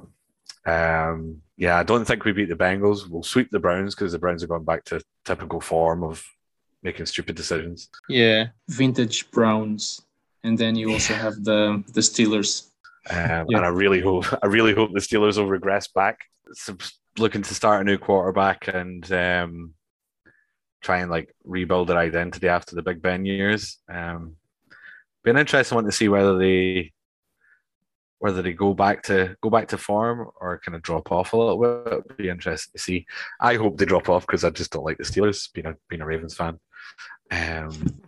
Um, 0.65 1.41
yeah, 1.59 1.77
I 1.77 1.83
don't 1.83 2.05
think 2.05 2.23
we 2.23 2.31
beat 2.31 2.47
the 2.47 2.55
Bengals. 2.55 3.09
We'll 3.09 3.21
sweep 3.21 3.51
the 3.51 3.59
Browns 3.59 3.93
because 3.93 4.13
the 4.13 4.17
Browns 4.17 4.41
are 4.41 4.47
going 4.47 4.63
back 4.63 4.85
to 4.85 5.01
typical 5.25 5.59
form 5.59 6.05
of 6.05 6.25
making 6.83 7.05
stupid 7.05 7.35
decisions. 7.35 7.89
Yeah, 8.07 8.47
vintage 8.69 9.29
Browns, 9.29 10.01
and 10.45 10.57
then 10.57 10.75
you 10.75 10.93
also 10.93 11.13
have 11.13 11.43
the 11.43 11.83
the 11.93 11.99
Steelers. 11.99 12.69
Um, 13.09 13.45
Yeah. 13.49 13.57
And 13.57 13.65
I 13.65 13.69
really 13.69 13.99
hope 13.99 14.25
I 14.41 14.47
really 14.47 14.73
hope 14.73 14.91
the 14.93 15.01
Steelers 15.01 15.37
will 15.37 15.47
regress 15.47 15.89
back. 15.89 16.19
So, 16.53 16.77
looking 17.17 17.41
to 17.41 17.53
start 17.53 17.81
a 17.81 17.83
new 17.83 17.97
quarterback 17.97 18.69
and 18.69 19.11
um, 19.11 19.73
try 20.81 20.99
and 20.99 21.11
like 21.11 21.35
rebuild 21.43 21.89
their 21.89 21.97
identity 21.97 22.47
after 22.47 22.73
the 22.73 22.83
Big 22.83 23.01
Ben 23.01 23.25
years. 23.25 23.79
Um, 23.93 24.37
be 25.25 25.31
an 25.31 25.37
interesting 25.37 25.75
one 25.75 25.83
to 25.83 25.91
see 25.91 26.07
whether 26.07 26.37
they 26.37 26.93
whether 28.19 28.41
they 28.41 28.53
go 28.53 28.73
back 28.73 29.03
to 29.03 29.35
go 29.41 29.49
back 29.49 29.69
to 29.69 29.77
form 29.77 30.29
or 30.39 30.59
kind 30.59 30.75
of 30.75 30.81
drop 30.81 31.11
off 31.11 31.33
a 31.33 31.37
little 31.37 31.57
bit. 31.57 31.93
It'd 31.93 32.17
be 32.17 32.29
interesting 32.29 32.71
to 32.73 32.79
see. 32.79 33.05
I 33.39 33.55
hope 33.55 33.77
they 33.77 33.85
drop 33.85 34.09
off 34.09 34.27
because 34.27 34.43
I 34.43 34.49
just 34.49 34.71
don't 34.71 34.85
like 34.85 34.97
the 34.97 35.03
Steelers. 35.03 35.51
Being 35.51 35.67
a 35.67 35.75
being 35.87 36.01
a 36.01 36.05
Ravens 36.05 36.35
fan. 36.35 36.59
Um, 37.31 38.01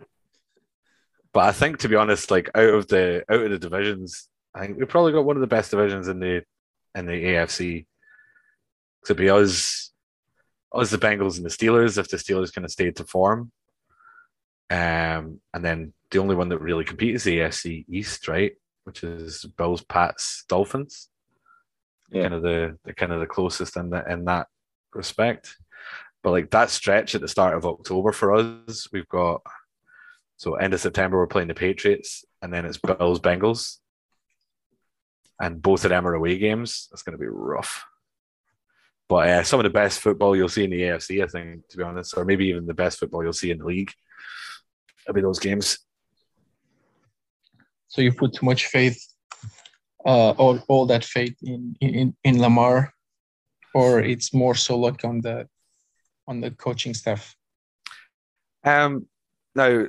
but 1.32 1.44
I 1.44 1.52
think 1.52 1.78
to 1.78 1.88
be 1.88 1.96
honest, 1.96 2.30
like 2.30 2.50
out 2.54 2.74
of 2.74 2.88
the 2.88 3.24
out 3.28 3.42
of 3.42 3.50
the 3.50 3.58
divisions, 3.58 4.28
I 4.54 4.66
think 4.66 4.78
we've 4.78 4.88
probably 4.88 5.12
got 5.12 5.24
one 5.24 5.36
of 5.36 5.40
the 5.40 5.46
best 5.46 5.70
divisions 5.70 6.08
in 6.08 6.20
the 6.20 6.42
in 6.94 7.06
the 7.06 7.12
AFC. 7.12 7.86
To 9.06 9.14
be 9.16 9.30
us, 9.30 9.90
us 10.72 10.90
the 10.90 10.98
Bengals 10.98 11.36
and 11.36 11.44
the 11.44 11.50
Steelers. 11.50 11.98
If 11.98 12.08
the 12.08 12.18
Steelers 12.18 12.54
kind 12.54 12.64
of 12.64 12.70
stayed 12.70 12.96
to 12.96 13.04
form, 13.04 13.50
um, 14.70 15.40
and 15.52 15.64
then 15.64 15.92
the 16.10 16.18
only 16.18 16.36
one 16.36 16.50
that 16.50 16.60
really 16.60 16.84
competes 16.84 17.22
is 17.22 17.24
the 17.24 17.38
AFC 17.38 17.84
East, 17.88 18.28
right? 18.28 18.52
Which 18.84 19.04
is 19.04 19.44
Bills, 19.56 19.82
Pats, 19.82 20.44
Dolphins. 20.48 21.08
Yeah. 22.10 22.22
Kind 22.22 22.34
of 22.34 22.42
the, 22.42 22.78
the 22.84 22.92
kind 22.92 23.12
of 23.12 23.20
the 23.20 23.26
closest 23.26 23.76
in 23.76 23.90
that 23.90 24.08
in 24.08 24.24
that 24.26 24.48
respect. 24.94 25.56
But 26.22 26.30
like 26.30 26.50
that 26.50 26.70
stretch 26.70 27.14
at 27.14 27.20
the 27.20 27.28
start 27.28 27.54
of 27.54 27.66
October 27.66 28.12
for 28.12 28.34
us, 28.34 28.88
we've 28.92 29.08
got 29.08 29.42
so 30.36 30.54
end 30.54 30.74
of 30.74 30.80
September 30.80 31.18
we're 31.18 31.26
playing 31.26 31.48
the 31.48 31.54
Patriots, 31.54 32.24
and 32.40 32.52
then 32.52 32.64
it's 32.64 32.78
Bills 32.78 33.20
Bengals, 33.20 33.78
and 35.40 35.62
both 35.62 35.84
of 35.84 35.90
them 35.90 36.06
are 36.06 36.14
away 36.14 36.38
games. 36.38 36.88
That's 36.90 37.02
going 37.02 37.16
to 37.16 37.18
be 37.18 37.28
rough. 37.28 37.84
But 39.08 39.28
uh, 39.28 39.42
some 39.42 39.60
of 39.60 39.64
the 39.64 39.70
best 39.70 40.00
football 40.00 40.34
you'll 40.34 40.48
see 40.48 40.64
in 40.64 40.70
the 40.70 40.80
AFC, 40.80 41.22
I 41.22 41.26
think, 41.26 41.68
to 41.68 41.76
be 41.76 41.82
honest, 41.82 42.16
or 42.16 42.24
maybe 42.24 42.46
even 42.46 42.66
the 42.66 42.74
best 42.74 42.98
football 42.98 43.22
you'll 43.22 43.32
see 43.32 43.50
in 43.50 43.58
the 43.58 43.64
league. 43.64 43.92
It'll 45.04 45.14
be 45.14 45.20
those 45.20 45.38
games. 45.38 45.80
So 47.92 48.00
you 48.00 48.10
put 48.10 48.32
too 48.32 48.46
much 48.46 48.68
faith, 48.68 48.98
uh, 50.06 50.30
all, 50.30 50.58
all 50.66 50.86
that 50.86 51.04
faith 51.04 51.36
in, 51.42 51.76
in 51.82 52.16
in 52.24 52.40
Lamar, 52.40 52.90
or 53.74 54.00
it's 54.00 54.32
more 54.32 54.54
so 54.54 54.78
like 54.78 55.04
on 55.04 55.20
the 55.20 55.46
on 56.26 56.40
the 56.40 56.52
coaching 56.52 56.94
staff. 56.94 57.36
Um, 58.64 59.08
now 59.54 59.88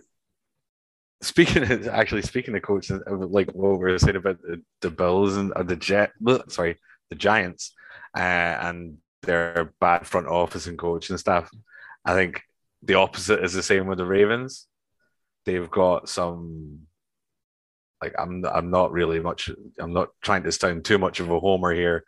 speaking 1.21 1.63
of, 1.63 1.87
actually 1.87 2.23
speaking 2.23 2.57
of 2.57 2.61
coaches, 2.61 2.99
like 3.07 3.51
what 3.51 3.79
we 3.79 3.91
were 3.91 3.97
saying 3.97 4.17
about 4.17 4.41
the, 4.41 4.61
the 4.81 4.91
Bills 4.91 5.37
and 5.37 5.53
the 5.65 5.77
Jet, 5.77 6.11
sorry, 6.49 6.79
the 7.09 7.15
Giants, 7.15 7.73
uh, 8.17 8.19
and 8.67 8.97
their 9.21 9.71
bad 9.79 10.05
front 10.05 10.27
office 10.27 10.67
and 10.67 10.77
coach 10.77 11.09
and 11.09 11.17
stuff. 11.17 11.49
I 12.03 12.15
think 12.15 12.41
the 12.81 12.95
opposite 12.95 13.41
is 13.45 13.53
the 13.53 13.63
same 13.63 13.87
with 13.87 13.97
the 13.97 14.05
Ravens. 14.05 14.67
They've 15.45 15.71
got 15.71 16.09
some 16.09 16.81
like 18.03 18.15
I'm 18.19 18.43
I'm 18.57 18.69
not 18.69 18.91
really 18.91 19.19
much 19.19 19.49
I'm 19.79 19.93
not 19.93 20.09
trying 20.21 20.43
to 20.43 20.51
sound 20.51 20.83
too 20.83 20.99
much 21.05 21.19
of 21.19 21.29
a 21.29 21.39
homer 21.39 21.73
here, 21.73 22.03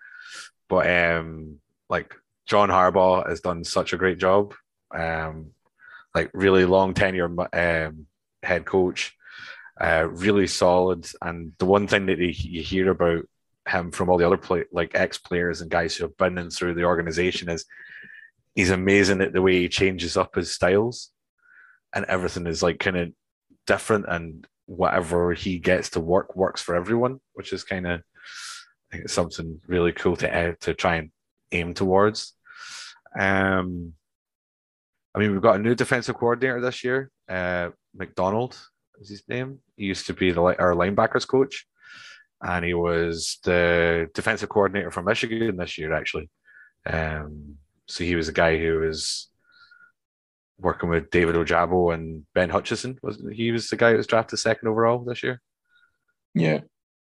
but 0.68 0.84
um 0.90 1.60
like 1.90 2.14
John 2.46 2.70
Harbaugh 2.70 3.28
has 3.30 3.40
done 3.42 3.64
such 3.64 3.94
a 3.94 3.98
great 3.98 4.20
job. 4.20 4.54
Um 4.94 5.52
like 6.14 6.30
really 6.34 6.66
long 6.66 6.94
tenure 6.94 7.34
um 7.54 8.08
head 8.44 8.66
coach, 8.66 9.16
uh 9.80 10.08
really 10.26 10.48
solid. 10.48 11.02
And 11.22 11.54
the 11.60 11.66
one 11.76 11.88
thing 11.88 12.06
that 12.08 12.20
you 12.20 12.62
hear 12.62 12.90
about 12.92 13.24
him 13.68 13.92
from 13.92 14.10
all 14.10 14.18
the 14.18 14.28
other 14.28 14.38
play, 14.48 14.66
like 14.72 14.92
ex 14.94 15.18
players 15.18 15.62
and 15.62 15.72
guys 15.72 15.96
who 15.96 16.04
have 16.04 16.18
been 16.18 16.38
in 16.38 16.50
through 16.50 16.76
the 16.76 16.84
organization 16.84 17.50
is 17.50 17.66
he's 18.54 18.70
amazing 18.70 19.22
at 19.22 19.34
the 19.34 19.42
way 19.42 19.54
he 19.62 19.70
changes 19.70 20.18
up 20.18 20.36
his 20.36 20.52
styles, 20.52 21.12
and 21.94 22.06
everything 22.06 22.48
is 22.48 22.62
like 22.62 22.80
kind 22.80 22.98
of 22.98 23.12
different, 23.66 24.06
and 24.08 24.46
whatever 24.66 25.34
he 25.34 25.60
gets 25.60 25.92
to 25.92 26.00
work 26.00 26.36
works 26.36 26.62
for 26.62 26.76
everyone, 26.76 27.20
which 27.34 27.54
is 27.54 27.64
kind 27.64 27.88
of 27.88 28.02
something 29.08 29.60
really 29.68 29.92
cool 29.92 30.16
to 30.18 30.34
uh, 30.34 30.54
to 30.62 30.74
try 30.74 30.96
and 30.96 31.12
aim 31.52 31.74
towards. 31.74 32.34
Um, 33.20 33.94
I 35.14 35.20
mean, 35.20 35.32
we've 35.32 35.42
got 35.42 35.56
a 35.56 35.64
new 35.64 35.76
defensive 35.76 36.16
coordinator 36.16 36.60
this 36.60 36.84
year, 36.84 37.10
uh, 37.30 37.70
Macdonald 37.96 38.58
is 39.00 39.10
his 39.10 39.24
name. 39.28 39.60
He 39.76 39.86
used 39.86 40.08
to 40.08 40.14
be 40.14 40.32
the 40.32 40.42
our 40.42 40.74
linebackers 40.74 41.28
coach 41.28 41.66
and 42.42 42.66
he 42.66 42.74
was 42.74 43.40
the 43.44 44.10
defensive 44.14 44.50
coordinator 44.50 44.92
for 44.92 45.02
Michigan 45.02 45.58
this 45.58 45.78
year, 45.78 45.94
actually. 45.94 46.30
Um, 46.86 47.56
so 47.88 48.04
he 48.04 48.16
was 48.16 48.30
a 48.30 48.34
guy 48.34 48.58
who 48.58 48.80
was 48.80 49.30
working 50.60 50.90
with 50.90 51.10
David 51.12 51.36
Ojabo 51.36 51.94
and 51.94 52.26
Ben 52.34 52.50
Hutchinson. 52.50 52.98
Was 53.02 53.22
he 53.32 53.52
was 53.52 53.70
the 53.70 53.78
guy 53.78 53.92
who 53.92 53.98
was 53.98 54.08
drafted 54.08 54.40
second 54.40 54.68
overall 54.68 55.00
this 55.00 55.24
year? 55.24 55.42
Yeah, 56.34 56.62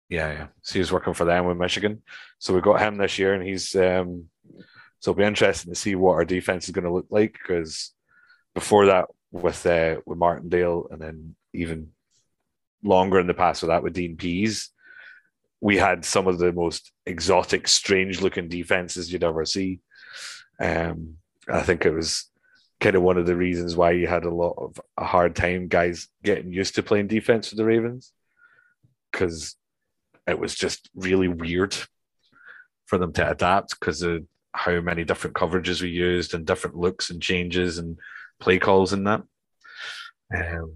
yeah, 0.08 0.32
yeah. 0.32 0.46
So 0.62 0.74
he 0.74 0.78
was 0.80 0.92
working 0.92 1.14
for 1.14 1.24
them 1.24 1.46
with 1.46 1.56
Michigan. 1.56 2.02
So 2.38 2.54
we 2.54 2.60
got 2.60 2.80
him 2.80 2.96
this 2.96 3.18
year, 3.18 3.34
and 3.34 3.42
he's 3.42 3.74
um, 3.74 4.28
so 5.00 5.10
it'll 5.10 5.18
be 5.18 5.24
interesting 5.24 5.72
to 5.72 5.78
see 5.78 5.94
what 5.94 6.14
our 6.14 6.24
defense 6.24 6.64
is 6.64 6.70
going 6.70 6.84
to 6.84 6.92
look 6.92 7.06
like 7.10 7.32
because 7.32 7.92
before 8.54 8.86
that 8.86 9.06
with 9.32 9.66
uh, 9.66 9.96
with 10.06 10.18
Martindale, 10.18 10.88
and 10.90 11.00
then 11.00 11.34
even 11.52 11.90
longer 12.82 13.18
in 13.18 13.26
the 13.26 13.34
past 13.34 13.62
with 13.62 13.68
that 13.68 13.82
with 13.82 13.94
Dean 13.94 14.16
Pees, 14.16 14.70
we 15.60 15.76
had 15.76 16.04
some 16.04 16.26
of 16.26 16.38
the 16.38 16.52
most 16.52 16.92
exotic, 17.06 17.68
strange 17.68 18.20
looking 18.20 18.48
defenses 18.48 19.12
you'd 19.12 19.24
ever 19.24 19.44
see. 19.44 19.80
Um, 20.60 21.16
I 21.48 21.62
think 21.62 21.84
it 21.84 21.92
was 21.92 22.30
kind 22.84 22.96
of 22.96 23.02
one 23.02 23.16
of 23.16 23.24
the 23.24 23.34
reasons 23.34 23.74
why 23.74 23.92
you 23.92 24.06
had 24.06 24.26
a 24.26 24.34
lot 24.34 24.54
of 24.58 24.78
a 24.98 25.04
hard 25.06 25.34
time 25.34 25.68
guys 25.68 26.08
getting 26.22 26.52
used 26.52 26.74
to 26.74 26.82
playing 26.82 27.06
defense 27.06 27.48
for 27.48 27.56
the 27.56 27.64
Ravens 27.64 28.12
because 29.10 29.56
it 30.26 30.38
was 30.38 30.54
just 30.54 30.90
really 30.94 31.26
weird 31.26 31.74
for 32.84 32.98
them 32.98 33.10
to 33.14 33.30
adapt 33.30 33.80
because 33.80 34.02
of 34.02 34.26
how 34.52 34.82
many 34.82 35.02
different 35.02 35.34
coverages 35.34 35.80
we 35.80 35.88
used 35.88 36.34
and 36.34 36.44
different 36.44 36.76
looks 36.76 37.08
and 37.08 37.22
changes 37.22 37.78
and 37.78 37.98
play 38.38 38.58
calls 38.58 38.92
in 38.92 39.04
that. 39.04 39.22
Um, 40.36 40.74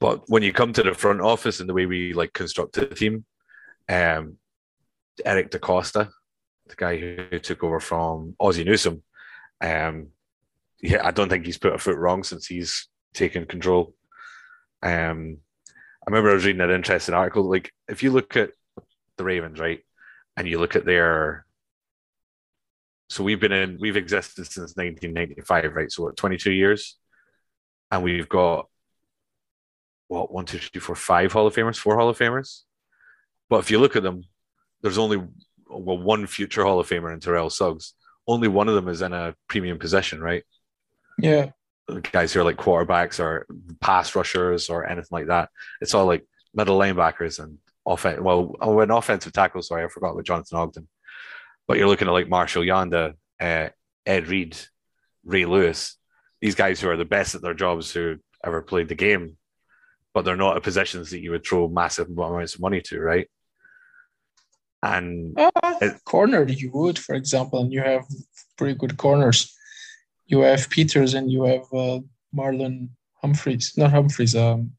but 0.00 0.24
when 0.28 0.42
you 0.42 0.52
come 0.52 0.74
to 0.74 0.82
the 0.82 0.92
front 0.92 1.22
office 1.22 1.60
and 1.60 1.68
the 1.68 1.72
way 1.72 1.86
we 1.86 2.12
like 2.12 2.34
construct 2.34 2.74
the 2.74 2.84
team, 2.84 3.24
um, 3.88 4.36
Eric 5.24 5.50
DeCosta, 5.50 6.10
the 6.66 6.76
guy 6.76 6.98
who 6.98 7.38
took 7.38 7.64
over 7.64 7.80
from 7.80 8.36
Ozzie 8.38 8.64
Newsome, 8.64 9.02
Um, 9.62 10.08
yeah, 10.80 11.06
I 11.06 11.10
don't 11.10 11.28
think 11.28 11.46
he's 11.46 11.58
put 11.58 11.74
a 11.74 11.78
foot 11.78 11.96
wrong 11.96 12.22
since 12.22 12.46
he's 12.46 12.88
taken 13.14 13.46
control. 13.46 13.94
Um, 14.82 15.38
I 16.06 16.10
remember 16.10 16.30
I 16.30 16.34
was 16.34 16.44
reading 16.44 16.60
an 16.62 16.70
interesting 16.70 17.14
article. 17.14 17.48
Like, 17.48 17.72
if 17.88 18.02
you 18.02 18.10
look 18.10 18.36
at 18.36 18.50
the 19.16 19.24
Ravens, 19.24 19.58
right, 19.58 19.80
and 20.36 20.46
you 20.46 20.58
look 20.58 20.76
at 20.76 20.84
their 20.84 21.44
so 23.10 23.24
we've 23.24 23.40
been 23.40 23.52
in 23.52 23.78
we've 23.80 23.96
existed 23.96 24.44
since 24.44 24.76
1995 24.76 25.74
right 25.74 25.90
so 25.90 26.02
what 26.02 26.16
22 26.18 26.52
years 26.52 26.98
and 27.90 28.02
we've 28.02 28.28
got 28.28 28.68
what 30.08 30.30
one 30.30 30.44
two 30.44 30.58
three 30.58 30.78
four 30.78 30.94
five 30.94 31.32
hall 31.32 31.46
of 31.46 31.54
famers 31.54 31.78
four 31.78 31.96
hall 31.96 32.10
of 32.10 32.18
famers 32.18 32.64
but 33.48 33.60
if 33.60 33.70
you 33.70 33.78
look 33.78 33.96
at 33.96 34.02
them, 34.02 34.24
there's 34.82 34.98
only 34.98 35.22
well 35.68 35.98
one 35.98 36.26
future 36.26 36.64
Hall 36.64 36.80
of 36.80 36.88
Famer 36.88 37.12
in 37.12 37.20
Terrell 37.20 37.50
Suggs. 37.50 37.94
Only 38.26 38.48
one 38.48 38.68
of 38.68 38.74
them 38.74 38.88
is 38.88 39.02
in 39.02 39.12
a 39.12 39.34
premium 39.48 39.78
position, 39.78 40.20
right? 40.20 40.44
Yeah. 41.18 41.50
Guys 42.12 42.32
who 42.32 42.40
are 42.40 42.44
like 42.44 42.56
quarterbacks 42.56 43.18
or 43.18 43.46
pass 43.80 44.14
rushers 44.14 44.68
or 44.68 44.86
anything 44.86 45.08
like 45.10 45.26
that. 45.26 45.50
It's 45.80 45.94
all 45.94 46.06
like 46.06 46.26
middle 46.54 46.78
linebackers 46.78 47.42
and 47.42 47.58
offense. 47.86 48.20
Well, 48.20 48.54
oh, 48.60 48.80
an 48.80 48.90
offensive 48.90 49.32
tackle. 49.32 49.62
Sorry, 49.62 49.84
I 49.84 49.88
forgot 49.88 50.14
with 50.14 50.26
Jonathan 50.26 50.58
Ogden. 50.58 50.88
But 51.66 51.78
you're 51.78 51.88
looking 51.88 52.08
at 52.08 52.12
like 52.12 52.28
Marshall 52.28 52.62
Yanda, 52.62 53.14
uh, 53.40 53.68
Ed 54.06 54.28
Reed, 54.28 54.56
Ray 55.24 55.44
Lewis. 55.44 55.96
These 56.40 56.54
guys 56.54 56.80
who 56.80 56.88
are 56.88 56.96
the 56.96 57.04
best 57.04 57.34
at 57.34 57.42
their 57.42 57.54
jobs 57.54 57.90
who 57.92 58.16
ever 58.44 58.62
played 58.62 58.88
the 58.88 58.94
game, 58.94 59.36
but 60.14 60.24
they're 60.24 60.36
not 60.36 60.56
at 60.56 60.62
positions 60.62 61.10
that 61.10 61.20
you 61.20 61.32
would 61.32 61.44
throw 61.44 61.68
massive 61.68 62.08
amounts 62.08 62.54
of 62.54 62.60
money 62.60 62.80
to, 62.82 63.00
right? 63.00 63.28
And 64.82 65.38
uh, 65.38 65.50
it, 65.80 66.04
corner 66.04 66.44
you 66.44 66.70
would, 66.72 66.98
for 66.98 67.14
example, 67.14 67.62
and 67.62 67.72
you 67.72 67.82
have 67.82 68.04
pretty 68.56 68.78
good 68.78 68.96
corners. 68.96 69.57
You 70.28 70.40
have 70.40 70.68
Peters 70.70 71.14
and 71.14 71.30
you 71.30 71.44
have 71.44 71.64
uh, 71.72 72.00
Marlon 72.34 72.90
Humphreys, 73.22 73.76
not 73.76 73.90
Humphreys. 73.90 74.36
Um, 74.36 74.72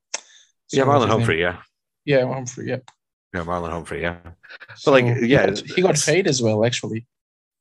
yeah, 0.71 0.83
Marlon 0.83 1.09
Humphrey. 1.09 1.41
Yeah. 1.41 1.57
Yeah, 2.05 2.25
Humphrey. 2.25 2.69
Yeah. 2.69 2.77
Yeah, 3.33 3.43
Marlon 3.43 3.71
Humphrey. 3.71 4.01
Yeah. 4.01 4.17
So 4.75 4.91
but 4.91 5.03
like, 5.03 5.17
yeah, 5.21 5.47
he 5.47 5.51
got, 5.51 5.59
he 5.75 5.81
got 5.81 5.95
paid 5.99 6.27
as 6.27 6.41
well, 6.41 6.65
actually, 6.65 7.05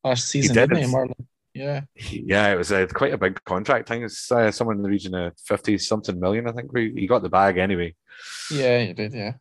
last 0.03 0.27
season, 0.27 0.55
he 0.55 0.59
did. 0.61 0.69
didn't 0.69 0.89
he, 0.89 0.95
Marlon? 0.95 1.25
Yeah. 1.53 1.81
Yeah, 1.95 2.53
it 2.53 2.57
was 2.57 2.71
uh, 2.71 2.87
quite 2.93 3.13
a 3.13 3.17
big 3.17 3.43
contract. 3.43 3.89
I 3.89 3.93
think 3.93 4.05
it's 4.05 4.31
uh, 4.31 4.51
somewhere 4.51 4.75
in 4.75 4.81
the 4.81 4.89
region 4.89 5.15
of 5.15 5.33
50 5.45 5.77
something 5.79 6.19
million. 6.19 6.47
I 6.47 6.51
think 6.51 6.75
he 6.75 7.07
got 7.07 7.21
the 7.21 7.29
bag 7.29 7.57
anyway. 7.57 7.95
Yeah, 8.51 8.83
he 8.83 8.93
did. 8.93 9.13
Yeah. 9.13 9.33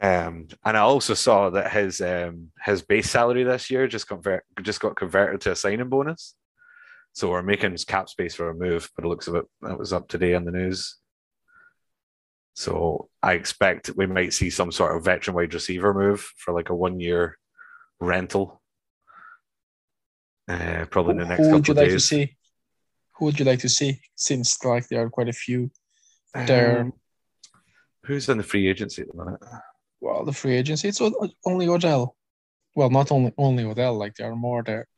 Um, 0.00 0.48
and 0.64 0.76
I 0.76 0.80
also 0.80 1.14
saw 1.14 1.50
that 1.50 1.70
his 1.70 2.00
um, 2.00 2.50
his 2.64 2.82
base 2.82 3.08
salary 3.08 3.44
this 3.44 3.70
year 3.70 3.86
just 3.86 4.08
convert 4.08 4.44
just 4.60 4.80
got 4.80 4.96
converted 4.96 5.40
to 5.42 5.52
a 5.52 5.56
signing 5.56 5.88
bonus. 5.88 6.34
So 7.12 7.30
we're 7.30 7.42
making 7.42 7.76
cap 7.86 8.08
space 8.08 8.34
for 8.34 8.48
a 8.48 8.54
move, 8.54 8.90
but 8.96 9.04
it 9.04 9.08
looks 9.08 9.28
a 9.28 9.32
bit 9.32 9.44
that 9.60 9.78
was 9.78 9.92
up 9.92 10.08
today 10.08 10.32
in 10.32 10.44
the 10.44 10.50
news. 10.50 10.96
So 12.54 13.08
I 13.22 13.32
expect 13.32 13.90
we 13.96 14.06
might 14.06 14.32
see 14.32 14.50
some 14.50 14.72
sort 14.72 14.96
of 14.96 15.04
veteran 15.04 15.36
wide 15.36 15.54
receiver 15.54 15.94
move 15.94 16.20
for 16.36 16.54
like 16.54 16.70
a 16.70 16.74
one 16.74 17.00
year 17.00 17.38
rental. 18.00 18.62
Uh, 20.48 20.86
probably 20.90 21.12
in 21.12 21.18
the 21.18 21.26
next 21.26 21.42
Who 21.44 21.50
would 21.52 21.68
you 21.68 21.74
like 21.74 21.88
days. 21.88 21.94
to 21.94 22.00
see? 22.00 22.36
Who 23.16 23.26
would 23.26 23.38
you 23.38 23.44
like 23.44 23.60
to 23.60 23.68
see? 23.68 24.00
Since 24.14 24.64
like 24.64 24.88
there 24.88 25.04
are 25.04 25.10
quite 25.10 25.28
a 25.28 25.32
few 25.32 25.70
there. 26.34 26.80
Um, 26.80 26.92
who's 28.04 28.28
in 28.28 28.38
the 28.38 28.44
free 28.44 28.68
agency 28.68 29.02
at 29.02 29.08
the 29.08 29.24
minute? 29.24 29.40
well, 30.00 30.24
the 30.24 30.32
free 30.32 30.56
agency, 30.56 30.88
it's 30.88 31.00
only 31.00 31.68
Odell. 31.68 32.16
Well, 32.74 32.90
not 32.90 33.12
only 33.12 33.32
only 33.38 33.64
Odell, 33.64 33.94
like 33.96 34.14
there 34.16 34.30
are 34.30 34.36
more 34.36 34.62
there, 34.62 34.88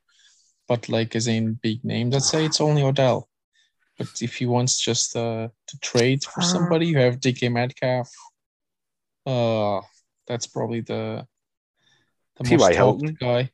but 0.68 0.88
like 0.88 1.14
as 1.16 1.26
in 1.26 1.58
big 1.62 1.84
names, 1.84 2.14
let's 2.14 2.28
say 2.28 2.44
it's 2.44 2.60
only 2.60 2.82
Odell. 2.82 3.28
But 3.98 4.22
if 4.22 4.34
he 4.36 4.46
wants 4.46 4.80
just 4.80 5.16
uh, 5.16 5.48
to 5.66 5.78
trade 5.80 6.24
for 6.24 6.40
uh. 6.40 6.44
somebody, 6.44 6.86
you 6.86 6.98
have 6.98 7.20
DK 7.20 7.52
Metcalf. 7.52 8.10
Uh, 9.26 9.80
that's 10.26 10.46
probably 10.46 10.80
the 10.80 11.26
the 12.36 12.44
T. 12.44 12.56
most 12.56 12.74
Hilton 12.74 13.16
guy. 13.20 13.50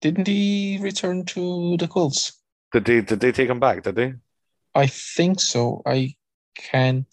Didn't 0.00 0.26
he 0.26 0.78
return 0.80 1.24
to 1.26 1.76
the 1.78 1.88
Colts? 1.88 2.40
Did 2.72 2.84
they 2.84 3.00
did 3.00 3.20
they 3.20 3.32
take 3.32 3.48
him 3.48 3.60
back? 3.60 3.82
Did 3.82 3.96
they? 3.96 4.14
I 4.74 4.86
think 4.86 5.40
so. 5.40 5.82
I 5.86 6.14
can't 6.56 7.06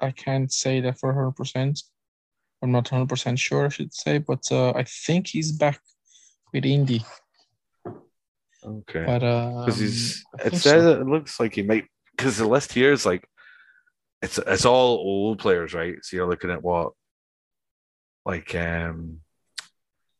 I 0.00 0.10
can't 0.10 0.52
say 0.52 0.80
that 0.80 0.98
for 0.98 1.12
hundred 1.12 1.32
percent. 1.32 1.82
I'm 2.62 2.72
not 2.72 2.90
100 2.90 3.08
percent 3.08 3.38
sure, 3.38 3.66
I 3.66 3.68
should 3.70 3.94
say, 3.94 4.18
but 4.18 4.50
uh, 4.50 4.72
I 4.72 4.84
think 4.84 5.28
he's 5.28 5.52
back 5.52 5.80
with 6.52 6.64
Indy. 6.64 7.04
Okay. 8.64 9.04
But 9.06 9.20
Because 9.20 9.78
um, 9.78 9.82
he's 9.82 10.24
it 10.44 10.56
says 10.56 10.82
so. 10.82 11.00
it 11.00 11.06
looks 11.06 11.40
like 11.40 11.54
he 11.54 11.62
might 11.62 11.86
because 12.16 12.36
the 12.36 12.46
list 12.46 12.72
here 12.72 12.92
is 12.92 13.06
like 13.06 13.26
it's 14.22 14.38
it's 14.38 14.64
all 14.66 14.96
old 14.98 15.38
players, 15.38 15.72
right? 15.72 15.96
So 16.02 16.16
you're 16.16 16.28
looking 16.28 16.50
at 16.50 16.62
what 16.62 16.92
like 18.26 18.54
um 18.54 19.20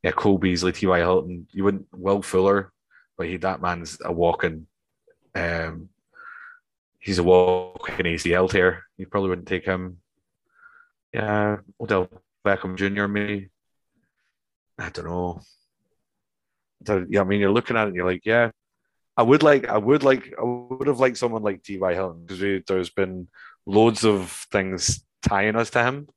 yeah, 0.03 0.13
Cole 0.13 0.39
Beasley, 0.39 0.73
T.Y. 0.73 0.99
Hilton, 0.99 1.47
you 1.51 1.65
wouldn't 1.65 1.87
Will 1.93 2.23
Fuller, 2.23 2.73
but 3.19 3.27
he 3.27 3.37
that 3.39 3.61
man's 3.61 3.99
a 4.03 4.13
walking 4.13 4.67
um 5.35 5.91
he's 6.99 7.19
a 7.19 7.23
walking 7.23 8.07
ACL 8.07 8.49
tear. 8.51 8.85
You 8.97 9.07
probably 9.07 9.31
wouldn't 9.31 9.49
take 9.49 9.67
him. 9.67 9.99
Yeah, 11.13 11.59
Odell 11.81 12.09
Beckham 12.47 12.77
Jr. 12.77 13.07
maybe. 13.07 13.51
I 14.79 14.89
don't 14.89 15.05
know. 15.05 15.41
So, 16.87 17.05
yeah, 17.09 17.21
I 17.21 17.25
mean, 17.25 17.41
you're 17.41 17.53
looking 17.53 17.77
at 17.77 17.85
it, 17.85 17.89
and 17.89 17.97
you're 17.97 18.07
like, 18.07 18.25
yeah, 18.25 18.51
I 19.17 19.23
would 19.23 19.43
like, 19.43 19.69
I 19.69 19.77
would 19.79 20.03
like, 20.03 20.33
I 20.39 20.43
would 20.45 20.87
have 20.89 21.01
liked 21.01 21.19
someone 21.19 21.43
like 21.43 21.63
T.Y. 21.63 21.95
Hilton 21.95 22.25
because 22.27 22.65
there's 22.67 22.91
been 22.91 23.29
loads 23.67 24.05
of 24.05 24.31
things 24.51 25.05
tying 25.23 25.57
us 25.57 25.71
to 25.71 25.83
him. 25.85 26.09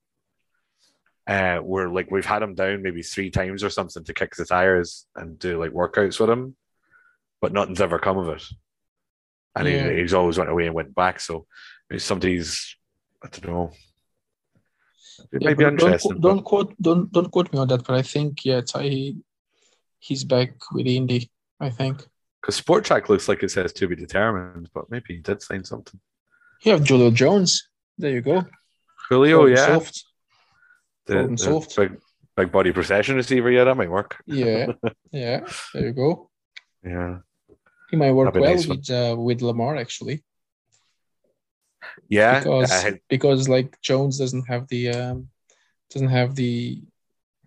Uh, 1.26 1.60
where 1.60 1.88
like 1.90 2.12
we've 2.12 2.26
had 2.26 2.42
him 2.44 2.54
down 2.54 2.82
maybe 2.84 3.02
three 3.02 3.30
times 3.30 3.64
or 3.64 3.70
something 3.70 4.04
to 4.04 4.14
kick 4.14 4.36
the 4.36 4.44
tires 4.44 5.06
and 5.16 5.40
do 5.40 5.58
like 5.58 5.72
workouts 5.72 6.20
with 6.20 6.30
him, 6.30 6.54
but 7.42 7.54
nothing's 7.54 7.80
ever 7.80 7.98
come 7.98 8.18
of 8.18 8.28
it. 8.28 8.44
And 9.56 9.66
Yeah. 9.68 9.90
he, 9.90 10.02
he's 10.02 10.14
always 10.14 10.38
went 10.38 10.50
away 10.50 10.66
and 10.66 10.76
went 10.76 10.94
back. 10.94 11.22
So 11.22 11.46
somebody's, 11.98 12.76
I 13.24 13.30
don't 13.30 13.48
know. 13.54 13.72
It 15.32 15.42
Yeah, 15.44 15.50
might 15.50 15.58
be 15.58 15.64
don't, 15.64 15.74
interesting. 15.74 16.12
but- 16.20 16.22
don't 16.22 16.44
quote 16.44 16.76
don't 16.82 17.10
don't 17.12 17.32
quote 17.32 17.54
me 17.54 17.60
on 17.60 17.68
that, 17.70 17.86
but 17.88 17.96
I 17.96 18.02
think 18.02 18.44
yeah, 18.44 18.60
Ty 18.60 19.14
he's 20.04 20.24
back 20.26 20.52
with 20.74 20.86
Indy. 20.88 21.32
I 21.60 21.70
think 21.70 21.96
Because 22.42 22.60
Spotrac 22.60 23.08
looks 23.10 23.28
like 23.30 23.42
it 23.44 23.52
says 23.52 23.72
to 23.74 23.88
be 23.88 23.96
determined, 23.96 24.70
but 24.74 24.92
maybe 24.92 25.06
he 25.16 25.18
did 25.18 25.42
sign 25.42 25.64
something. 25.64 26.00
you 26.64 26.74
have 26.74 26.86
Julio 26.88 27.10
Jones. 27.12 27.52
There 27.98 28.12
you 28.12 28.22
go. 28.22 28.44
Julio, 29.10 29.38
Problem 29.38 29.56
yeah, 29.56 29.66
solved. 29.68 30.04
the, 31.08 31.28
the 31.28 31.38
solved. 31.38 31.76
big 31.76 31.92
big 32.36 32.52
body 32.52 32.72
possession 32.74 33.16
receiver. 33.16 33.50
Yeah, 33.52 33.64
that 33.66 33.78
might 33.78 33.92
work. 33.92 34.12
Yeah, 34.26 34.74
yeah. 35.12 35.40
There 35.74 35.86
you 35.88 35.94
go. 35.94 36.30
Yeah, 36.84 37.20
He 37.90 37.96
might 37.98 38.12
work 38.12 38.34
well 38.34 38.44
nice 38.44 38.68
with 38.68 38.90
uh, 38.90 39.16
with 39.18 39.42
Lamar 39.42 39.78
actually, 39.78 40.24
yeah. 42.10 42.40
because 42.40 42.86
because 43.08 43.48
like 43.48 43.80
Jones 43.82 44.18
doesn't 44.18 44.46
have 44.48 44.68
the 44.68 44.90
um, 44.90 45.30
doesn't 45.92 46.10
have 46.10 46.36
the 46.36 46.82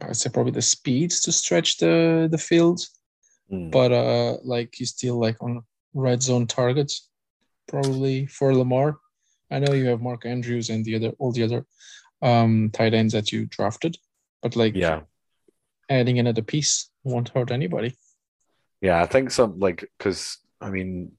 I'd 0.00 0.16
say 0.16 0.30
probably 0.30 0.52
the 0.52 0.62
speed 0.62 1.10
to 1.10 1.32
stretch 1.32 1.78
the 1.78 2.28
the 2.30 2.38
field, 2.38 2.80
mm, 3.50 3.70
but 3.70 3.92
uh 3.92 4.36
like 4.44 4.74
he's 4.76 4.90
still 4.90 5.18
like 5.18 5.42
on 5.42 5.62
red 5.94 6.22
zone 6.22 6.46
targets 6.46 7.08
probably 7.66 8.26
for 8.26 8.54
Lamar. 8.54 8.98
I 9.50 9.58
know 9.58 9.72
you 9.72 9.86
have 9.86 10.00
Mark 10.02 10.26
Andrews 10.26 10.70
and 10.70 10.84
the 10.84 10.96
other 10.96 11.12
all 11.18 11.32
the 11.32 11.44
other 11.44 11.64
um 12.22 12.70
tight 12.72 12.94
ends 12.94 13.12
that 13.12 13.32
you 13.32 13.46
drafted, 13.46 13.96
but 14.42 14.56
like 14.56 14.74
yeah, 14.74 15.00
adding 15.88 16.18
another 16.18 16.42
piece 16.42 16.90
won't 17.04 17.28
hurt 17.30 17.50
anybody. 17.50 17.96
yeah. 18.80 19.02
I 19.02 19.06
think 19.06 19.30
some 19.30 19.58
like 19.58 19.88
because 19.98 20.38
I 20.60 20.70
mean 20.70 21.12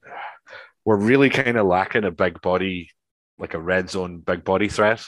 we're 0.85 0.97
really 0.97 1.29
kind 1.29 1.57
of 1.57 1.65
lacking 1.65 2.05
a 2.05 2.11
big 2.11 2.41
body, 2.41 2.91
like 3.37 3.53
a 3.53 3.59
red 3.59 3.89
zone 3.89 4.19
big 4.19 4.43
body 4.43 4.69
threat. 4.69 5.03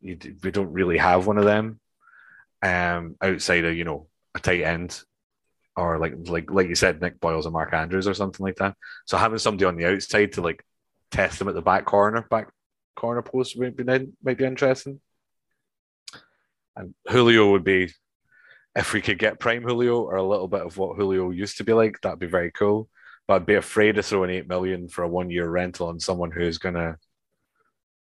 You, 0.00 0.18
we 0.42 0.50
don't 0.50 0.72
really 0.72 0.98
have 0.98 1.26
one 1.26 1.38
of 1.38 1.44
them. 1.44 1.80
Um, 2.62 3.16
outside 3.22 3.64
of 3.64 3.76
you 3.76 3.84
know 3.84 4.08
a 4.34 4.40
tight 4.40 4.62
end, 4.62 5.00
or 5.76 5.98
like 5.98 6.14
like 6.28 6.50
like 6.50 6.68
you 6.68 6.74
said, 6.74 7.00
Nick 7.00 7.20
Boyles 7.20 7.46
and 7.46 7.52
Mark 7.52 7.72
Andrews 7.72 8.08
or 8.08 8.14
something 8.14 8.44
like 8.44 8.56
that. 8.56 8.74
So 9.06 9.16
having 9.16 9.38
somebody 9.38 9.64
on 9.64 9.76
the 9.76 9.86
outside 9.86 10.32
to 10.32 10.42
like 10.42 10.64
test 11.10 11.38
them 11.38 11.48
at 11.48 11.54
the 11.54 11.62
back 11.62 11.84
corner, 11.84 12.26
back 12.28 12.48
corner 12.96 13.22
post 13.22 13.58
might 13.58 13.76
be 13.76 13.84
might 13.84 14.38
be 14.38 14.44
interesting. 14.44 15.00
And 16.76 16.94
Julio 17.08 17.52
would 17.52 17.64
be, 17.64 17.92
if 18.76 18.92
we 18.92 19.00
could 19.00 19.18
get 19.18 19.40
prime 19.40 19.62
Julio 19.62 20.02
or 20.02 20.16
a 20.16 20.22
little 20.22 20.48
bit 20.48 20.62
of 20.62 20.76
what 20.76 20.96
Julio 20.96 21.30
used 21.30 21.58
to 21.58 21.64
be 21.64 21.72
like, 21.72 22.00
that'd 22.00 22.20
be 22.20 22.26
very 22.26 22.52
cool. 22.52 22.88
But 23.26 23.34
I'd 23.34 23.46
be 23.46 23.54
afraid 23.54 23.98
of 23.98 24.06
throwing 24.06 24.30
eight 24.30 24.48
million 24.48 24.88
for 24.88 25.02
a 25.02 25.08
one 25.08 25.30
year 25.30 25.48
rental 25.48 25.88
on 25.88 26.00
someone 26.00 26.30
who's 26.30 26.58
gonna, 26.58 26.96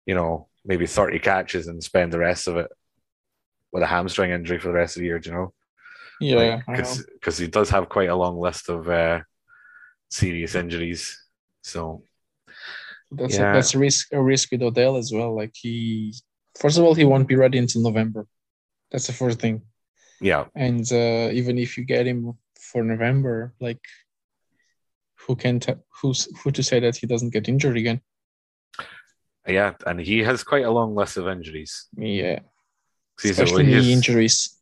you 0.07 0.14
know, 0.14 0.49
maybe 0.64 0.86
thirty 0.86 1.18
catches 1.18 1.66
and 1.68 1.82
spend 1.82 2.12
the 2.12 2.18
rest 2.18 2.49
of 2.49 2.57
it 2.57 2.70
with 3.73 3.83
a 3.83 3.87
hamstring 3.87 4.31
injury 4.31 4.59
for 4.59 4.68
the 4.68 4.75
rest 4.75 4.97
of 4.97 5.01
the 5.01 5.07
year. 5.07 5.18
Do 5.18 5.31
you 5.31 5.37
know? 5.37 5.53
Yeah, 6.21 6.62
because 6.66 7.05
because 7.14 7.39
he 7.39 7.47
does 7.47 7.71
have 7.71 7.89
quite 7.89 8.09
a 8.11 8.16
long 8.16 8.39
list 8.39 8.68
of 8.68 8.89
uh, 8.89 9.21
serious 10.11 10.55
injuries. 10.55 11.18
So 11.62 12.03
That's 13.11 13.35
Yeah. 13.35 13.51
a, 13.51 13.55
that's 13.55 13.75
a 13.75 13.79
risk 13.79 14.12
a 14.12 14.23
risk 14.23 14.51
with 14.53 14.62
Odell 14.62 14.97
as 14.97 15.12
well. 15.12 15.35
Like 15.35 15.53
he, 15.55 16.14
first 16.61 16.79
of 16.79 16.85
all, 16.85 16.95
he 16.95 17.05
won't 17.05 17.29
be 17.29 17.37
ready 17.37 17.59
until 17.59 17.83
November. 17.83 18.27
That's 18.91 19.07
the 19.07 19.12
first 19.12 19.41
thing. 19.41 19.62
yeah, 20.21 20.47
And 20.55 20.85
uh, 20.93 21.31
even 21.33 21.59
if 21.59 21.79
you 21.79 21.85
get 21.85 22.07
him 22.07 22.35
for 22.61 22.83
November, 22.85 23.55
like 23.61 23.81
who 25.27 25.37
can 25.37 25.61
t- 25.61 25.75
who's 26.03 26.29
who 26.43 26.51
to 26.51 26.62
say 26.62 26.81
that 26.81 26.97
he 26.97 27.07
doesn't 27.07 27.33
get 27.33 27.49
injured 27.49 27.77
again? 27.77 28.01
yeah, 29.47 29.75
and 29.87 30.01
he 30.01 30.18
has 30.23 30.45
quite 30.45 30.64
a 30.64 30.71
long 30.71 30.95
list 30.95 31.16
of 31.16 31.27
injuries. 31.29 31.89
Yeah, 31.97 32.41
especially 33.25 33.64
he's- 33.66 33.85
knee 33.85 33.93
injuries. 33.93 34.57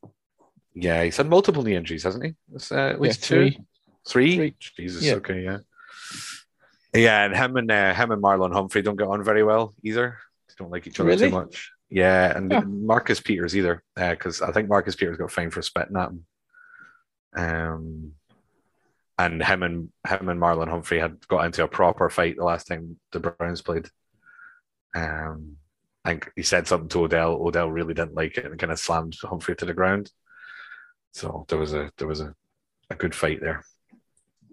Yeah, 0.75 1.03
he's 1.05 1.17
had 1.17 1.29
multiple 1.29 1.63
knee 1.63 1.75
injuries, 1.75 2.05
hasn't 2.05 2.25
he? 2.25 2.35
It's, 2.55 2.71
uh, 2.71 2.77
at 2.77 2.93
Yeah, 2.93 2.99
least 2.99 3.25
two, 3.25 3.51
three. 3.51 3.59
three. 4.07 4.37
Three. 4.37 4.57
Jesus, 4.77 5.03
Yeah. 5.03 5.15
okay, 5.15 5.43
yeah, 5.43 5.59
yeah, 6.95 7.25
and 7.25 7.35
him 7.37 7.57
and 7.57 7.71
uh, 7.71 7.95
him 7.95 8.11
and 8.13 8.23
Marlon 8.23 8.53
Humphrey 8.53 8.83
don't 8.83 8.97
get 8.97 9.09
on 9.09 9.23
very 9.25 9.43
well 9.43 9.75
either. 9.83 10.19
They 10.49 10.55
don't 10.59 10.71
like 10.71 10.87
each 10.87 11.01
other 11.01 11.09
Really? 11.09 11.31
too 11.31 11.35
much. 11.37 11.73
Yeah, 11.91 12.37
and 12.37 12.53
Huh. 12.53 12.61
Marcus 12.67 13.19
Peters 13.21 13.57
either, 13.57 13.83
because 13.97 14.41
I 14.43 14.53
think 14.53 14.69
Marcus 14.69 14.95
Peters 14.95 15.17
got 15.17 15.33
fined 15.33 15.53
for 15.55 15.63
spitting 15.63 15.97
at 15.97 16.11
him. 16.11 16.27
Um, 17.35 18.13
and 19.19 19.43
him 19.43 19.63
and 19.63 19.89
him 20.07 20.29
and 20.29 20.41
Marlon 20.41 20.69
Humphrey 20.69 21.01
had 21.01 21.27
got 21.29 21.45
into 21.45 21.65
a 21.65 21.69
proper 21.69 22.09
fight 22.09 22.37
the 22.37 22.45
last 22.45 22.67
time 22.69 22.99
the 23.13 23.21
Browns 23.21 23.63
played. 23.63 23.89
Um, 24.95 25.57
think 26.09 26.33
he 26.37 26.43
said 26.43 26.67
something 26.67 26.89
to 26.91 27.05
Odell. 27.05 27.35
Odell 27.41 27.71
really 27.71 27.95
didn't 27.95 28.15
like 28.15 28.39
it 28.39 28.47
and 28.47 28.59
kind 28.59 28.73
of 28.73 28.79
slammed 28.79 29.17
Humphrey 29.23 29.57
to 29.57 29.65
the 29.65 29.75
ground. 29.75 30.11
So 31.13 31.45
there 31.49 31.59
was 31.59 31.75
a 31.75 31.91
there 31.99 32.09
was 32.09 32.21
a, 32.21 32.35
a 32.91 32.95
good 32.95 33.15
fight 33.15 33.41
there. 33.41 33.65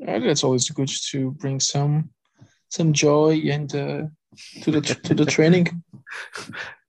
Uh, 0.07 0.19
that's 0.19 0.43
always 0.43 0.69
good 0.69 0.89
to 1.11 1.31
bring 1.31 1.59
some 1.59 2.09
some 2.69 2.93
joy 2.93 3.41
and 3.51 3.73
uh, 3.75 4.03
to 4.61 4.71
the 4.71 4.81
to 4.81 5.13
the 5.13 5.25
training 5.25 5.67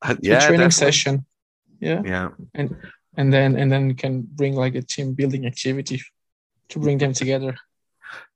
Uh, 0.03 0.13
the 0.13 0.21
yeah, 0.23 0.41
training 0.41 0.69
definitely. 0.69 0.71
session. 0.71 1.27
Yeah, 1.81 2.03
Yeah, 2.05 2.29
and 3.17 3.33
then 3.33 3.57
and 3.57 3.73
then 3.73 3.95
can 3.95 4.23
bring 4.23 4.55
like 4.55 4.75
a 4.75 4.83
team 4.83 5.15
building 5.15 5.47
activity 5.47 6.03
to 6.69 6.79
bring 6.79 6.99
them 6.99 7.13
together. 7.13 7.57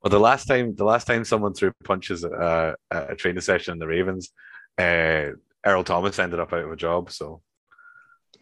Well, 0.02 0.10
the 0.10 0.18
last 0.18 0.46
time 0.46 0.74
the 0.74 0.84
last 0.84 1.06
time 1.06 1.24
someone 1.24 1.54
threw 1.54 1.72
punches 1.84 2.24
at, 2.24 2.32
uh, 2.32 2.74
at 2.90 3.12
a 3.12 3.14
training 3.16 3.42
session 3.42 3.72
in 3.72 3.78
the 3.78 3.86
Ravens, 3.86 4.30
uh, 4.78 5.32
Earl 5.66 5.84
Thomas 5.84 6.18
ended 6.18 6.40
up 6.40 6.52
out 6.52 6.64
of 6.64 6.72
a 6.72 6.76
job. 6.76 7.10
So 7.10 7.42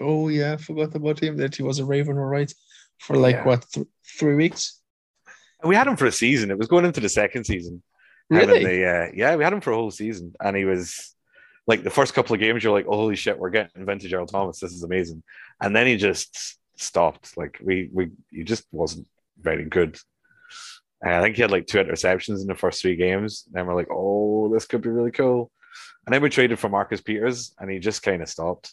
Oh 0.01 0.29
yeah, 0.29 0.53
I 0.53 0.57
forgot 0.57 0.95
about 0.95 1.21
him 1.23 1.37
that 1.39 1.57
he 1.57 1.63
was 1.63 1.79
a 1.79 1.85
Raven, 1.85 2.19
all 2.19 2.25
right, 2.25 2.53
for 3.01 3.17
like 3.17 3.37
Yeah. 3.37 3.45
what 3.45 3.67
th- 3.73 3.87
three 4.19 4.35
weeks. 4.35 4.81
we 5.65 5.75
had 5.75 5.89
him 5.89 5.97
for 5.97 6.07
a 6.07 6.13
season. 6.13 6.51
It 6.51 6.59
was 6.59 6.69
going 6.69 6.85
into 6.85 7.01
the 7.01 7.09
second 7.09 7.45
season. 7.45 7.83
Really? 8.31 8.63
the, 8.65 8.85
uh, 8.87 9.11
yeah, 9.15 9.35
we 9.37 9.43
had 9.43 9.53
him 9.53 9.61
for 9.61 9.73
a 9.73 9.77
whole 9.77 9.91
season, 9.91 10.35
and 10.41 10.57
he 10.57 10.65
was 10.67 11.15
like 11.67 11.83
the 11.83 11.91
first 11.91 12.15
couple 12.15 12.35
of 12.35 12.41
games. 12.41 12.63
You're 12.63 12.73
like, 12.75 12.87
oh, 12.89 12.97
holy 12.97 13.17
shit, 13.17 13.39
we're 13.39 13.51
getting 13.51 13.85
vintage 13.87 14.13
Earl 14.13 14.27
Thomas. 14.27 14.61
This 14.61 14.73
is 14.73 14.83
amazing. 14.85 15.23
And 15.61 15.75
then 15.75 15.87
he 15.87 15.97
just 15.97 16.59
stopped. 16.77 17.37
Like 17.37 17.59
we 17.63 17.89
we 17.93 18.11
he 18.31 18.45
just 18.45 18.65
wasn't 18.71 19.07
very 19.41 19.65
good. 19.65 19.99
And 21.03 21.15
I 21.15 21.23
think 21.23 21.37
he 21.37 21.43
had 21.43 21.51
like 21.51 21.67
two 21.67 21.79
interceptions 21.79 22.41
in 22.41 22.47
the 22.49 22.55
first 22.55 22.83
three 22.83 22.97
games. 22.97 23.45
then 23.51 23.67
we're 23.67 23.75
like, 23.75 23.89
oh, 23.91 24.51
this 24.53 24.67
could 24.67 24.83
be 24.83 24.89
really 24.91 25.11
cool. 25.13 25.51
And 26.09 26.15
then 26.15 26.23
we 26.23 26.31
traded 26.31 26.59
for 26.59 26.71
Marcus 26.71 27.03
Peters, 27.03 27.55
and 27.59 27.71
he 27.71 27.79
just 27.79 28.03
kind 28.03 28.23
of 28.23 28.31
stopped. 28.31 28.73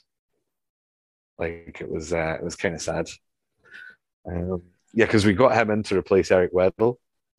Like 1.38 1.79
it 1.81 1.91
was, 1.91 2.13
uh, 2.13 2.38
it 2.39 2.41
was 2.41 2.55
kind 2.55 2.73
of 2.73 2.81
sad. 2.81 3.09
Um, 4.25 4.63
yeah, 4.93 5.03
because 5.03 5.25
we 5.25 5.33
got 5.33 5.53
him 5.53 5.69
in 5.69 5.83
to 5.83 5.97
replace 5.97 6.31
Eric 6.31 6.53
Weddle, 6.53 6.95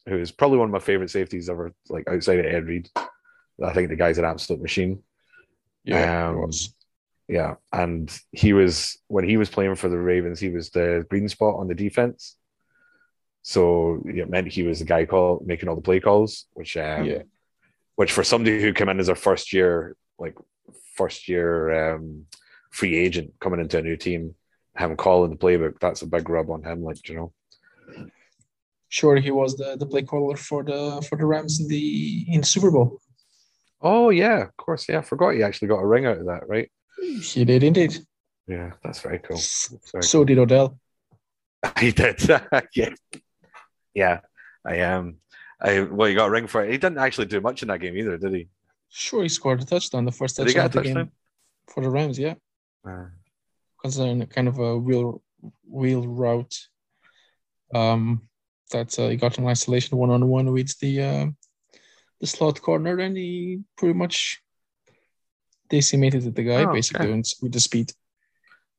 who 0.07 0.19
is 0.19 0.31
probably 0.33 0.59
one 0.59 0.69
of 0.69 0.73
my 0.73 0.81
favorite 0.81 1.09
safeties 1.09 1.49
ever, 1.49 1.73
like 1.89 2.07
outside 2.11 2.41
of 2.41 2.45
Ed 2.45 2.67
Reed. 2.67 2.91
I 3.65 3.73
think 3.73 3.89
the 3.89 3.97
guy's 3.97 4.19
an 4.19 4.27
absolute 4.27 4.61
machine. 4.61 5.03
Yeah, 5.83 6.29
Um. 6.29 6.51
Yeah, 7.27 7.55
and 7.73 8.15
he 8.33 8.53
was 8.53 8.99
when 9.09 9.27
he 9.27 9.39
was 9.39 9.49
playing 9.49 9.77
for 9.77 9.89
the 9.89 9.99
Ravens, 9.99 10.41
he 10.41 10.51
was 10.51 10.69
the 10.69 11.07
green 11.09 11.31
spot 11.31 11.59
on 11.59 11.69
the 11.69 11.75
defense. 11.75 12.37
So 13.41 14.03
it 14.05 14.29
meant 14.29 14.49
he 14.49 14.63
was 14.63 14.81
the 14.81 14.85
guy 14.85 15.07
call 15.07 15.43
making 15.43 15.71
all 15.71 15.77
the 15.77 15.81
play 15.81 16.01
calls, 16.01 16.45
which 16.53 16.77
um, 16.77 17.07
Yeah. 17.07 17.23
Which 17.97 18.13
for 18.13 18.23
somebody 18.23 18.61
who 18.61 18.73
came 18.73 18.89
in 18.89 19.01
as 19.01 19.09
a 19.09 19.15
first 19.15 19.53
year, 19.53 19.97
like 20.19 20.37
first 20.95 21.29
year 21.29 21.95
um, 21.95 22.27
free 22.71 22.97
agent 22.97 23.33
coming 23.41 23.61
into 23.61 23.79
a 23.79 23.83
new 23.83 23.97
team, 23.97 24.35
having 24.75 24.93
him 24.93 24.97
calling 24.97 25.31
the 25.31 25.37
playbook. 25.37 25.81
That's 25.81 26.03
a 26.03 26.07
big 26.07 26.29
rub 26.29 26.51
on 26.51 26.63
him, 26.63 26.83
like 26.83 27.09
you 27.09 27.17
know. 27.17 27.33
Sure, 28.89 29.17
he 29.17 29.31
was 29.31 29.57
the, 29.57 29.77
the 29.77 29.87
play 29.87 30.03
caller 30.03 30.37
for 30.37 30.63
the 30.63 31.05
for 31.09 31.19
the 31.19 31.27
Rams 31.27 31.61
in 31.61 31.69
the 31.69 32.25
in 32.29 32.43
Super 32.43 32.71
Bowl. 32.71 33.01
Oh 33.81 34.11
yeah, 34.11 34.43
of 34.43 34.57
course. 34.57 34.89
Yeah, 34.89 34.99
I 34.99 35.03
forgot 35.03 35.35
he 35.35 35.43
actually 35.43 35.69
got 35.69 35.81
a 35.81 35.87
ring 35.87 36.07
out 36.07 36.19
of 36.19 36.27
that, 36.27 36.49
right? 36.49 36.71
He 37.01 37.45
did 37.45 37.63
indeed. 37.63 37.99
Yeah, 38.47 38.73
that's 38.83 39.01
very 39.01 39.19
cool. 39.19 39.37
That's 39.37 39.91
very 39.93 40.03
So 40.03 40.25
did 40.25 40.39
Odell. 40.39 40.79
He 41.81 41.91
did. 41.91 42.23
yeah. 42.75 42.91
Yeah. 43.93 44.21
I 44.65 44.77
am. 44.77 45.19
I 45.61 45.81
well, 45.81 46.09
he 46.09 46.15
got 46.15 46.27
a 46.27 46.31
ring 46.31 46.47
for 46.47 46.65
it. 46.65 46.71
He 46.71 46.79
didn't 46.79 46.99
actually 46.99 47.27
do 47.27 47.41
much 47.41 47.63
in 47.63 47.69
that 47.69 47.81
game 47.81 47.97
either, 47.97 48.19
did 48.19 48.35
he? 48.35 48.49
Sure, 48.89 49.23
he 49.23 49.29
scored 49.29 49.61
a 49.61 49.65
touchdown, 49.65 50.05
the 50.05 50.13
first 50.13 50.37
Did 50.37 50.49
he 50.49 50.55
get 50.55 50.63
a 50.63 50.67
of 50.67 50.73
the 50.73 50.83
game 50.83 51.11
for 51.69 51.83
the 51.83 51.91
Rams. 51.91 52.19
Yeah, 52.19 52.35
Uh, 52.87 53.07
considering 53.81 54.27
kind 54.27 54.49
of 54.49 54.59
a 54.59 54.79
wheel 54.79 55.23
wheel 55.69 56.07
route. 56.07 56.55
Um, 57.75 58.29
that 58.73 58.99
uh, 58.99 59.09
he 59.09 59.17
got 59.17 59.39
in 59.39 59.47
isolation 59.47 59.97
one 59.97 60.11
on 60.11 60.27
one 60.29 60.53
with 60.53 60.79
the 60.81 61.03
uh, 61.03 61.27
the 62.21 62.27
slot 62.27 62.61
corner, 62.61 62.99
and 62.99 63.17
he 63.17 63.61
pretty 63.77 63.95
much 63.95 64.41
decimated 65.69 66.35
the 66.35 66.43
guy 66.43 66.65
Oh, 66.65 66.73
basically 66.73 67.09
okay. 67.09 67.23
with 67.43 67.53
the 67.53 67.61
speed. 67.61 67.93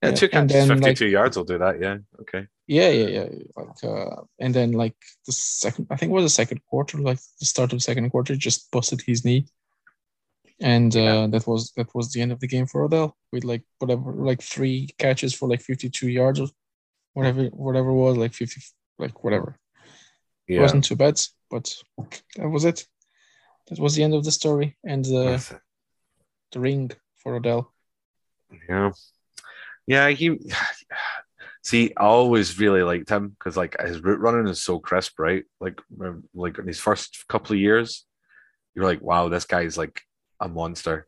Yeah, 0.01 0.09
Yeah, 0.09 0.15
two 0.15 0.25
and 0.25 0.49
catches, 0.49 0.67
then, 0.67 0.67
like- 0.79 0.83
fifty-two 0.89 1.09
yards 1.09 1.37
will 1.37 1.43
do 1.45 1.57
that. 1.57 1.79
Yeah. 1.81 1.97
Okay. 2.21 2.47
Yeah, 2.67 2.89
yeah, 2.89 3.07
yeah. 3.07 3.27
Like, 3.55 3.83
uh, 3.83 4.21
and 4.39 4.53
then 4.53 4.71
like 4.73 4.95
the 5.25 5.31
second, 5.31 5.87
I 5.89 5.95
think 5.95 6.11
it 6.11 6.13
was 6.13 6.25
the 6.25 6.29
second 6.29 6.61
quarter, 6.69 6.97
like 6.99 7.19
the 7.39 7.45
start 7.45 7.71
of 7.71 7.77
the 7.79 7.83
second 7.83 8.09
quarter, 8.09 8.35
just 8.35 8.69
busted 8.71 9.01
his 9.01 9.23
knee, 9.25 9.47
and 10.59 10.93
uh, 10.95 10.99
Yeah. 10.99 11.27
that 11.27 11.47
was 11.47 11.71
that 11.77 11.93
was 11.95 12.11
the 12.11 12.21
end 12.21 12.31
of 12.31 12.39
the 12.39 12.47
game 12.47 12.65
for 12.67 12.83
Odell 12.83 13.15
with 13.31 13.43
like 13.45 13.63
whatever, 13.79 14.11
like 14.13 14.41
three 14.41 14.89
catches 14.99 15.33
for 15.33 15.47
like 15.49 15.61
fifty-two 15.61 16.09
yards 16.09 16.39
or 16.39 16.47
whatever, 17.13 17.45
whatever 17.45 17.89
it 17.89 17.93
was, 18.03 18.17
like 18.17 18.33
fifty, 18.33 18.61
like 18.99 19.23
whatever. 19.23 19.57
It 20.47 20.55
Yeah. 20.55 20.61
wasn't 20.61 20.83
too 20.85 20.95
bad, 20.95 21.19
but 21.49 21.73
that 22.35 22.49
was 22.49 22.65
it. 22.65 22.85
That 23.67 23.79
was 23.79 23.95
the 23.95 24.03
end 24.03 24.13
of 24.13 24.23
the 24.23 24.31
story 24.31 24.77
and 24.83 25.05
uh, 25.07 25.39
the 26.51 26.59
ring 26.59 26.91
for 27.21 27.35
Odell. 27.35 27.73
Yeah. 28.69 28.91
Yeah, 29.87 30.09
he 30.09 30.37
see, 31.63 31.93
I 31.97 32.03
always 32.03 32.59
really 32.59 32.83
liked 32.83 33.09
him 33.09 33.29
because 33.29 33.57
like 33.57 33.75
his 33.79 34.01
route 34.01 34.19
running 34.19 34.47
is 34.47 34.61
so 34.63 34.79
crisp, 34.79 35.19
right? 35.19 35.43
Like 35.59 35.79
like 36.33 36.57
in 36.59 36.67
his 36.67 36.79
first 36.79 37.25
couple 37.27 37.53
of 37.53 37.59
years, 37.59 38.05
you're 38.75 38.85
like, 38.85 39.01
wow, 39.01 39.29
this 39.29 39.45
guy's 39.45 39.77
like 39.77 40.01
a 40.41 40.47
monster. 40.47 41.07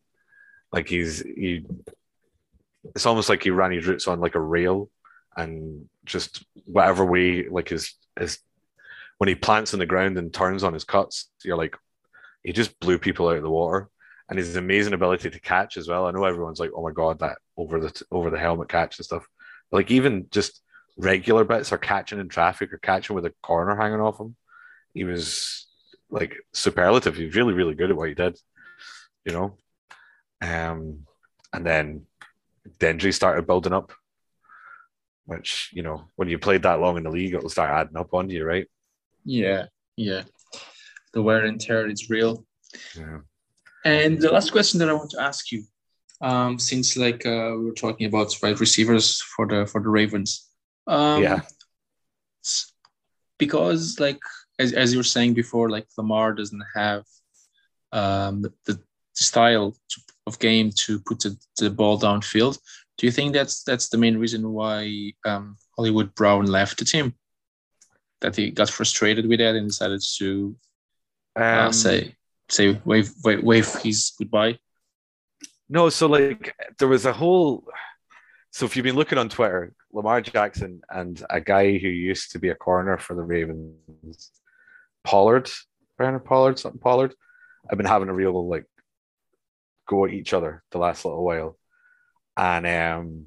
Like 0.71 0.87
he's 0.87 1.21
he 1.21 1.65
it's 2.95 3.05
almost 3.05 3.29
like 3.29 3.43
he 3.43 3.49
ran 3.49 3.71
his 3.71 3.87
routes 3.87 4.07
on 4.07 4.19
like 4.19 4.35
a 4.35 4.39
rail 4.39 4.89
and 5.35 5.87
just 6.05 6.43
whatever 6.65 7.05
way 7.05 7.47
like 7.47 7.69
his 7.69 7.93
his 8.17 8.39
when 9.17 9.27
he 9.29 9.35
plants 9.35 9.73
on 9.73 9.79
the 9.79 9.85
ground 9.85 10.17
and 10.17 10.33
turns 10.33 10.63
on 10.63 10.73
his 10.73 10.85
cuts, 10.85 11.29
you're 11.43 11.57
like 11.57 11.75
he 12.43 12.53
just 12.53 12.79
blew 12.79 12.99
people 12.99 13.27
out 13.29 13.37
of 13.37 13.43
the 13.43 13.49
water 13.49 13.89
and 14.29 14.37
his 14.37 14.55
amazing 14.55 14.93
ability 14.93 15.29
to 15.29 15.39
catch 15.39 15.75
as 15.75 15.87
well. 15.87 16.05
I 16.05 16.11
know 16.11 16.23
everyone's 16.23 16.59
like, 16.59 16.71
"Oh 16.75 16.83
my 16.83 16.91
god, 16.91 17.19
that 17.19 17.37
over 17.57 17.79
the 17.79 18.03
over 18.11 18.29
the 18.29 18.39
helmet 18.39 18.69
catch 18.69 18.97
and 18.97 19.05
stuff." 19.05 19.27
But 19.71 19.77
like 19.77 19.91
even 19.91 20.27
just 20.31 20.61
regular 20.97 21.43
bits 21.43 21.71
or 21.71 21.77
catching 21.77 22.19
in 22.19 22.29
traffic 22.29 22.71
or 22.71 22.77
catching 22.77 23.15
with 23.15 23.25
a 23.25 23.33
corner 23.41 23.75
hanging 23.75 24.01
off 24.01 24.19
him, 24.19 24.35
he 24.93 25.03
was 25.03 25.67
like 26.09 26.35
superlative. 26.53 27.15
He 27.15 27.25
was 27.25 27.35
really 27.35 27.53
really 27.53 27.75
good 27.75 27.89
at 27.89 27.97
what 27.97 28.09
he 28.09 28.15
did, 28.15 28.37
you 29.25 29.33
know. 29.33 29.57
Um, 30.41 31.05
and 31.51 31.65
then 31.65 32.05
the 32.77 32.89
injuries 32.91 33.15
started 33.15 33.47
building 33.47 33.73
up, 33.73 33.91
which 35.25 35.71
you 35.73 35.81
know 35.81 36.05
when 36.15 36.29
you 36.29 36.37
played 36.37 36.63
that 36.63 36.79
long 36.79 36.97
in 36.97 37.03
the 37.03 37.09
league, 37.09 37.33
it'll 37.33 37.49
start 37.49 37.71
adding 37.71 37.97
up 37.97 38.13
on 38.13 38.29
you, 38.29 38.45
right? 38.45 38.67
Yeah, 39.25 39.65
yeah. 39.97 40.23
The 41.13 41.23
wear 41.23 41.45
and 41.45 41.59
tear 41.59 41.89
is 41.89 42.11
real. 42.11 42.45
Yeah. 42.95 43.19
And 43.89 44.21
the 44.21 44.31
last 44.31 44.51
question 44.51 44.79
that 44.79 44.89
I 44.89 44.93
want 44.93 45.11
to 45.11 45.21
ask 45.21 45.51
you, 45.51 45.63
um, 46.21 46.59
since 46.59 46.97
like 47.05 47.25
uh, 47.25 47.51
we 47.57 47.65
were 47.65 47.81
talking 47.85 48.07
about 48.07 48.35
wide 48.41 48.59
receivers 48.59 49.21
for 49.35 49.47
the 49.47 49.65
for 49.71 49.81
the 49.81 49.89
Ravens, 49.89 50.31
um, 50.87 51.23
Yeah. 51.23 51.41
because 53.37 53.99
like 53.99 54.19
as 54.59 54.73
as 54.73 54.91
you 54.91 54.99
were 54.99 55.13
saying 55.15 55.33
before, 55.33 55.69
like 55.69 55.87
Lamar 55.97 56.33
doesn't 56.33 56.63
have 56.75 57.03
um, 57.91 58.41
the, 58.43 58.53
the 58.67 58.75
style 59.13 59.71
to, 59.91 60.01
of 60.27 60.39
game 60.39 60.71
to 60.83 60.99
put 61.07 61.19
the, 61.21 61.37
the 61.57 61.69
ball 61.69 61.99
downfield. 61.99 62.59
Do 62.97 63.05
you 63.07 63.11
think 63.11 63.33
that's 63.33 63.63
that's 63.63 63.89
the 63.89 63.97
main 63.97 64.17
reason 64.17 64.51
why 64.51 65.13
um, 65.25 65.55
Hollywood 65.75 66.13
Brown 66.15 66.45
left 66.45 66.79
the 66.79 66.85
team? 66.85 67.13
That 68.21 68.35
he 68.35 68.51
got 68.51 68.69
frustrated 68.69 69.25
with 69.27 69.39
that 69.39 69.55
and 69.55 69.67
decided 69.69 70.01
to 70.17 70.55
uh, 71.39 71.67
Um, 71.67 71.73
say 71.73 72.15
say 72.49 72.79
wave 72.85 73.11
wave 73.23 73.43
wave 73.43 73.73
his 73.81 74.11
goodbye. 74.17 74.59
No, 75.69 75.89
so 75.89 76.07
like 76.07 76.55
there 76.77 76.87
was 76.87 77.05
a 77.05 77.13
whole. 77.13 77.63
So 78.51 78.65
if 78.65 78.75
you've 78.75 78.83
been 78.83 78.95
looking 78.95 79.19
on 79.19 79.29
Twitter, 79.29 79.73
Lamar 79.93 80.21
Jackson 80.21 80.81
and 80.89 81.23
a 81.29 81.39
guy 81.39 81.77
who 81.77 81.87
used 81.87 82.31
to 82.31 82.39
be 82.39 82.49
a 82.49 82.55
corner 82.55 82.97
for 82.97 83.15
the 83.15 83.21
Ravens, 83.21 84.31
Pollard, 85.03 85.49
Brandon 85.97 86.21
Pollard, 86.21 86.57
something 86.57 86.79
Pollard, 86.79 87.13
have 87.69 87.77
been 87.77 87.85
having 87.85 88.09
a 88.09 88.13
real 88.13 88.47
like 88.47 88.65
go 89.87 90.05
at 90.05 90.13
each 90.13 90.33
other 90.33 90.63
the 90.71 90.79
last 90.79 91.05
little 91.05 91.23
while, 91.23 91.57
and 92.35 92.65
um, 92.65 93.25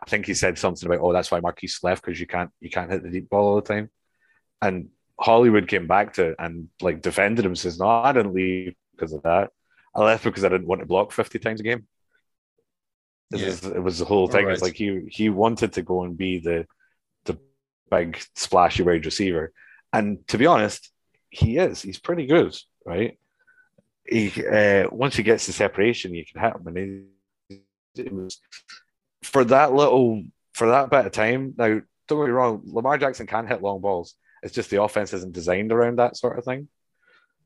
I 0.00 0.10
think 0.10 0.26
he 0.26 0.34
said 0.34 0.58
something 0.58 0.86
about, 0.86 1.02
oh, 1.02 1.12
that's 1.12 1.30
why 1.30 1.40
Marquise 1.40 1.78
left 1.82 2.04
because 2.04 2.20
you 2.20 2.26
can't 2.26 2.50
you 2.60 2.70
can't 2.70 2.90
hit 2.90 3.02
the 3.02 3.10
deep 3.10 3.28
ball 3.28 3.48
all 3.48 3.56
the 3.56 3.62
time, 3.62 3.90
and 4.60 4.88
Hollywood 5.18 5.68
came 5.68 5.86
back 5.86 6.14
to 6.14 6.34
and 6.38 6.68
like 6.80 7.02
defended 7.02 7.44
him, 7.44 7.56
says, 7.56 7.78
no, 7.78 7.86
I 7.88 8.12
didn't 8.12 8.34
leave 8.34 8.74
because 8.94 9.12
of 9.12 9.22
that. 9.22 9.50
I 9.94 10.02
left 10.02 10.24
because 10.24 10.44
I 10.44 10.48
didn't 10.50 10.66
want 10.66 10.80
to 10.82 10.86
block 10.86 11.12
50 11.12 11.38
times 11.38 11.60
a 11.60 11.62
game. 11.62 11.86
It, 13.32 13.40
Yeah. 13.40 13.46
was, 13.46 13.64
it 13.64 13.82
was 13.82 13.98
the 13.98 14.04
whole 14.04 14.28
thing. 14.28 14.48
It's 14.48 14.62
like 14.62 14.76
he 14.76 15.06
he 15.10 15.30
wanted 15.30 15.72
to 15.74 15.82
go 15.82 16.02
and 16.04 16.16
be 16.16 16.38
the 16.38 16.66
the 17.24 17.38
big 17.90 18.18
splashy 18.34 18.82
wide 18.82 19.04
receiver. 19.04 19.52
And 19.92 20.26
to 20.28 20.38
be 20.38 20.46
honest, 20.46 20.92
he 21.30 21.56
is. 21.56 21.82
He's 21.82 21.98
pretty 21.98 22.26
good, 22.26 22.54
right? 22.84 23.18
He 24.06 24.30
uh, 24.46 24.88
once 24.92 25.16
he 25.16 25.22
gets 25.22 25.46
the 25.46 25.52
separation, 25.52 26.14
you 26.14 26.24
can 26.24 26.40
hit 26.40 26.54
him. 26.54 26.66
And 26.68 27.06
he, 27.48 27.62
it 27.96 28.12
was 28.12 28.38
for 29.22 29.44
that 29.44 29.72
little 29.72 30.22
for 30.52 30.68
that 30.68 30.90
bit 30.90 31.06
of 31.06 31.12
time. 31.12 31.54
Now, 31.56 31.80
don't 32.06 32.20
get 32.20 32.26
me 32.26 32.30
wrong, 32.30 32.62
Lamar 32.66 32.98
Jackson 32.98 33.26
can 33.26 33.46
hit 33.46 33.62
long 33.62 33.80
balls. 33.80 34.14
It's 34.42 34.54
just 34.54 34.70
the 34.70 34.82
offense 34.82 35.12
isn't 35.12 35.32
designed 35.32 35.72
around 35.72 35.98
that 35.98 36.16
sort 36.16 36.38
of 36.38 36.44
thing. 36.44 36.68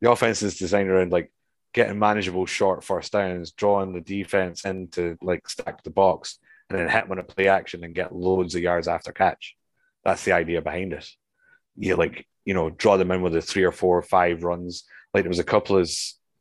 The 0.01 0.11
offense 0.11 0.43
is 0.43 0.59
designed 0.59 0.89
around 0.89 1.13
like 1.13 1.31
getting 1.73 1.99
manageable 1.99 2.47
short 2.47 2.83
first 2.83 3.13
downs, 3.13 3.53
drawing 3.53 3.93
the 3.93 4.01
defense 4.01 4.65
into 4.65 5.17
like 5.23 5.49
stack 5.49 5.83
the 5.83 5.91
box, 5.91 6.39
and 6.69 6.79
then 6.79 6.89
hit 6.89 7.05
them 7.05 7.13
on 7.13 7.19
a 7.19 7.25
play 7.25 7.49
action 7.49 7.85
and 7.85 7.95
get 7.95 8.15
loads 8.15 8.55
of 8.55 8.63
yards 8.63 8.89
after 8.89 9.13
catch. 9.13 9.57
That's 10.05 10.25
the 10.25 10.33
idea 10.33 10.63
behind 10.63 10.93
it. 10.93 11.09
You 11.77 11.97
like, 11.97 12.27
you 12.45 12.55
know, 12.55 12.71
draw 12.71 12.97
them 12.97 13.11
in 13.11 13.23
with 13.23 13.35
the 13.35 13.43
three 13.43 13.65
or 13.65 13.73
four 13.73 13.99
or 13.99 14.03
five 14.03 14.45
runs. 14.45 14.85
Like 15.15 15.25
there 15.25 15.31
was 15.31 15.39
a 15.39 15.45
couple 15.45 15.77
of 15.77 15.91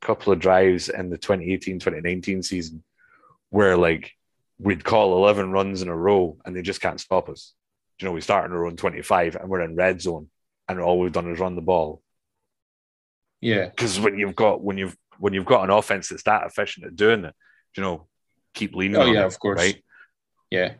couple 0.02 0.32
of 0.32 0.39
drives 0.39 0.88
in 0.88 1.10
the 1.10 1.18
2018-2019 1.18 2.43
season 2.45 2.82
where 3.50 3.76
like 3.76 4.14
we'd 4.58 4.84
call 4.84 5.18
11 5.18 5.52
runs 5.52 5.82
in 5.82 5.89
a 5.89 5.95
row 5.95 6.38
and 6.45 6.56
they 6.56 6.62
just 6.62 6.82
can't 6.82 7.02
stop 7.02 7.28
us. 7.28 7.54
You 8.00 8.06
know, 8.06 8.14
we 8.14 8.22
start 8.22 8.45
on 8.45 8.56
a 8.56 8.60
run 8.60 8.78
25 8.78 9.36
and 9.36 9.50
we're 9.50 9.62
in 9.62 9.76
red 9.76 10.02
zone 10.02 10.30
and 10.70 10.80
all 10.80 11.00
we've 11.00 11.12
done 11.12 11.30
is 11.32 11.40
run 11.40 11.56
the 11.56 11.62
ball 11.62 12.02
Yeah, 13.42 13.66
because 13.70 14.00
when 14.00 14.18
you've 14.18 14.36
got 14.36 14.62
when 14.64 14.78
you've 14.78 14.96
when 15.18 15.34
you've 15.34 15.46
got 15.46 15.64
an 15.66 15.70
offense 15.70 16.08
that's 16.10 16.24
that 16.24 16.46
efficient 16.46 16.86
at 16.86 16.96
doing 16.96 17.26
it, 17.26 17.36
you 17.76 17.84
know, 17.84 18.08
keep 18.54 18.74
leaning. 18.76 18.96
Oh, 18.96 19.08
on 19.08 19.14
yeah, 19.14 19.24
it, 19.24 19.26
of 19.28 19.38
course. 19.40 19.58
right? 19.60 19.84
yeah. 20.50 20.74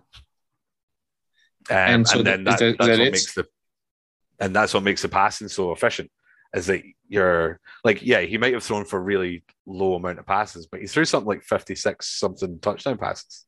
Um, 1.70 1.76
And 1.78 1.94
and, 1.96 2.08
so 2.08 2.24
then 2.24 2.40
is 2.42 2.46
that, 2.46 2.60
that- 2.60 2.78
that's 2.78 2.88
that 2.88 3.00
what 3.00 3.08
it? 3.08 3.12
makes 3.12 3.34
the 3.34 3.46
and 4.40 4.56
that's 4.56 4.74
what 4.74 4.84
makes 4.84 5.02
the 5.02 5.10
passing 5.10 5.50
so 5.50 5.72
efficient. 5.74 6.10
Is 6.54 6.66
that 6.68 6.82
you're 7.08 7.60
like, 7.84 8.02
yeah, 8.02 8.22
he 8.22 8.38
might 8.38 8.54
have 8.54 8.64
thrown 8.64 8.86
for 8.86 8.98
a 8.98 9.02
really 9.02 9.44
low 9.68 9.96
amount 9.96 10.18
of 10.20 10.26
passes, 10.26 10.66
but 10.66 10.80
he 10.80 10.88
threw 10.88 11.06
something 11.06 11.28
like 11.28 11.44
56 11.44 12.08
something 12.08 12.60
touchdown 12.60 12.98
passes. 12.98 13.46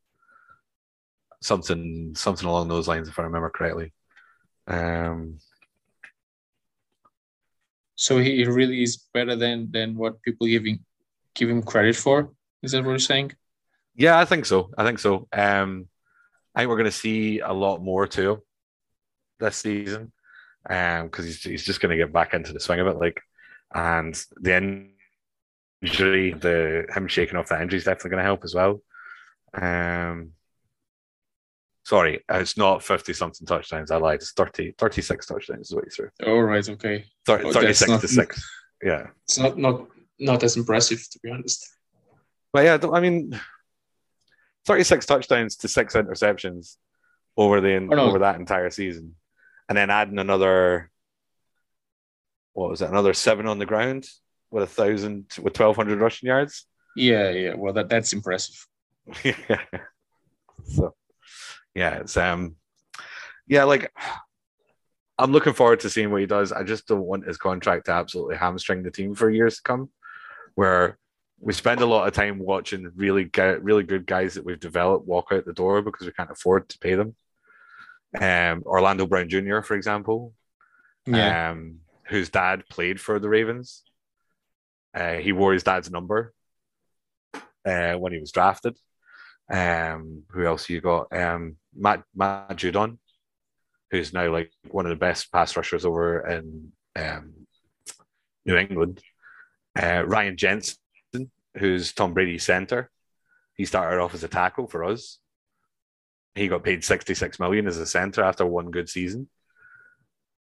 Something 1.40 2.12
something 2.14 2.46
along 2.46 2.68
those 2.68 2.86
lines, 2.86 3.08
if 3.08 3.18
I 3.18 3.22
remember 3.24 3.50
correctly. 3.50 3.92
Um 4.68 5.38
So 8.02 8.18
he 8.18 8.44
really 8.44 8.82
is 8.82 8.96
better 9.14 9.36
than 9.36 9.70
than 9.70 9.96
what 9.96 10.20
people 10.22 10.48
giving 10.48 10.80
give 11.36 11.48
him 11.48 11.62
credit 11.62 11.94
for. 11.94 12.32
Is 12.60 12.72
that 12.72 12.82
what 12.82 12.90
you're 12.90 12.98
saying? 12.98 13.30
Yeah, 13.94 14.18
I 14.18 14.24
think 14.24 14.44
so. 14.44 14.70
I 14.76 14.84
think 14.84 14.98
so. 14.98 15.28
Um, 15.32 15.86
I 16.52 16.60
think 16.60 16.68
we're 16.68 16.82
going 16.82 16.90
to 16.90 17.02
see 17.06 17.38
a 17.38 17.52
lot 17.52 17.80
more 17.80 18.08
too 18.08 18.42
this 19.38 19.56
season, 19.56 20.10
um, 20.68 21.06
because 21.06 21.26
he's 21.26 21.42
he's 21.44 21.64
just 21.64 21.80
going 21.80 21.96
to 21.96 22.02
get 22.04 22.12
back 22.12 22.34
into 22.34 22.52
the 22.52 22.58
swing 22.58 22.80
of 22.80 22.88
it. 22.88 22.96
Like, 22.96 23.20
and 23.72 24.20
the 24.34 24.56
injury, 25.80 26.32
the 26.32 26.86
him 26.92 27.06
shaking 27.06 27.36
off 27.36 27.50
that 27.50 27.62
injury 27.62 27.78
is 27.78 27.84
definitely 27.84 28.10
going 28.10 28.24
to 28.24 28.30
help 28.32 28.42
as 28.42 28.54
well. 28.56 28.82
Um, 29.54 30.32
Sorry, 31.84 32.22
it's 32.28 32.56
not 32.56 32.82
50 32.82 33.12
something 33.12 33.46
touchdowns. 33.46 33.90
I 33.90 33.96
lied. 33.96 34.16
It's 34.20 34.32
30, 34.32 34.74
36 34.78 35.26
touchdowns 35.26 35.68
is 35.68 35.74
what 35.74 35.84
he 35.84 35.90
threw. 35.90 36.08
All 36.26 36.42
right, 36.42 36.66
okay. 36.68 37.04
30, 37.26 37.44
Oh, 37.44 37.52
36 37.52 37.90
that's 37.90 38.00
to 38.02 38.08
6. 38.08 38.50
Yeah. 38.84 39.06
It's 39.24 39.38
not 39.38 39.58
not 39.58 39.86
not 40.18 40.42
as 40.44 40.56
impressive 40.56 41.00
to 41.10 41.18
be 41.22 41.30
honest. 41.30 41.68
But 42.52 42.64
yeah, 42.64 42.78
I 42.92 43.00
mean, 43.00 43.38
36 44.66 45.06
touchdowns 45.06 45.56
to 45.56 45.68
six 45.68 45.94
interceptions 45.94 46.76
over 47.36 47.60
the 47.60 47.76
Oh, 47.76 47.80
no. 47.80 48.02
over 48.04 48.20
that 48.20 48.36
entire 48.38 48.70
season. 48.70 49.16
And 49.68 49.76
then 49.76 49.90
adding 49.90 50.18
another, 50.18 50.90
what 52.52 52.70
was 52.70 52.82
it, 52.82 52.90
another 52.90 53.14
seven 53.14 53.46
on 53.46 53.58
the 53.58 53.66
ground 53.66 54.06
with 54.50 54.64
a 54.64 54.66
thousand, 54.66 55.26
with 55.40 55.58
1,200 55.58 55.98
rushing 56.00 56.26
yards. 56.28 56.66
Yeah, 56.94 57.30
yeah. 57.30 57.54
Well, 57.56 57.72
that 57.72 57.88
that's 57.88 58.12
impressive. 58.12 58.66
yeah. 59.24 59.34
So, 60.64 60.94
yeah, 61.74 61.96
it's 61.96 62.16
um, 62.16 62.56
yeah, 63.46 63.64
like 63.64 63.92
I'm 65.18 65.32
looking 65.32 65.52
forward 65.52 65.80
to 65.80 65.90
seeing 65.90 66.10
what 66.10 66.20
he 66.20 66.26
does. 66.26 66.52
I 66.52 66.62
just 66.62 66.86
don't 66.86 67.02
want 67.02 67.26
his 67.26 67.36
contract 67.36 67.86
to 67.86 67.92
absolutely 67.92 68.36
hamstring 68.36 68.82
the 68.82 68.90
team 68.90 69.14
for 69.14 69.30
years 69.30 69.56
to 69.56 69.62
come, 69.62 69.90
where 70.54 70.98
we 71.40 71.52
spend 71.52 71.80
a 71.80 71.86
lot 71.86 72.06
of 72.06 72.14
time 72.14 72.38
watching 72.38 72.90
really 72.94 73.24
gu- 73.24 73.58
really 73.62 73.82
good 73.82 74.06
guys 74.06 74.34
that 74.34 74.44
we've 74.44 74.60
developed 74.60 75.06
walk 75.06 75.28
out 75.32 75.44
the 75.44 75.52
door 75.52 75.82
because 75.82 76.06
we 76.06 76.12
can't 76.12 76.30
afford 76.30 76.68
to 76.68 76.78
pay 76.78 76.94
them. 76.94 77.14
Um, 78.20 78.62
Orlando 78.64 79.06
Brown 79.06 79.28
Jr., 79.28 79.60
for 79.62 79.74
example, 79.74 80.34
Yeah. 81.06 81.50
um, 81.50 81.78
whose 82.04 82.28
dad 82.30 82.64
played 82.68 83.00
for 83.00 83.18
the 83.18 83.28
Ravens. 83.28 83.82
Uh, 84.94 85.14
he 85.14 85.32
wore 85.32 85.52
his 85.54 85.62
dad's 85.62 85.90
number 85.90 86.32
uh, 87.64 87.94
when 87.94 88.12
he 88.12 88.18
was 88.20 88.30
drafted. 88.32 88.76
Um, 89.50 90.22
who 90.30 90.46
else 90.46 90.68
you 90.68 90.80
got? 90.80 91.12
Um, 91.12 91.56
Matt 91.74 92.04
Matt 92.14 92.56
Judon, 92.56 92.98
who's 93.90 94.12
now 94.12 94.30
like 94.30 94.50
one 94.70 94.86
of 94.86 94.90
the 94.90 94.96
best 94.96 95.32
pass 95.32 95.56
rushers 95.56 95.84
over 95.84 96.26
in 96.26 96.72
um, 96.96 97.32
New 98.46 98.56
England. 98.56 99.02
Uh, 99.80 100.04
Ryan 100.06 100.36
Jensen, 100.36 100.76
who's 101.56 101.92
Tom 101.92 102.14
Brady's 102.14 102.44
center. 102.44 102.90
He 103.54 103.64
started 103.64 104.00
off 104.00 104.14
as 104.14 104.24
a 104.24 104.28
tackle 104.28 104.66
for 104.66 104.84
us. 104.84 105.18
He 106.34 106.48
got 106.48 106.64
paid 106.64 106.84
66 106.84 107.38
million 107.38 107.66
as 107.66 107.76
a 107.76 107.86
center 107.86 108.22
after 108.22 108.46
one 108.46 108.70
good 108.70 108.88
season. 108.88 109.28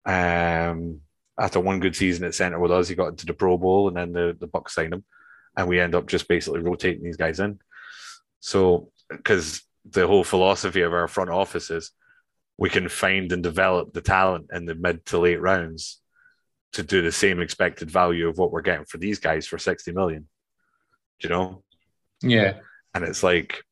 Um, 0.04 1.00
after 1.38 1.60
one 1.60 1.80
good 1.80 1.96
season 1.96 2.24
at 2.24 2.34
center 2.34 2.58
with 2.58 2.72
us, 2.72 2.88
he 2.88 2.94
got 2.94 3.08
into 3.08 3.26
the 3.26 3.32
Pro 3.32 3.56
Bowl, 3.56 3.88
and 3.88 3.96
then 3.96 4.12
the 4.12 4.36
the 4.38 4.48
Bucs 4.48 4.70
signed 4.70 4.92
him, 4.92 5.04
and 5.56 5.68
we 5.68 5.80
end 5.80 5.94
up 5.94 6.06
just 6.06 6.28
basically 6.28 6.60
rotating 6.60 7.04
these 7.04 7.16
guys 7.16 7.40
in. 7.40 7.58
So, 8.40 8.90
because 9.10 9.62
the 9.90 10.06
whole 10.06 10.24
philosophy 10.24 10.82
of 10.82 10.92
our 10.92 11.08
front 11.08 11.30
office 11.30 11.70
is 11.70 11.92
we 12.58 12.68
can 12.68 12.88
find 12.88 13.32
and 13.32 13.42
develop 13.42 13.92
the 13.92 14.00
talent 14.00 14.50
in 14.52 14.64
the 14.64 14.74
mid 14.74 15.06
to 15.06 15.18
late 15.18 15.40
rounds 15.40 16.00
to 16.72 16.82
do 16.82 17.00
the 17.02 17.12
same 17.12 17.40
expected 17.40 17.90
value 17.90 18.28
of 18.28 18.36
what 18.36 18.52
we're 18.52 18.62
getting 18.62 18.84
for 18.84 18.98
these 18.98 19.18
guys 19.18 19.46
for 19.46 19.58
60 19.58 19.92
million. 19.92 20.28
Do 21.20 21.28
you 21.28 21.34
know? 21.34 21.62
Yeah. 22.20 22.54
And 22.94 23.04
it's 23.04 23.22
like, 23.22 23.62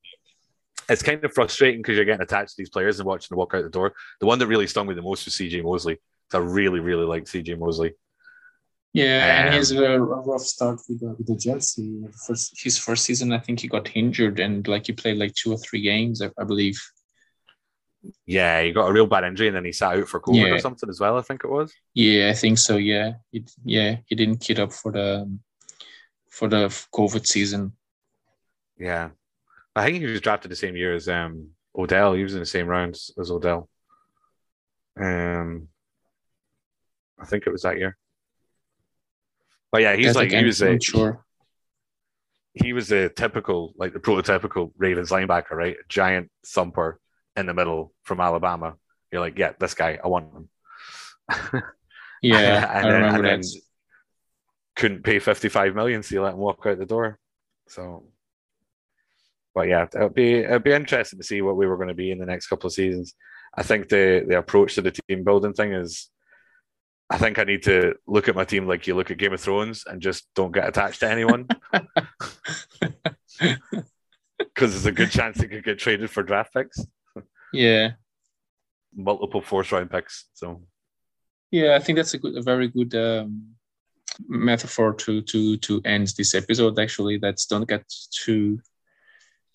it's 0.88 1.02
kind 1.02 1.22
of 1.24 1.34
frustrating 1.34 1.80
because 1.80 1.96
you're 1.96 2.04
getting 2.04 2.22
attached 2.22 2.50
to 2.50 2.56
these 2.58 2.70
players 2.70 2.98
and 2.98 3.06
watching 3.06 3.28
them 3.30 3.38
walk 3.38 3.54
out 3.54 3.64
the 3.64 3.70
door. 3.70 3.92
The 4.20 4.26
one 4.26 4.38
that 4.38 4.46
really 4.46 4.66
stung 4.66 4.86
me 4.86 4.94
the 4.94 5.02
most 5.02 5.24
was 5.24 5.34
CJ 5.34 5.62
Mosley. 5.64 5.98
I 6.32 6.38
really, 6.38 6.80
really 6.80 7.04
like 7.04 7.24
CJ 7.24 7.58
Mosley. 7.58 7.94
Yeah, 8.97 9.53
and 9.53 9.66
he 9.66 9.76
Um, 9.76 9.84
a, 9.84 9.92
a 9.94 10.01
rough 10.01 10.40
start 10.40 10.80
with 10.88 11.01
the, 11.01 11.09
with 11.18 11.26
the 11.26 11.36
Jets. 11.36 11.78
First, 12.26 12.59
his 12.62 12.78
first 12.78 13.05
season, 13.05 13.30
I 13.30 13.38
think 13.38 13.61
he 13.61 13.68
got 13.68 13.94
injured 13.94 14.40
and 14.40 14.66
like 14.66 14.86
he 14.86 14.94
played 14.94 15.18
like 15.18 15.34
two 15.34 15.53
or 15.53 15.59
three 15.59 15.82
games, 15.82 16.22
I, 16.22 16.30
I 16.40 16.44
believe. 16.44 16.80
Yeah, 18.24 18.62
he 18.62 18.72
got 18.72 18.88
a 18.88 18.92
real 18.92 19.07
bad 19.07 19.24
injury 19.24 19.49
and 19.49 19.57
then 19.57 19.66
he 19.66 19.72
sat 19.72 19.99
out 19.99 20.09
for 20.09 20.20
COVID 20.20 20.51
or 20.51 20.59
something 20.61 20.88
as 20.88 20.99
well, 20.99 21.18
I 21.18 21.22
think 21.22 21.44
it 21.44 21.51
was. 21.51 21.74
Yeah, 21.92 22.30
I 22.30 22.32
think 22.32 22.57
so. 22.57 22.76
Yeah, 22.78 23.14
he, 23.30 23.44
yeah, 23.64 23.97
he 24.07 24.14
didn't 24.14 24.38
kit 24.38 24.59
up 24.59 24.72
for 24.72 24.92
the 24.92 25.30
for 26.30 26.49
the 26.49 26.68
COVID 26.94 27.26
season. 27.26 27.72
Yeah. 28.78 29.11
I 29.74 29.84
think 29.84 29.99
he 29.99 30.07
was 30.07 30.22
drafted 30.22 30.51
the 30.51 30.57
same 30.57 30.74
year 30.74 30.94
as 30.94 31.07
um, 31.07 31.51
Odell. 31.76 32.14
He 32.14 32.22
was 32.22 32.32
in 32.32 32.40
the 32.40 32.47
same 32.47 32.66
rounds 32.66 33.11
as 33.20 33.30
Odell. 33.30 33.68
Um, 34.99 35.68
I 37.20 37.26
think 37.26 37.47
it 37.47 37.53
was 37.53 37.62
that 37.62 37.76
year. 37.76 37.99
But 39.77 39.83
yeah, 39.83 39.95
he's 39.97 40.16
like 40.16 40.31
he 40.33 40.43
was 40.43 40.62
a 40.62 40.81
sure. 40.81 41.22
he 42.55 42.72
was 42.72 42.91
a 42.91 43.11
typical 43.11 43.74
like 43.77 43.93
the 43.93 43.99
prototypical 43.99 44.72
Ravens 44.79 45.11
linebacker, 45.11 45.51
right? 45.51 45.74
A 45.77 45.85
giant 45.91 46.31
thumper 46.47 46.99
in 47.37 47.45
the 47.45 47.53
middle 47.53 47.93
from 48.05 48.18
Alabama. 48.20 48.77
You're 49.12 49.20
like, 49.20 49.37
yeah, 49.39 49.53
this 49.61 49.74
guy, 49.74 49.99
I 50.03 50.09
want 50.09 50.33
him. 50.33 51.62
Yeah, 52.22 52.79
And 52.79 52.87
I 52.87 52.91
then- 52.91 53.03
remember 53.03 53.29
and 53.29 53.45
then 53.45 53.51
couldn't 54.77 55.03
pay 55.05 55.18
55 55.18 55.74
million, 55.74 56.03
so 56.03 56.14
you 56.14 56.22
let 56.22 56.33
him 56.33 56.39
walk 56.41 56.64
out 56.64 56.79
the 56.79 56.87
door. 56.87 57.18
So, 57.68 58.05
but 59.55 59.68
yeah, 59.68 59.87
it'll 59.95 60.09
be 60.09 60.37
it'll 60.39 60.59
be 60.61 60.72
interesting 60.72 61.18
to 61.18 61.24
see 61.27 61.43
what 61.43 61.57
we 61.59 61.66
were 61.66 61.77
going 61.77 61.89
to 61.89 61.95
be 61.95 62.11
in 62.11 62.18
the 62.18 62.24
next 62.24 62.47
couple 62.47 62.68
of 62.68 62.72
seasons. 62.72 63.14
I 63.55 63.62
think 63.62 63.91
the 63.91 64.24
the 64.27 64.39
approach 64.39 64.77
to 64.77 64.81
the 64.83 64.93
team 64.93 65.22
building 65.22 65.53
thing 65.53 65.74
is, 65.74 66.09
I 67.09 67.18
think 67.18 67.38
I 67.38 67.44
need 67.44 67.62
to 67.64 67.94
look 68.07 68.28
at 68.28 68.34
my 68.34 68.44
team 68.44 68.66
like 68.66 68.86
you 68.86 68.96
look 68.96 69.11
at 69.11 69.18
Game 69.18 69.32
of 69.32 69.40
Thrones 69.40 69.84
and 69.86 70.02
just 70.02 70.26
don't 70.34 70.52
get 70.52 70.68
attached 70.68 71.00
to 71.00 71.11
anyone 71.11 71.46
because 74.38 74.72
there's 74.72 74.86
a 74.86 74.92
good 74.92 75.11
chance 75.11 75.40
it 75.40 75.48
could 75.48 75.64
get 75.64 75.78
traded 75.78 76.11
for 76.11 76.24
draft 76.24 76.52
picks, 76.52 76.84
Yeah, 77.52 77.92
multiple 78.94 79.40
fourth 79.40 79.70
round 79.70 79.90
picks. 79.90 80.26
So 80.34 80.62
yeah, 81.50 81.76
I 81.76 81.78
think 81.78 81.96
that's 81.96 82.14
a 82.14 82.18
good, 82.18 82.36
a 82.36 82.42
very 82.42 82.68
good 82.68 82.94
um, 82.94 83.54
metaphor 84.28 84.92
to 84.94 85.22
to 85.22 85.57
to 85.59 85.80
end 85.84 86.12
this 86.16 86.34
episode. 86.34 86.78
Actually, 86.78 87.18
that's 87.18 87.46
don't 87.46 87.68
get 87.68 87.84
too 88.11 88.59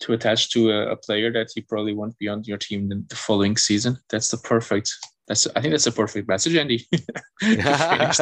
too 0.00 0.14
attached 0.14 0.52
to 0.52 0.70
a, 0.70 0.92
a 0.92 0.96
player 0.96 1.30
that 1.32 1.48
you 1.54 1.62
probably 1.68 1.94
won't 1.94 2.18
be 2.18 2.28
on 2.28 2.42
your 2.44 2.58
team 2.58 2.88
the, 2.88 3.04
the 3.08 3.16
following 3.16 3.56
season. 3.56 3.98
That's 4.10 4.30
the 4.30 4.38
perfect. 4.38 4.90
That's 5.32 5.46
I 5.56 5.60
think 5.62 5.72
that's 5.72 5.86
a 5.86 5.92
perfect 5.92 6.28
message, 6.28 6.56
Andy. 6.56 6.78
to, 7.40 7.56
finish, 7.88 8.16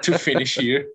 to 0.00 0.18
finish 0.28 0.54
here. 0.56 0.86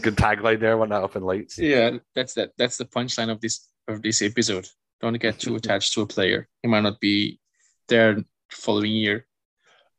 good 0.00 0.14
tagline 0.14 0.60
there. 0.60 0.78
Went 0.78 0.90
that 0.92 1.02
up 1.02 1.16
in 1.16 1.24
lights. 1.24 1.58
Yeah, 1.58 1.98
that's 2.14 2.34
that. 2.34 2.52
That's 2.56 2.76
the 2.76 2.84
punchline 2.84 3.28
of 3.28 3.40
this 3.40 3.68
of 3.88 4.02
this 4.02 4.22
episode. 4.22 4.68
Don't 5.00 5.18
get 5.20 5.40
too 5.40 5.56
attached 5.60 5.94
to 5.94 6.02
a 6.02 6.06
player. 6.06 6.46
He 6.62 6.68
might 6.68 6.84
not 6.84 7.00
be 7.00 7.40
there 7.88 8.22
following 8.52 8.92
year. 8.92 9.26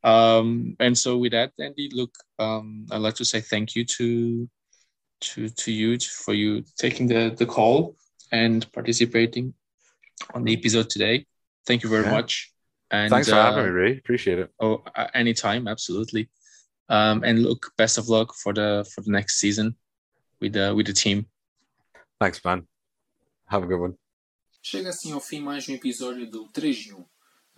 Um, 0.01 0.77
and 0.79 0.97
so 0.97 1.17
with 1.17 1.33
that, 1.33 1.51
Andy, 1.59 1.89
look, 1.91 2.15
um, 2.39 2.85
I'd 2.89 3.01
like 3.01 3.15
to 3.15 3.25
say 3.25 3.41
thank 3.41 3.75
you 3.75 3.83
to 3.97 4.47
to 5.27 5.49
to 5.49 5.71
you 5.73 5.99
for 5.99 6.33
you 6.33 6.63
taking 6.77 7.07
the 7.07 7.35
the 7.37 7.45
call 7.45 7.97
and 8.31 8.65
participating 8.71 9.53
on 10.33 10.45
the 10.45 10.53
episode 10.55 10.89
today. 10.89 11.25
Thank 11.67 11.83
you 11.83 11.89
very 11.89 12.05
Yeah. 12.05 12.11
much. 12.11 12.54
And 12.95 13.09
Thanks 13.09 13.27
for 13.29 13.35
uh, 13.35 13.43
having 13.43 13.65
me, 13.65 13.71
Ray. 13.71 13.97
Appreciate 13.97 14.39
it. 14.39 14.49
Oh, 14.59 14.81
uh, 14.95 15.07
anytime, 15.13 15.67
absolutely. 15.67 16.29
Um, 16.87 17.23
and 17.23 17.43
look, 17.43 17.73
best 17.77 17.97
of 17.97 18.07
luck 18.07 18.33
for 18.33 18.53
the 18.53 18.85
for 18.93 19.01
the 19.01 19.11
next 19.11 19.39
season 19.39 19.75
with 20.39 20.53
the 20.53 20.73
with 20.73 20.87
the 20.87 20.93
team. 20.93 21.27
Thanks, 22.21 22.39
man. 22.45 22.67
Have 23.47 23.63
a 23.63 23.67
good 23.67 23.81
one. 23.81 23.95
Chega 24.61 24.89
assim 24.89 25.11
ao 25.11 25.19
fim 25.19 25.41
mais 25.41 25.67
um 25.67 25.73
episódio 25.73 26.29
do 26.29 26.47
3 26.47 26.87
em 26.87 26.93
1. 26.93 27.05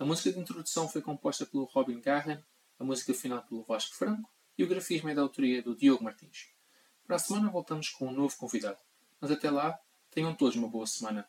A 0.00 0.04
música 0.04 0.32
de 0.32 0.40
introdução 0.40 0.88
foi 0.88 1.00
composta 1.00 1.46
pelo 1.46 1.64
Robin 1.64 2.00
Garren, 2.00 2.38
a 2.78 2.84
música 2.84 3.14
final 3.14 3.42
pelo 3.42 3.62
Vasco 3.62 3.96
Franco 3.96 4.28
e 4.58 4.64
o 4.64 4.68
grafismo 4.68 5.08
é 5.08 5.14
da 5.14 5.22
autoria 5.22 5.62
do 5.62 5.74
Diogo 5.74 6.04
Martins. 6.04 6.48
Para 7.06 7.16
a 7.16 7.18
semana 7.18 7.48
voltamos 7.48 7.88
com 7.90 8.08
um 8.08 8.12
novo 8.12 8.36
convidado, 8.36 8.78
mas 9.20 9.30
até 9.30 9.50
lá, 9.50 9.78
tenham 10.10 10.34
todos 10.34 10.56
uma 10.56 10.68
boa 10.68 10.86
semana. 10.86 11.26